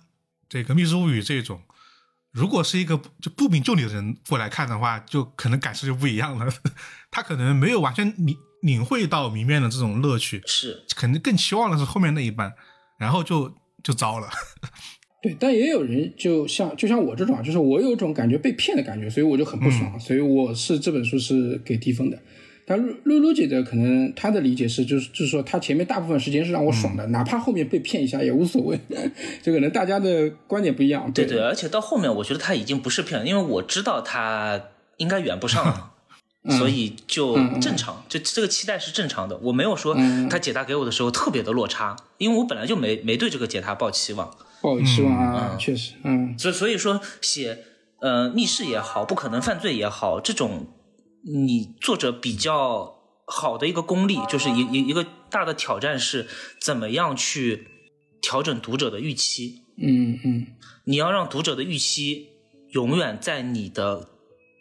[0.49, 1.61] 这个《密室物语》这种，
[2.33, 6.53] 如果是一个就不明就里的人过来看的话，就可能感受就不一样了。
[7.13, 12.53] 他可能没有完全领领会到谜面的这种乐趣，是可能更期望的是后面那一半，
[12.99, 13.55] 然后就
[13.85, 14.29] 就糟了。
[15.23, 22.21] 对，但也有人就像就像我这种啊，就是我有一种感觉被骗的感觉，所以我就很不爽，所以我是这本书是给低分的。
[22.69, 28.79] 但露露露姐的可能她的理解是，就是就是说她前面大部分时间是让我爽的，哪怕后面被骗一下也无所谓。
[29.43, 31.11] 这可能大家的观点不一样。
[31.13, 34.61] 对对对，而且到后面我觉得他已经不是骗了，因为我知道他
[34.99, 35.93] 应该圆不上了。
[36.57, 39.37] 所以就正常，就这个期待是正常的。
[39.39, 39.95] 我没有说
[40.31, 44.31] 他解答给我的时候特别的落差，因为我本来就没没对这个解答抱期望。
[44.63, 47.59] 抱期望啊，确实，嗯，所以所以说写
[48.01, 50.69] 呃密室也好，不可能犯罪也好，这种
[51.31, 52.95] 你作者比较
[53.27, 56.27] 好的一个功力，就是一一一个大的挑战是
[56.61, 57.69] 怎么样去
[58.23, 59.63] 调整读者的预期。
[59.77, 60.47] 嗯嗯，
[60.85, 62.29] 你要让读者的预期
[62.71, 64.09] 永远在你的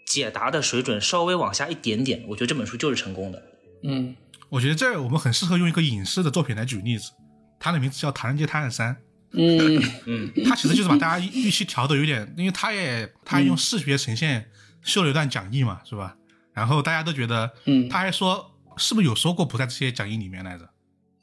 [0.05, 3.41] 解答的水准稍微往下一点点，我觉得这本书就是成功的。
[3.83, 4.15] 嗯，
[4.49, 7.11] 我觉得这我们很适合用一个影视的作品来举例子，
[7.59, 8.93] 它的名字叫《唐人街探案三》。
[9.31, 14.49] 嗯嗯， 他其实就是把大家预期调的有点，因为他也他用视觉呈现
[14.83, 16.15] 秀了一段讲义嘛，是吧？
[16.57, 20.67] 然后大家都觉得，嗯，他还说是不是有说过不在这些讲义里面来着？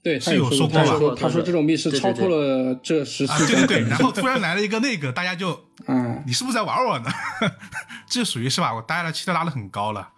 [0.00, 7.10] 对，是有说过吧他说他说这种密室超脱了这十啊，四对对对，然后突然来了一个那个，大家就， 嗯，你是不是在玩我呢？
[8.06, 8.72] 这属于是吧？
[8.72, 10.10] 我大家的期待拉的很高了，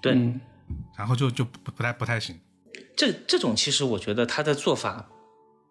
[0.00, 0.40] 对，嗯
[0.96, 2.40] 然后就就不不太不太行。
[2.96, 5.06] 这这种其实我觉得他的做法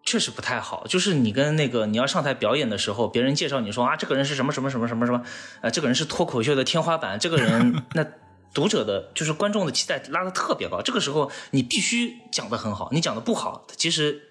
[0.05, 5.23] 确实不太好，就是你跟那个你要上台表演的时候，别人介绍你说啊，这个人是什么什么什么什么什么，
[5.61, 8.05] 呃，这个人是脱口秀的天花板，这个人 那
[8.53, 14.21] 读者的就是观众的期待拉的特别高，这个时候你必须讲的很好，你讲的不好，其实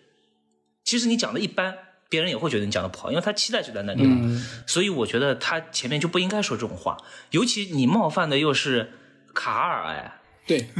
[0.84, 1.76] 其实你讲的一般，
[2.08, 4.08] 别人也会觉得你讲的不好，因为他期待就在那里了。
[4.10, 6.96] 嗯所以我觉得他前面就不应该说这种话，
[7.30, 8.92] 尤其你冒犯的又是
[9.34, 10.70] 卡尔，哎，对，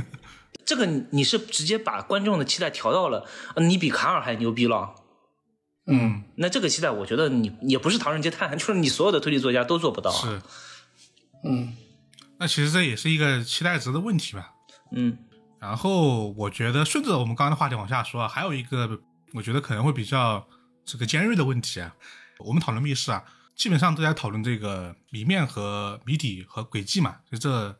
[0.65, 4.95] 这个你你是直接把观众的期待调到了，呃你比卡尔还牛逼了。
[5.89, 10.21] 嗯那这个期待，我觉得你也不是《唐人街探案》，就是你所有的推理作家都做不到啊。
[10.21, 10.43] 是，
[11.45, 11.77] 嗯
[12.39, 14.53] 那其实这也是一个期待值的问题吧。
[14.93, 15.17] 嗯
[15.59, 19.01] 然后我觉得顺着我们刚刚的话题往下说啊，还有一个
[19.33, 20.47] 我觉得可能会比较
[20.85, 21.95] 这个尖锐的问题啊。
[22.39, 23.25] 我们讨论密室啊，
[23.57, 27.77] 基本上都在讨论这个谜面和谜底和轨迹嘛，就这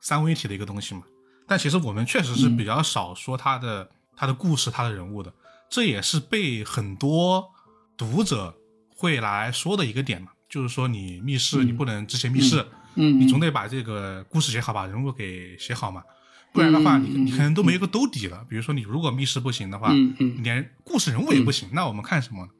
[0.00, 1.02] 三位一体的一个东西嘛。
[1.46, 5.32] 但其实我们确实是比较少说它的、它的故事、它的人物的，
[5.68, 7.50] 这也是被很多
[7.96, 8.56] 读者
[8.94, 12.68] 会来说的一个点嘛，就是说你密室你不能只写密室，嗯，
[12.98, 16.02] 你总得把这个故事写好，把人物给写好嘛，
[16.52, 18.44] 不然的话，你你可能都没有一个兜底了。
[18.48, 19.92] 比如说，你如果密室不行的话，
[20.42, 22.50] 连故事人物也不行，那我们看什么呢？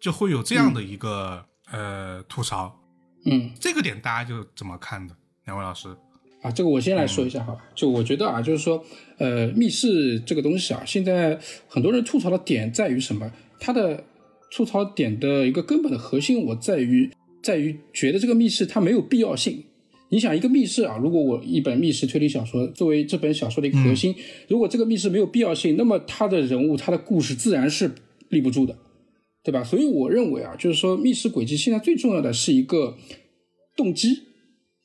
[0.00, 2.80] 就会有这样的一个、呃吐槽。
[3.24, 5.14] 嗯这个点大家就怎么看的？
[5.46, 5.88] 两位老师？
[6.42, 7.64] 啊，这个我先来说一下好吧。
[7.74, 8.84] 就我觉得啊，就是说，
[9.18, 13.28] 呃，密室这个东西啊，现在很多人吐槽的点在于什么？
[13.58, 14.04] 它的
[14.50, 17.10] 吐槽点的一个根本的核心，我在于
[17.42, 19.64] 在于觉得这个密室它没有必要性。
[20.08, 24.14] 你想一个密室啊，如果我一本密室推理小说作为这本小说的一个核心，
[24.48, 27.90] 如果这个密室没有必要性，那么它的人物、它的故事自然是
[28.28, 28.76] 立不住的，
[29.42, 29.64] 对吧？
[29.64, 32.96] 所以我认为啊，就是说密室轨迹现在最重要的是一个
[33.74, 34.22] 动机，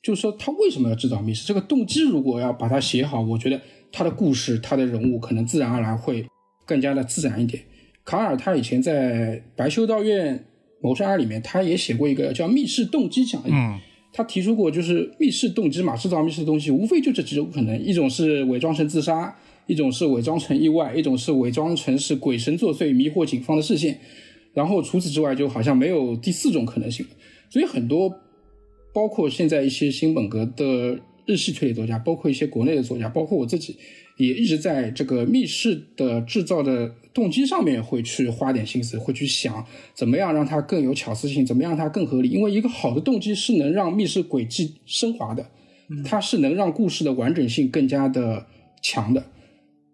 [0.02, 1.46] 就是说他为什么要制造密室？
[1.46, 3.60] 这个动机如果要把它写好，我觉得
[3.92, 6.26] 他的故事、他的人物可能自然而然会
[6.66, 7.62] 更加的自然一点。
[8.04, 10.46] 卡尔他以前在《白修道院
[10.80, 13.52] 谋杀案》里面，他也写过一个叫密室动机讲义。
[13.52, 13.78] 嗯
[14.12, 19.34] 他提出过，就是密室动机嘛，制造密室的东西无非就这几种可能：一种是伪装成自杀，
[19.66, 23.98] 一种是伪装成意外，一种是伪装成是鬼神作祟，迷惑警方的视线。
[24.52, 27.06] 然后除此之外，就好像没有第四种可能性。
[27.48, 28.14] 所以很多，
[28.92, 33.76] 包括现在一些新本格的日系推理作家，包括一些国内的作家，包括我自己，
[34.16, 42.28] 也一直在这个密室的制造的动机上面会去花点心思，会去想怎么样让它更有巧思性，怎么样让它更合理。
[42.28, 45.50] 因为一个好的动机是能让密室轨迹升华的，
[46.04, 48.46] 它是能让故事的完整性更加的
[48.82, 49.24] 强的。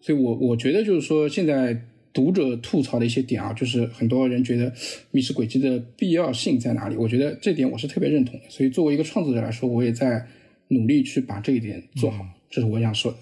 [0.01, 4.73] 所以我我觉得就是说，现在读者吐槽的一些点啊，就是很多人觉得
[5.11, 6.97] 密室轨迹的必要性在哪里？
[6.97, 8.43] 我觉得这点我是特别认同的。
[8.49, 10.27] 所以作为一个创作者来说，我也在
[10.69, 12.19] 努力去把这一点做好，
[12.51, 13.19] 这是我想说的。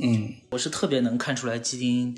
[0.00, 2.16] 嗯我是特别能看出来基丁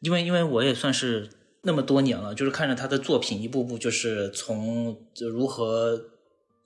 [0.00, 1.30] 因为因为我也算是
[1.62, 6.00] 那么多年了，就是看着他的作品一步步，就是从就如何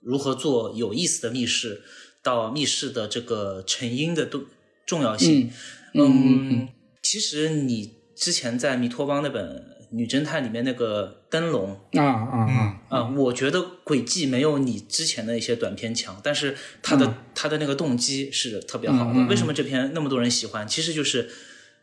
[0.01, 1.81] 如何做有意思的密室，
[2.21, 4.43] 到密室的这个成因的重
[4.85, 5.49] 重要性。
[5.93, 6.69] 嗯嗯嗯
[7.01, 9.45] 其实你之前在弥托邦那本
[9.91, 19.25] 《女侦探》里面那个灯笼啊啊啊，啊、我觉得轨迹没有你之前的一些短片强，但是他的、他的那个动机是特别好的。
[19.27, 20.67] 为什么这篇那么多人喜欢？
[20.67, 21.29] 其实就是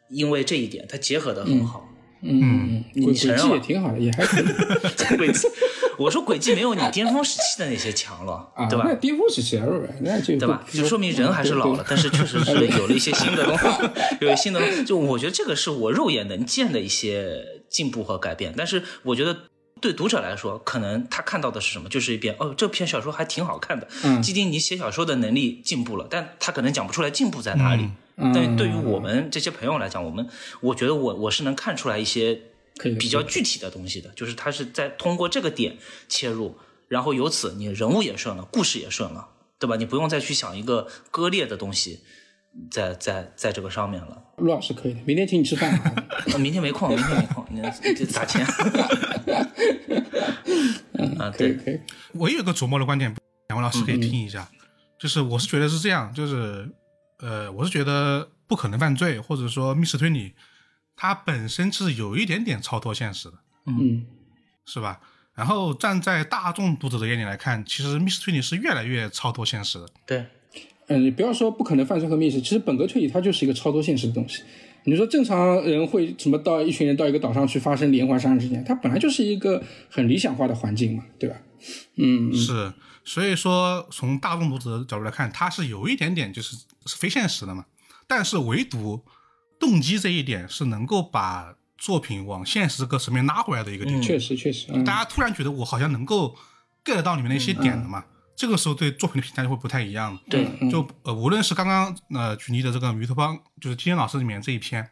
[0.08, 1.88] 因为这一点，它结合的很好。
[2.20, 4.44] 嗯嗯你承认也挺好的，也还可以
[5.16, 5.46] 轨迹，
[5.98, 8.66] 我说轨迹没有你巅峰时期的那些强了，啊。
[8.66, 8.94] 对吧那？
[8.94, 9.88] 巅峰时期啊，是吧？
[10.00, 10.64] 那就对吧？
[10.72, 13.64] 就说明人还是老了，但是确实是 有了一些新的东西，
[14.24, 14.84] 有新的东西。
[14.84, 18.54] 就我觉得这个是我肉眼能见的一些进步和改变。
[18.56, 19.36] 但是我觉得
[19.80, 21.88] 对读者来说，可能他看到的是什么？
[21.88, 23.88] 就是一遍哦，这篇小说还挺好看的。
[24.04, 27.82] 嗯基丁尼写小说的能力进步了，但他可能讲不出来进步在哪里。
[27.84, 30.26] 嗯但对于我们这些朋友来讲，我们
[30.60, 32.40] 我觉得我我是能看出来一些
[32.78, 35.76] 可以比较具体的东西的，就是他是在通过这个点
[36.08, 36.56] 切入，
[36.88, 39.28] 然后由此你人物也顺了，故事也顺了，
[39.58, 39.76] 对吧？
[39.76, 42.00] 你不用再去想一个割裂的东西
[42.70, 44.22] 在在在这个上面了。
[44.36, 46.06] 陆老师可以的，明天请你吃饭啊。
[46.32, 47.60] 我 明天没空，明天没空，你
[47.94, 48.46] 这打钱。
[51.18, 51.80] 啊，对，可以可以，
[52.14, 53.14] 我也有个琢磨的观点，
[53.48, 54.48] 两位老师可以听一下。
[54.98, 56.68] 就是我是觉得是这样，就是
[57.18, 60.34] 呃，我是觉得不可能犯罪或者说密室推理，
[61.00, 64.04] 它本身是有一点点超脱现实的，嗯
[64.66, 65.00] 是吧？
[65.34, 69.88] 然后站在大众读者的眼里来看，其实密室推理是越来越超脱现实的。
[70.04, 70.26] 对，
[70.88, 74.42] 嗯，你不要说不可能犯罪和密室，其实本格推理它就是一个超脱现实的东西。
[74.84, 78.64] 你说正常人会怎么到一群人到一个岛上去发生连环杀人事件？
[78.64, 81.36] 它本来就是一个很理想化的环境嘛，对吧？
[81.96, 82.72] 嗯，嗯是，
[83.04, 86.56] 所以说从大众读者的角度来看，它是有一点点就是
[86.86, 87.64] 是非现实的嘛。
[88.06, 89.04] 但是唯独
[89.58, 94.00] 动机这一点是能够把作品往现实这个层面拉回来的一个点。
[94.02, 96.36] 确实确实，嗯，大家突然觉得我好像能够
[96.84, 98.04] get 到里面的一些点了嘛，
[98.36, 100.20] 这个时候对作品的评价就会不太一样了。
[100.28, 104.88] 对，就呃，无论是刚刚呃举例的这个《鱼头帮》，就是金老师里面这一篇，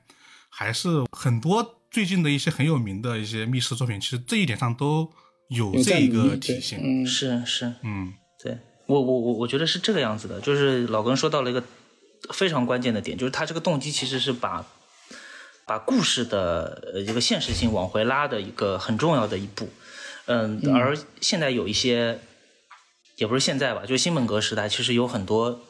[0.48, 5.10] 还是很多最近的一些很有名的一些密室作品，其实这一点上都
[5.48, 6.80] 有这个努力对体现。
[6.82, 8.12] 嗯是是，嗯
[8.42, 11.64] 对我我我我觉得是这个样子的，就是老根说到了一个
[12.32, 14.66] 非常关键的点，就是他这个动机其实是把
[15.64, 19.68] 把故事的呃一个现实性往回拉的一个很重要的一步。
[20.26, 22.18] 嗯，而现在有一些，
[23.16, 25.60] 也不是现在吧，就是新本格时代，其实有很多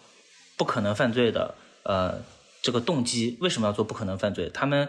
[0.56, 2.22] 不可能犯罪的呃
[2.62, 4.50] 这个动机，为什么要做不可能犯罪？
[4.52, 4.88] 他们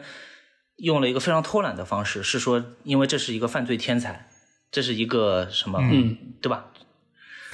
[0.78, 4.30] 用了一个非常偷懒的方式，是说因为这是一个犯罪天才，
[4.72, 6.68] 这是一个什么，嗯对吧？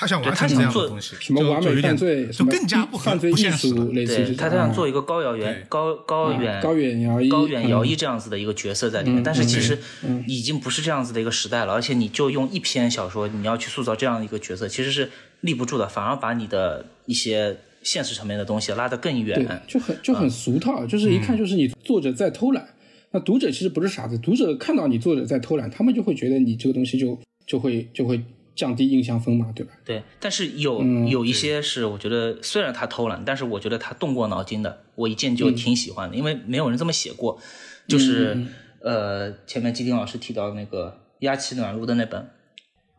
[0.06, 15.10] 他想做样的东西，什么完美犯罪，就什么更加不合犯罪艺术，类似于这种啊他想做一个高遥远、高高远、啊高远遥一高远遥一嗯这样子的一个角色在里面，嗯但是其实嗯已经不是这样子的一个时代了，而且你就用一篇小说，你要去塑造这样一个角色，其实是
[15.42, 22.68] 立不住的，反而把你的一些现实层面的东西拉得更对远。，就很就很俗套，就是一看就是你作者在偷懒。
[23.12, 28.20] 那读者其实不是傻子，读者看到你作者在偷懒，他们就会觉得你这个东西就就会就会
[28.56, 29.74] 降低印象分嘛，对吧？
[29.84, 37.40] 对，但是有、嗯有一些是我觉得虽然他偷懒，但是我觉得他动过脑筋的，我一见就嗯挺喜欢的，因为没有人这么写过。
[37.88, 38.46] 就是、
[38.82, 42.30] 呃，前面基丁老师提到那个鸭崎暖炉的那本。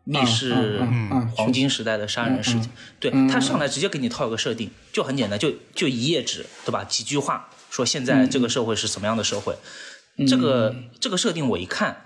[0.06, 0.82] 密室
[1.34, 2.68] 黄金时代的杀人事件，
[3.00, 6.84] 对他上来直接给你套一个设定，就很简单，就就一页纸，对吧？
[6.84, 9.56] 几句话说现在这个社会是什么样的社会，
[10.28, 12.03] 这个这个设定我一看，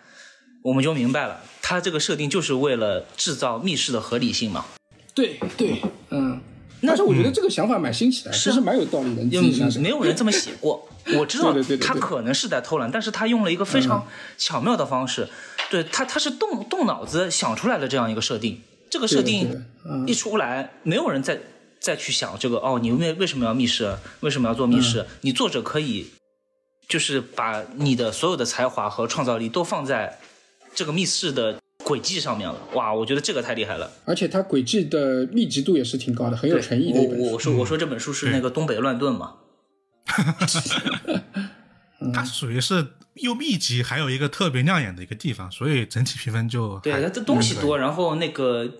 [0.63, 4.65] 我们就明白了，他这个设定就是为了制造密室的合理性嘛。
[5.15, 6.41] 对对，嗯。
[6.81, 9.25] 但是我觉得这个想法蛮新奇的，其实蛮有道理的。
[9.81, 10.89] 没，有人这么写过。
[11.19, 14.07] 我知道他可能是在偷懒，但是他用了一个非常
[14.37, 15.29] 巧妙的方式，
[15.71, 18.63] 对他他是动动脑子想出来的这样一个设定。
[18.89, 19.67] 这个设定
[20.07, 21.41] 一出来，没有人再
[21.81, 23.97] 再去想这个哦，你为为什么要密室？
[24.21, 25.05] 为什么要做密室？
[25.23, 26.11] 你作者可以
[26.89, 30.21] 就是把你的所有的才华和创造力都放在
[30.79, 32.57] 这个密室的轨迹上面了。
[32.75, 33.91] 哇，我觉得这个太厉害了。
[34.05, 37.25] 而且它轨迹的密集度也是挺高的，很有诚意的一本书。
[37.25, 39.39] 我我我说我说这本书是那个东北乱炖嘛。
[42.15, 48.71] 它属于是又密集，还有一个特别亮眼的一个地方，所以整体评分就对，它这东西嗯多，然后那个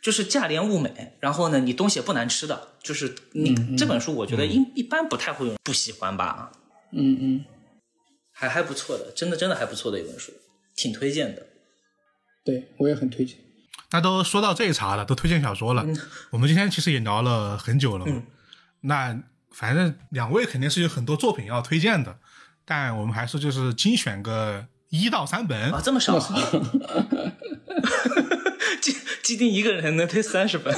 [0.00, 6.52] 就是价廉物美，然后呢，你东西也不难吃的，就是你、这本书，我觉得一、一般不太会有人不喜欢吧，
[6.92, 7.44] 嗯嗯，
[8.32, 10.32] 还还不错的，真的真的还不错的一本书，
[10.74, 11.46] 挺推荐的。
[12.44, 13.38] 对我也很推荐。
[13.90, 15.84] 那都说到这一茬了，都推荐小说了。
[16.30, 18.22] 我们今天其实也聊了很久了嘛。
[18.80, 22.18] 那反正两位肯定是有很多作品要推荐的。
[22.66, 26.28] 但我们还是就是精选个一到三本啊，这么少，啊。
[28.80, 28.92] 既
[29.22, 30.74] 既定一个人能推三十本，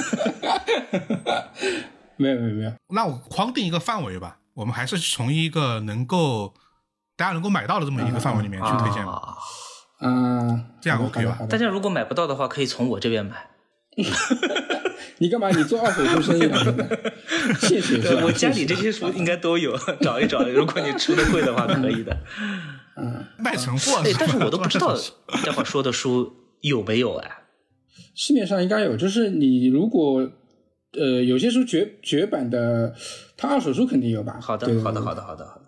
[2.17, 6.53] 没有没有没有，那我框定一个范围吧，我们还是从一个能够
[7.15, 9.13] 大家能够买到的这么一个范围里面去推荐吧。
[9.13, 9.37] 啊啊，
[10.81, 13.49] 这样 OK 吧大家如果买不到的话，可以从我这边买。
[15.19, 15.49] 你干嘛？
[15.49, 16.59] 你做二手书生意啊？
[17.59, 18.23] 现血是对？
[18.23, 20.43] 我家里这些书应该都有， 找一找。
[20.47, 22.15] 如果你出的贵的话，可以的。
[22.95, 24.95] 嗯卖成货哎是，吧，但是我都不知道
[25.45, 27.31] 待会儿说的书有没有哎。
[28.15, 30.27] 市面上应该有，就是你如果
[30.93, 32.93] 呃有些书绝绝版的，
[33.35, 34.37] 它二手书肯定有吧？
[34.41, 35.61] 好的，好的，好的，好的，好的。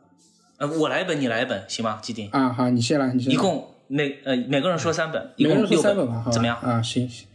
[0.58, 2.00] 呃，我来一本，你来一本，行吗？
[2.02, 3.34] 基丁，啊，好，你先来，你先来。
[3.34, 6.56] 一共每呃每个人说三本，一每个人说共六三本吧，怎么样？
[6.62, 6.82] 啊？
[6.82, 7.26] 行行。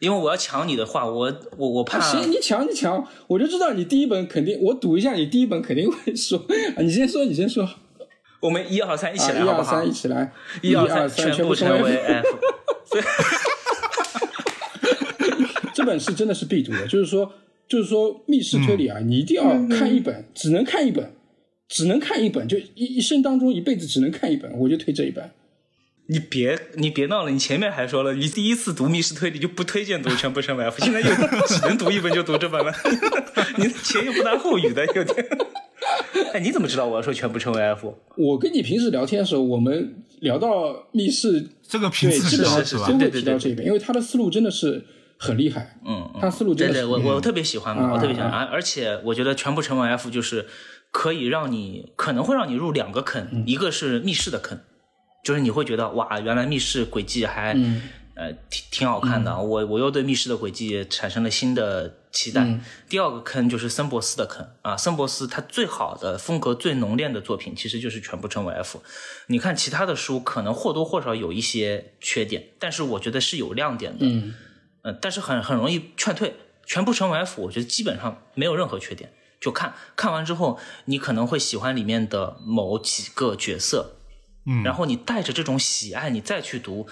[0.00, 6.38] 因为我要抢你的话，我我我怕啊，行，你抢你抢，我就知道你第一本肯定，我赌一下你第一本肯定会说，
[6.76, 7.66] 啊，你先说，你先说，
[8.40, 9.88] 我们一二三一一起来，好不好一二三，？
[9.88, 10.32] 一起来，
[10.62, 12.28] 一二二三，全部成部成为 F。
[15.72, 17.32] 这本是真的是必读的，就是说，
[17.66, 19.44] 就是说密室推理啊，你一定要
[19.76, 21.12] 看一本，只能看一本，
[21.68, 25.30] 只能看一本，就一一生当中一辈子只能看一本，我就推这一本。
[26.06, 31.06] 你别你别闹了，你前面还说了，你第一次读密室推理就不推荐读全部成为 F，现在又
[31.46, 32.72] 只能读一本就读这本了，
[33.56, 35.26] 你前言不搭后语的有点。
[36.32, 37.94] 哎，你怎么知道我要说全部成为 F？
[38.16, 42.86] 我跟你平时聊天的时候，我们聊到密室，这个频对，次基本上是吧？
[42.86, 44.84] 对对对提到这一本，因为他的思路真的是
[45.16, 50.46] 很厉害，嗯，嗯他思路真对对，的我我特别喜欢嘛，啊我特别喜欢，而而且我觉得全部成为 F 就是
[50.90, 54.58] 可以让你可能会让你入两个坑，一个是密室的坑，
[55.24, 57.56] 就是你会觉得哇，原来密室轨迹还、
[58.14, 62.60] 呃挺挺好看的，我我又对密室的轨迹产生了新的期待。
[62.88, 68.80] 第二个坑就是森博斯的坑啊，森博斯他最好的风格最浓烈的作品其实就是全部成为 F。
[69.26, 74.06] 你看其他的书可能或多或少有一些缺点，但是我觉得是有亮点的。
[74.06, 74.34] 嗯
[74.82, 76.36] 呃，但是很很容易劝退。
[76.66, 79.12] 全部成为 F，我觉得基本上没有任何缺点。
[79.40, 83.96] 就看看完之后，你可能会喜欢里面的某几个角色，
[84.46, 86.86] 嗯，然后你带着这种喜爱，你再去读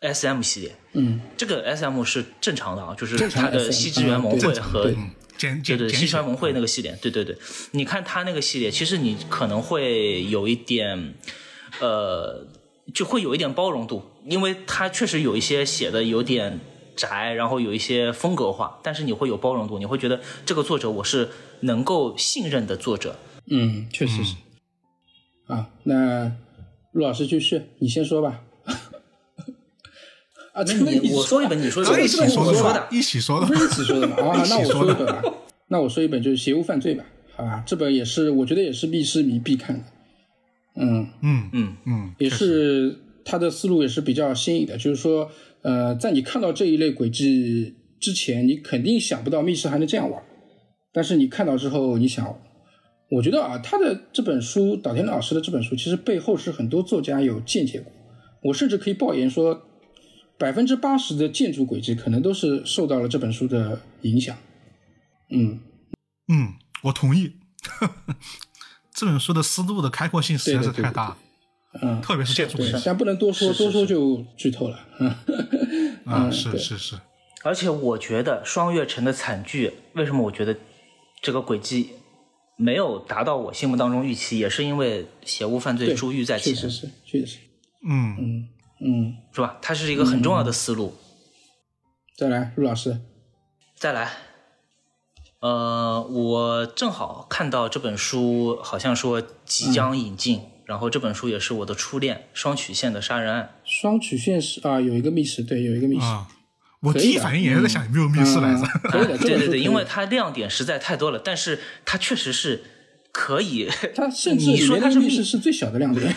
[0.00, 0.76] S M 系列。
[0.92, 7.36] 嗯，这个 S M 是正常的啊，就是正常它的西之源盟会和对对西之源盟会那个系列，对对对，
[7.72, 11.14] 你看它那个系列，其实你可能会有一点，
[11.80, 12.46] 呃，
[12.92, 16.60] 就会有一点包容度，因为它确实有一些写的有点
[16.96, 23.18] 宅，然后有一些风格化，但是你会有包容度，你会觉得这个作者我是能够信任的作者。
[23.50, 24.34] 嗯，确实是。
[25.50, 26.32] 啊，那
[26.92, 28.42] 陆老师继续，你先说吧。
[30.52, 34.16] 啊，这个你我说一本，你说一本，一起说的吧我说的，一起说的不，是一起说的吗？
[34.16, 35.22] 啊，那我说一本吧。
[35.68, 37.04] 那我说一本就是《邪物犯罪》吧，
[37.36, 37.62] 好吧？
[37.66, 39.84] 这本也是我觉得也是密室迷必看的。
[40.76, 45.30] 嗯，嗯嗯嗯，也是他的思路也是比较新颖的，就是说，
[45.62, 50.22] 呃，在你看到这一类轨迹之前，你肯定想不到密室还能这样玩。
[50.92, 52.36] 但是你看到之后，你想，
[53.10, 57.92] 我觉得啊，他的这本书，岛田老师的这本书，其实背后是很多作家有见解过。
[58.42, 59.66] 我甚至可以爆言说，
[60.38, 64.36] 百分之八十的建筑轨迹可能都是受到了这本书的影响。
[65.30, 65.60] 嗯，
[66.28, 66.54] 嗯，
[66.84, 67.32] 我同意。
[68.94, 71.18] 这本书的思路的开阔性实在是对对对太大了，
[71.82, 74.78] 嗯，特别是建筑轨迹对但不能多说，是是多说就剧透了。
[76.06, 76.96] 嗯是是是，
[77.42, 80.56] 而且我觉得双月城的惨剧，为什么我觉得
[81.22, 81.90] 这个轨迹
[82.60, 87.38] 没有达到我心目当中预期，也是因为邪物犯罪对，珠玉在前，确实是，确实是。
[87.82, 88.48] 嗯嗯
[88.82, 89.58] 嗯，是吧？
[89.62, 90.94] 它是一个很重要的思路。
[92.18, 93.00] 再来，陆老师。
[93.74, 94.10] 再来，
[95.40, 103.54] 呃，我正好看到这本书，好像说即将引进，然后这本书也是我的初恋，双曲线的杀人案。
[103.64, 106.28] 双曲线是啊，有一个密室，对，有一个密室，啊，
[106.80, 108.60] 我第一反应也是在想有没有密室来着。
[108.60, 112.62] 嗯 可以的， 对对对，因为它亮点实在太多了，但是它确实是
[113.12, 113.68] 可以。
[113.94, 116.14] 它甚 至你说它是密室是最小的亮点，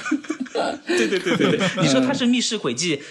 [0.88, 3.02] 对对对对对，你说它是密室轨迹。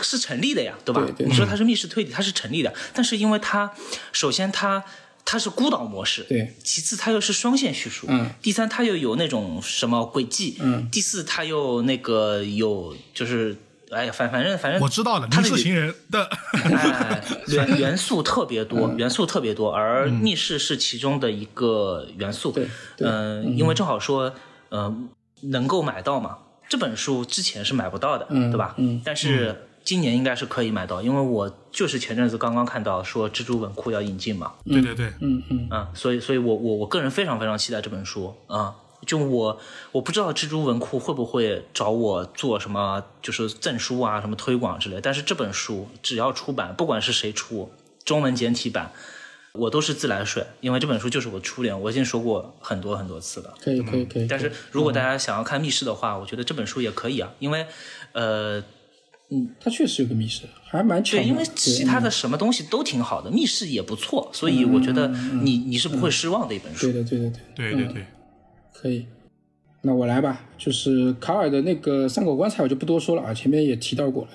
[0.00, 1.02] 是成立的呀，对吧？
[1.02, 3.72] 对对你说它是密室推理，它是成立的，但是因为它
[4.12, 4.84] 首先它
[5.24, 13.56] 它是孤岛模式，对，其次它又是双线叙述，嗯，第三它又有那种什么轨迹，嗯，第四它又那个有就是
[13.90, 22.54] 哎呀反反正反正我知道的密室行人的，哎， 元元素特别多，元素特别多，而密室是其中的一个元素。
[22.98, 24.34] 嗯、因为正好说，
[24.70, 25.08] 嗯、
[25.42, 26.38] 能够买到嘛。
[26.68, 28.74] 这本书之前是买不到的，嗯对吧？
[28.76, 38.74] 嗯但是今年应该是可以买到，因为我就是前阵子刚刚看到说蜘蛛文库要引进嘛，对对对，嗯嗯，啊，所以所以我我我个人非常非常期待这本书啊。
[39.06, 39.58] 就我
[39.92, 45.00] 我不知道蜘蛛文库会不会找我做什么，就是赠书啊、什么推广之类。
[45.00, 47.70] 但是这本书只要出版，不管是谁出，
[48.04, 48.92] 中文简体版，
[49.52, 53.54] 我都是自来水，因为这本书就是我初恋，我已经说过很多很多次了。
[53.60, 54.26] 可以可以可以。
[54.26, 57.66] 但是如果大家想要看密室的话，我觉得这本书也可以啊，因为
[58.12, 58.62] 呃。
[59.30, 61.20] 嗯，它确实有个密室，还蛮强。
[61.20, 65.08] 对，因为其他的什么东西都挺好的，密室也不错，所以我觉得
[65.42, 66.90] 你你是不会失望的一本书。
[66.90, 68.06] 对的，对的，对对对，
[68.80, 69.06] 可以。
[69.82, 74.30] 那我来吧，就是卡尔的那个《三口棺材》，我就不多说了啊，前面也提到过了。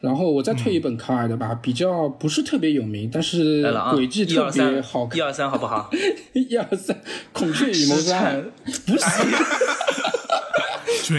[0.00, 3.62] 然后我再推一本卡尔的吧，比较不是特别有名，但是
[3.92, 5.18] 轨迹特别好看。
[5.18, 5.90] 一二三，好不好？
[6.34, 6.96] 一二三，
[7.32, 8.44] 《孔雀与谋杀案
[8.86, 9.04] 》不是。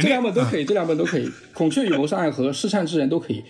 [0.01, 3.43] 这两本都可以，这两本都可以，《孔雀与谋杀案》和《试探之人》都可以，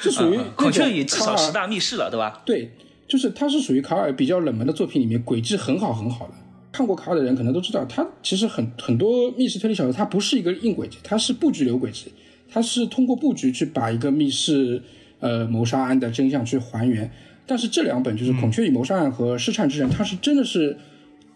[0.00, 2.42] 是属于孔雀与至少十大密室了，对吧？
[2.44, 2.72] 对，
[3.06, 6.32] 就是它是属于卡尔比较冷门的作品里面轨迹很好很好的。
[6.74, 12.06] 看过卡尔的人可能都知道，他其实很很多密室推理小说，它不是一个硬轨迹，它是布局流轨迹，
[12.48, 14.82] 它是通过布局去把一个密室
[15.20, 17.08] 呃谋杀案的真相去还原。
[17.46, 20.76] 但是这两本就是《孔雀与谋杀案》和《失颤之人》，它是真的是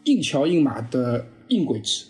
[0.04, 2.06] 硬桥硬马的硬轨迹。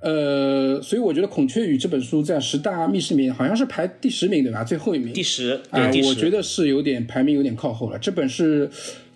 [0.00, 4.64] 呃，所以我觉得《孔雀与》这本书在十大密室里面好像是排第十名，对吧？
[4.64, 5.12] 最后一名。
[5.12, 7.98] 第十，啊，我觉得是有点排名有点靠后了。
[7.98, 8.70] 这本是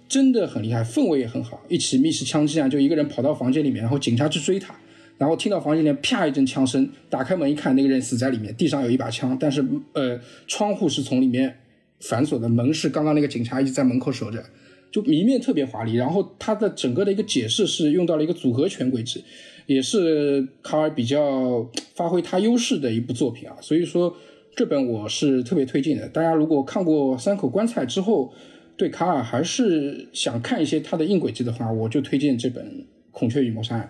[0.09, 1.63] 真的很厉害，氛围也很好。
[1.69, 4.75] 一起密室枪击案，就一个人跑到房间里面，然后警察去追他，
[5.19, 11.59] 然后听到房间里面啪一阵枪声，打开门一看，那个人死在里面，地上有一把枪，但是呃，窗户是从里面
[12.01, 14.45] 反锁的，门是刚刚那个警察一直在门口守着，
[14.93, 15.95] 就谜面特别华丽。
[15.95, 19.25] 然后他的整个的一个解释是用到了一个组合拳轨迹。
[19.67, 24.15] 也是卡尔比较发挥他优势的一部作品啊，所以说
[24.55, 26.07] 这本我是特别推荐的。
[26.11, 28.31] 大家如果看过《三口棺材》之后，
[28.77, 32.65] 对卡尔还是想看一些他的硬轨迹的话，我就推荐这本
[33.11, 33.89] 《孔雀与谋杀案》。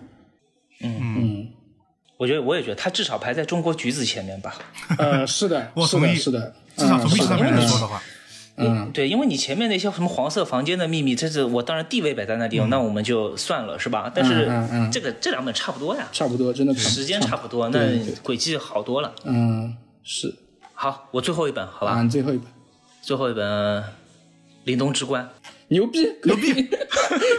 [0.85, 1.47] 嗯嗯，
[2.17, 4.55] 我觉得我也觉得他至少排在中国橘子前面吧。
[4.97, 8.01] 呃，是的， 是的，是的，至少从历史上面来说的话。
[8.57, 14.09] 嗯，对，因为你前面那些什么黄色房间的秘密，这是我当然地位摆在那地方，那我们就算了，是吧？
[14.15, 14.47] 但是
[14.91, 17.79] 这个这两本差不多呀，差不多，真的时间差不多，那
[18.23, 19.13] 轨迹好多了。
[19.25, 20.33] 嗯，是。
[20.73, 21.95] 好，我最后一本，好吧？
[21.99, 22.47] 嗯，最后一本，
[23.01, 23.81] 最后一本
[24.65, 25.29] 《凛冬之冠》，
[25.69, 26.67] 牛逼，牛逼，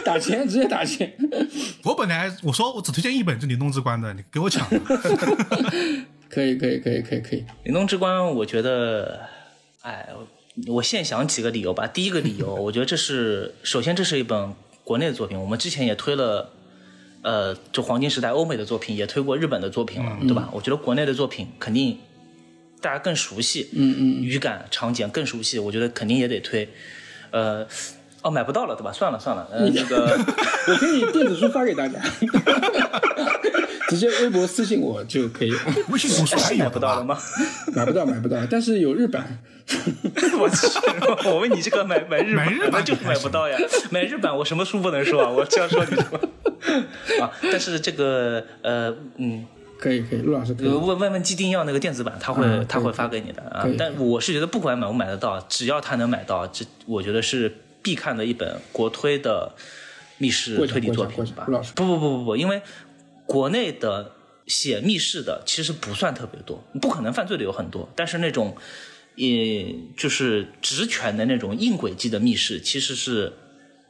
[0.03, 1.13] 打钱，直接打钱。
[1.83, 4.67] 我本来我说我只推荐一本，就《凛冬之冠》的，你给我抢。
[6.29, 7.45] 可以，可以，可以，可以，可以。
[7.69, 9.21] 《凛冬之冠》，我觉得，
[9.81, 10.09] 哎。
[10.65, 11.85] 我现想几个理由吧。
[11.85, 15.39] 第一个理由，我觉得这是首先这是一本国内的作品。
[15.39, 16.51] 我们之前也推了，
[17.21, 20.49] 呃，就黄金时代欧美的作品，也推过日本的作品了，对吧？
[20.51, 21.99] 我觉得国内的作品肯定
[22.81, 26.67] 大家更熟悉，嗯嗯，语感、场景更熟悉，我觉得肯定也得推。
[27.37, 27.67] 呃，
[28.23, 28.91] 哦，买不到了，对吧？
[28.91, 30.17] 算了算了，呃，那个
[30.67, 31.99] 我可以电子书发给大家。
[33.89, 35.53] 直接微博私信我就可以。
[35.89, 37.17] 微信读书还买不到了吗？
[37.73, 38.37] 买不到，买不到。
[38.49, 39.39] 但是有日版。
[40.39, 40.67] 我去！
[41.29, 42.35] 我问你这个买买日
[42.69, 43.57] 版就是买不到呀。
[43.91, 45.29] 买日版我什么书不能说啊？
[45.29, 46.19] 我这样说你说。
[47.21, 49.45] 啊，但是这个呃嗯，
[49.79, 53.65] 可以可以，陆老师可以问问问基丁要那个电子版，他会他会发给你的啊。
[53.77, 59.55] 但我是觉得不管买不买得到，只要他能买到，这我觉得是必看的一本国推的
[60.17, 61.45] 密室推理作品吧。
[61.75, 62.61] 不不不不不，因为。
[63.29, 64.13] 国内的
[64.45, 68.55] 写密室的其实不算特别多，不可能犯罪的有很多，但是那种，
[69.15, 73.33] 也就是职权的那种硬轨迹的密室，其实是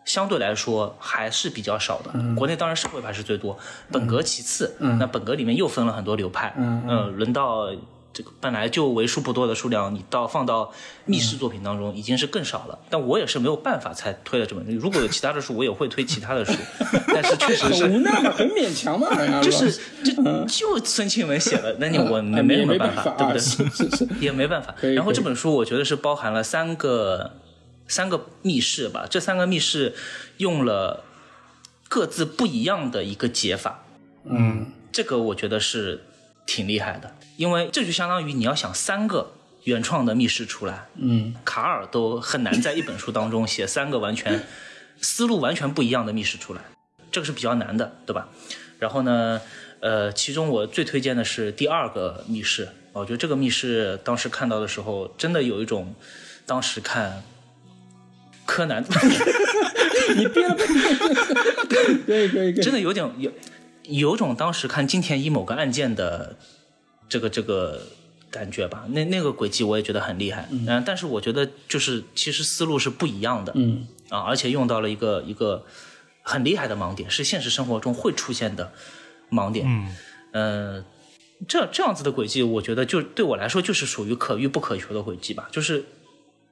[0.07, 2.11] 相对来说还是比较少的。
[2.35, 3.55] 国内当然社会派是最多，
[3.91, 4.75] 本格其次。
[4.79, 6.51] 那本格里面又分了很多流派。
[6.57, 7.69] 嗯，轮到。
[8.13, 10.71] 这个本来就为数不多的数量，你到放到
[11.05, 12.79] 密室作品当中已经是更少了。
[12.89, 14.65] 但我也是没有办法才推了这本。
[14.79, 16.51] 如果有其他的书，我也会推其他的书。
[17.13, 19.07] 但是确实是无奈嘛，很勉强嘛，
[19.43, 19.71] 就是
[20.03, 20.13] 就
[20.47, 23.39] 就孙庆文写的，那你我没没什么办法，对不对？
[23.39, 23.63] 是
[23.95, 24.73] 是 也没办法。
[24.95, 27.33] 然后这本书我觉得是包含了三个
[27.87, 29.95] 三个密室吧，这三个密室
[30.37, 31.03] 用了
[31.87, 33.83] 各自不一样的一个解法。
[34.25, 36.03] 嗯，这个我觉得是
[36.45, 37.15] 挺厉害的。
[37.37, 39.31] 因为这就相当于你要想三个
[39.63, 44.43] 原创的密室出来，嗯，卡尔都很难在一本书当中写三个完全
[45.01, 46.61] 思路完全不一样的密室出来，
[47.11, 48.29] 这个是比较难的，对吧？
[48.79, 49.41] 然后呢，
[49.79, 55.93] 呃，其中我最推荐的是第二个密室，我觉得这个密室当时看到的时候，真的有一种
[56.45, 57.23] 当时看
[58.47, 58.83] 柯南，
[60.17, 60.55] 你编了，
[62.07, 63.31] 可以可以，真的有点有
[63.83, 66.35] 有种当时看金田一某个案件的。
[67.09, 67.83] 这个这个
[68.29, 75.63] 感觉吧，那那个轨迹我也觉得很厉害，嗯，但是我觉得就是其实思路是不一样的，嗯，啊，而且用到了一个一个
[76.21, 78.73] 很厉害的盲点，是现实生活中会出现的
[79.31, 79.95] 盲点，嗯，
[80.33, 80.85] 呃，
[81.47, 85.47] 这这样子的轨迹，我觉得就对我来说就是属于可遇不可求的轨迹吧。
[85.49, 85.85] 就是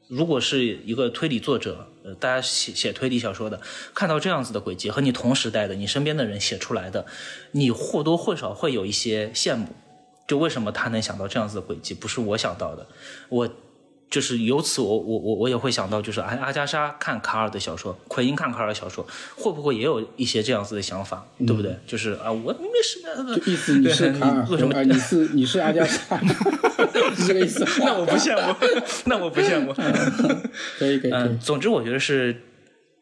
[0.08, 3.60] 如果是一个推理作者，呃，大家写写推理小说的，
[3.94, 7.06] 看到这样子的轨迹和你同时代的你身边的人写出来的，
[7.52, 9.68] 你或多或少会有一些羡慕。
[10.28, 12.88] 就为什么他能想到这样子的轨迹，不是我想到的，
[13.30, 13.50] 我。
[14.16, 19.06] 就是由此，我我我我也会想到，就是阿阿加莎看卡尔的小说，奎因看卡尔的小说，
[19.36, 21.78] 会不会也有一些这样子的想法，对不对？
[21.86, 26.18] 就是啊，我没什么意思，你是卡尔，为什么你是你是阿加莎？
[27.14, 27.68] 是这个意思？
[27.80, 28.56] 那我不羡慕，
[29.04, 29.74] 那我不羡慕。
[30.80, 31.12] 可以可以。
[31.12, 32.42] 嗯，总之我觉得是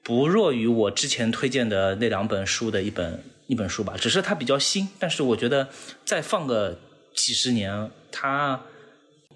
[0.01, 5.67] 不弱于我之前推荐的那两本书的一本一本书吧，只是它比较新，但是我觉得
[6.03, 6.79] 再放个
[7.13, 8.61] 几十年，它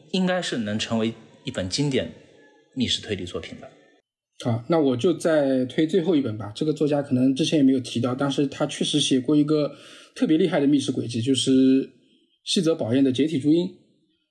[0.10, 1.14] 应该是能成为。
[1.48, 2.12] 一本经典
[2.76, 3.70] 密室推理作品吧。
[4.44, 6.52] 好，那我就再推最后一本吧。
[6.54, 9.72] 这个作家可能之前也没有提到，但是他确实写过一个
[10.14, 11.90] 特别厉害的密室轨迹，就是
[12.44, 13.66] 西泽保彦的《解体注音》。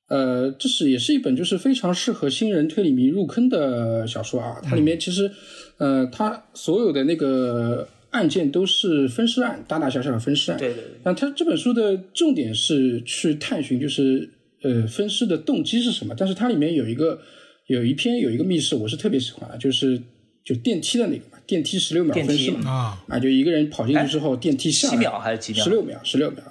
[0.09, 4.61] 呃，这是也是一本就是非常适合新人推理迷入坑的小说啊。
[4.63, 5.31] 它里面其实，
[5.79, 10.59] 呃，它所有的那个案件都是分尸案，大大小小的分尸案。
[10.59, 10.85] 对对。
[11.03, 14.35] 那它这本书的重点是去探寻，就是。
[14.63, 16.15] 呃，分尸的动机是什么？
[16.17, 17.21] 但是它里面有一个
[17.67, 20.01] 有一篇有一个密室，我是特别喜欢的，就是
[20.45, 25.65] 就电梯的那个嘛，电梯十六秒分尸嘛，啊，啊，就一个人跑进去之后，电梯下七秒还是几秒？
[25.65, 26.43] 十六秒，十六秒。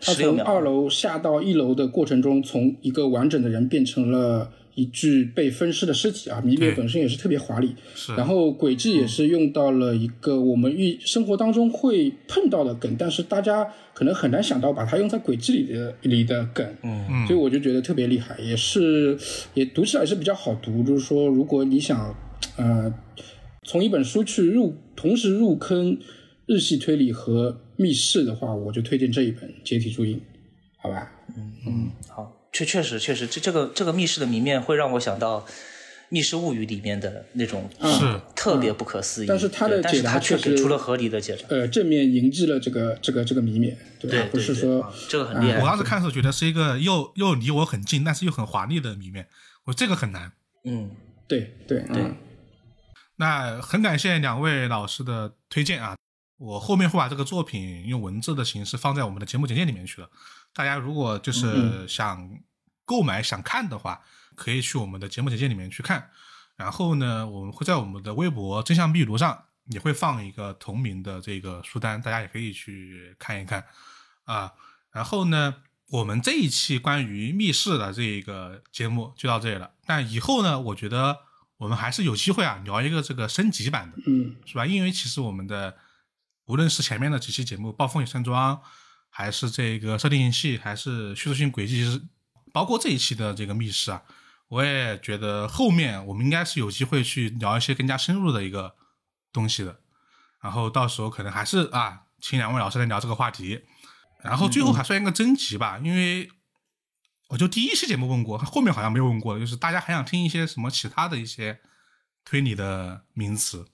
[0.00, 4.52] 他从二楼下到一楼的过程中，从一个完整的人变成了。
[4.74, 7.74] 一具被分尸的尸体啊，谜面本身也是特别华丽，
[8.16, 19.18] 然后轨迹也是用到了一个我们遇生活当中会碰到的梗，但是大家可能很难想到把它用在轨迹里的里的梗，嗯，所以我就觉得特别厉害，也是
[19.54, 22.14] 也读起来是比较好读，就是说如果你想
[22.56, 22.92] 呃
[23.64, 25.98] 从一本书去入同时入坑
[26.46, 30.16] 日系推理和密室的话，我就推荐这一本《解体注音》，
[30.76, 31.10] 好吧？
[31.36, 32.39] 嗯嗯，好。
[32.52, 35.40] 确确实确实，这这个这个密室的谜面会让我想到
[36.08, 39.26] 《密室物语》里面的那种是特别不可思议。
[39.26, 44.28] 但是他的解答确实出了合理的解答，呃，正面迎击了这个这个这个谜面，对吧？
[44.32, 45.60] 不是说这个很厉害。
[45.60, 49.28] 我当时看的时候觉得是一个又又离我很近，但是又很华丽的谜面，
[49.66, 50.32] 我这个很难。
[50.64, 50.90] 嗯，
[51.28, 52.04] 对对对。
[53.16, 55.94] 那很感谢两位老师的推荐啊！
[56.38, 60.08] 我后面会把这个作品用文字的形式放在我们的节目简介里面去了。
[60.52, 62.28] 大家如果就是想
[62.84, 64.02] 购买、想看的话，
[64.34, 66.10] 可以去我们的节目简介里面去看。
[66.56, 73.64] 然后呢，我们会在我们的微博“真相壁炉”上也会放一个同名的这个书单，大家也可以去看一看
[74.24, 74.52] 啊。
[74.90, 79.70] 然后呢，我们这一期关于密室的这个节目就到这里了。
[79.86, 81.16] 但以后呢，我觉得
[81.58, 84.66] 我们还是有机会啊，聊一个这个升级版的，嗯，是吧？
[84.66, 85.76] 因为其实我们的
[86.46, 88.56] 无论是前面的几期节目《暴风雨山庄》。
[89.20, 92.00] 还是这个设定器，还是叙述性轨迹，是
[92.54, 94.02] 包括这一期的这个密室啊，
[94.48, 98.74] 我也觉得后面我们应该是有机会去聊一些更加深入的一个
[99.30, 99.80] 东西的。
[100.40, 103.60] 然后到时候可能还是啊，请两位老师来聊这个话题。
[104.24, 106.30] 然后最后还算一个征集吧，因为
[107.28, 111.60] 我就第一期节目问过，后面好像没有问过，就是大家还想听一些什么其他的一些
[112.24, 113.66] 推理的名词，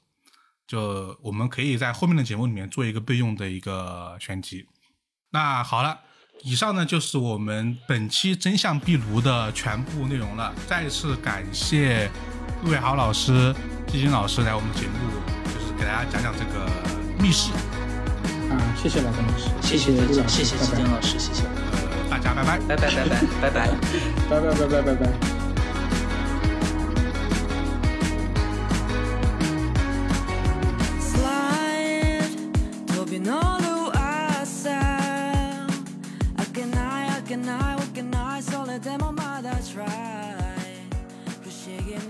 [0.66, 4.66] 就我们可以在后面的节目里面做一个备用的一个选题。
[5.36, 5.94] 那好了，
[6.44, 10.50] 以上呢就是我们本期真相壁炉的全部内容了。
[10.66, 12.10] 再次感谢
[12.64, 13.54] 陆伟豪老师、
[13.86, 14.94] 季金老师来我们节目，
[15.44, 16.66] 就是给大家讲讲这个
[17.22, 17.52] 密室。
[18.48, 19.94] 啊，谢谢老张老师，谢谢
[20.26, 21.42] 谢谢季金老师，谢谢。
[21.42, 23.10] 呃，大家拜拜，拜拜拜拜
[23.42, 23.68] 拜拜，
[24.30, 25.35] 拜拜拜拜拜拜。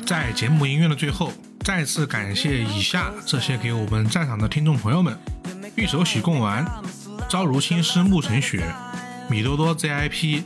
[0.07, 1.33] 在节目音乐的最后，
[1.65, 5.19] 再次感谢以下这些给我们赞赏的听众朋友们：
[5.75, 6.65] 玉手洗贡丸、
[7.29, 8.65] 朝如青丝暮成雪、
[9.29, 10.45] 米多多 ZIP、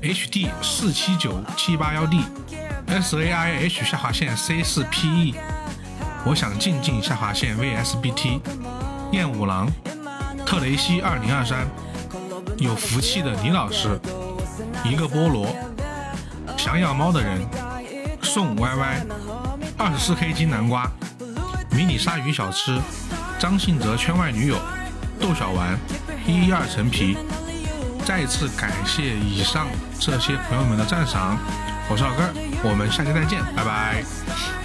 [0.00, 2.22] HD 四七九七八幺 D、
[2.88, 5.34] SAIH 下划线 C 四 PE、
[6.24, 8.40] 我想静静下划线 VSBT、
[9.12, 9.70] 燕五郎、
[10.46, 11.68] 特雷西二零二三、
[12.56, 14.00] 有福气的李老师、
[14.86, 15.54] 一个菠萝、
[16.56, 17.38] 想养猫的人。
[18.32, 19.02] 送 YY，
[19.76, 20.90] 二十四 K 金南瓜，
[21.70, 22.80] 迷你鲨鱼小吃，
[23.38, 24.56] 张信哲圈外女友，
[25.20, 25.78] 豆小丸，
[26.26, 27.18] 一一二陈皮，
[28.06, 29.66] 再次感谢以上
[30.00, 31.36] 这些朋友们的赞赏，
[31.90, 32.32] 我是老根，
[32.64, 34.61] 我们下期再见，拜拜。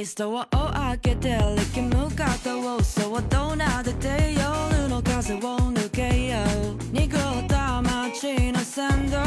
[0.00, 1.36] イストを開けて
[1.74, 9.18] 力むかったをそうどうなってて夜の風を抜けよう濁った街の参道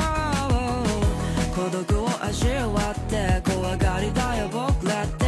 [1.56, 5.23] 孤独を味わって怖がりだよ僕らって。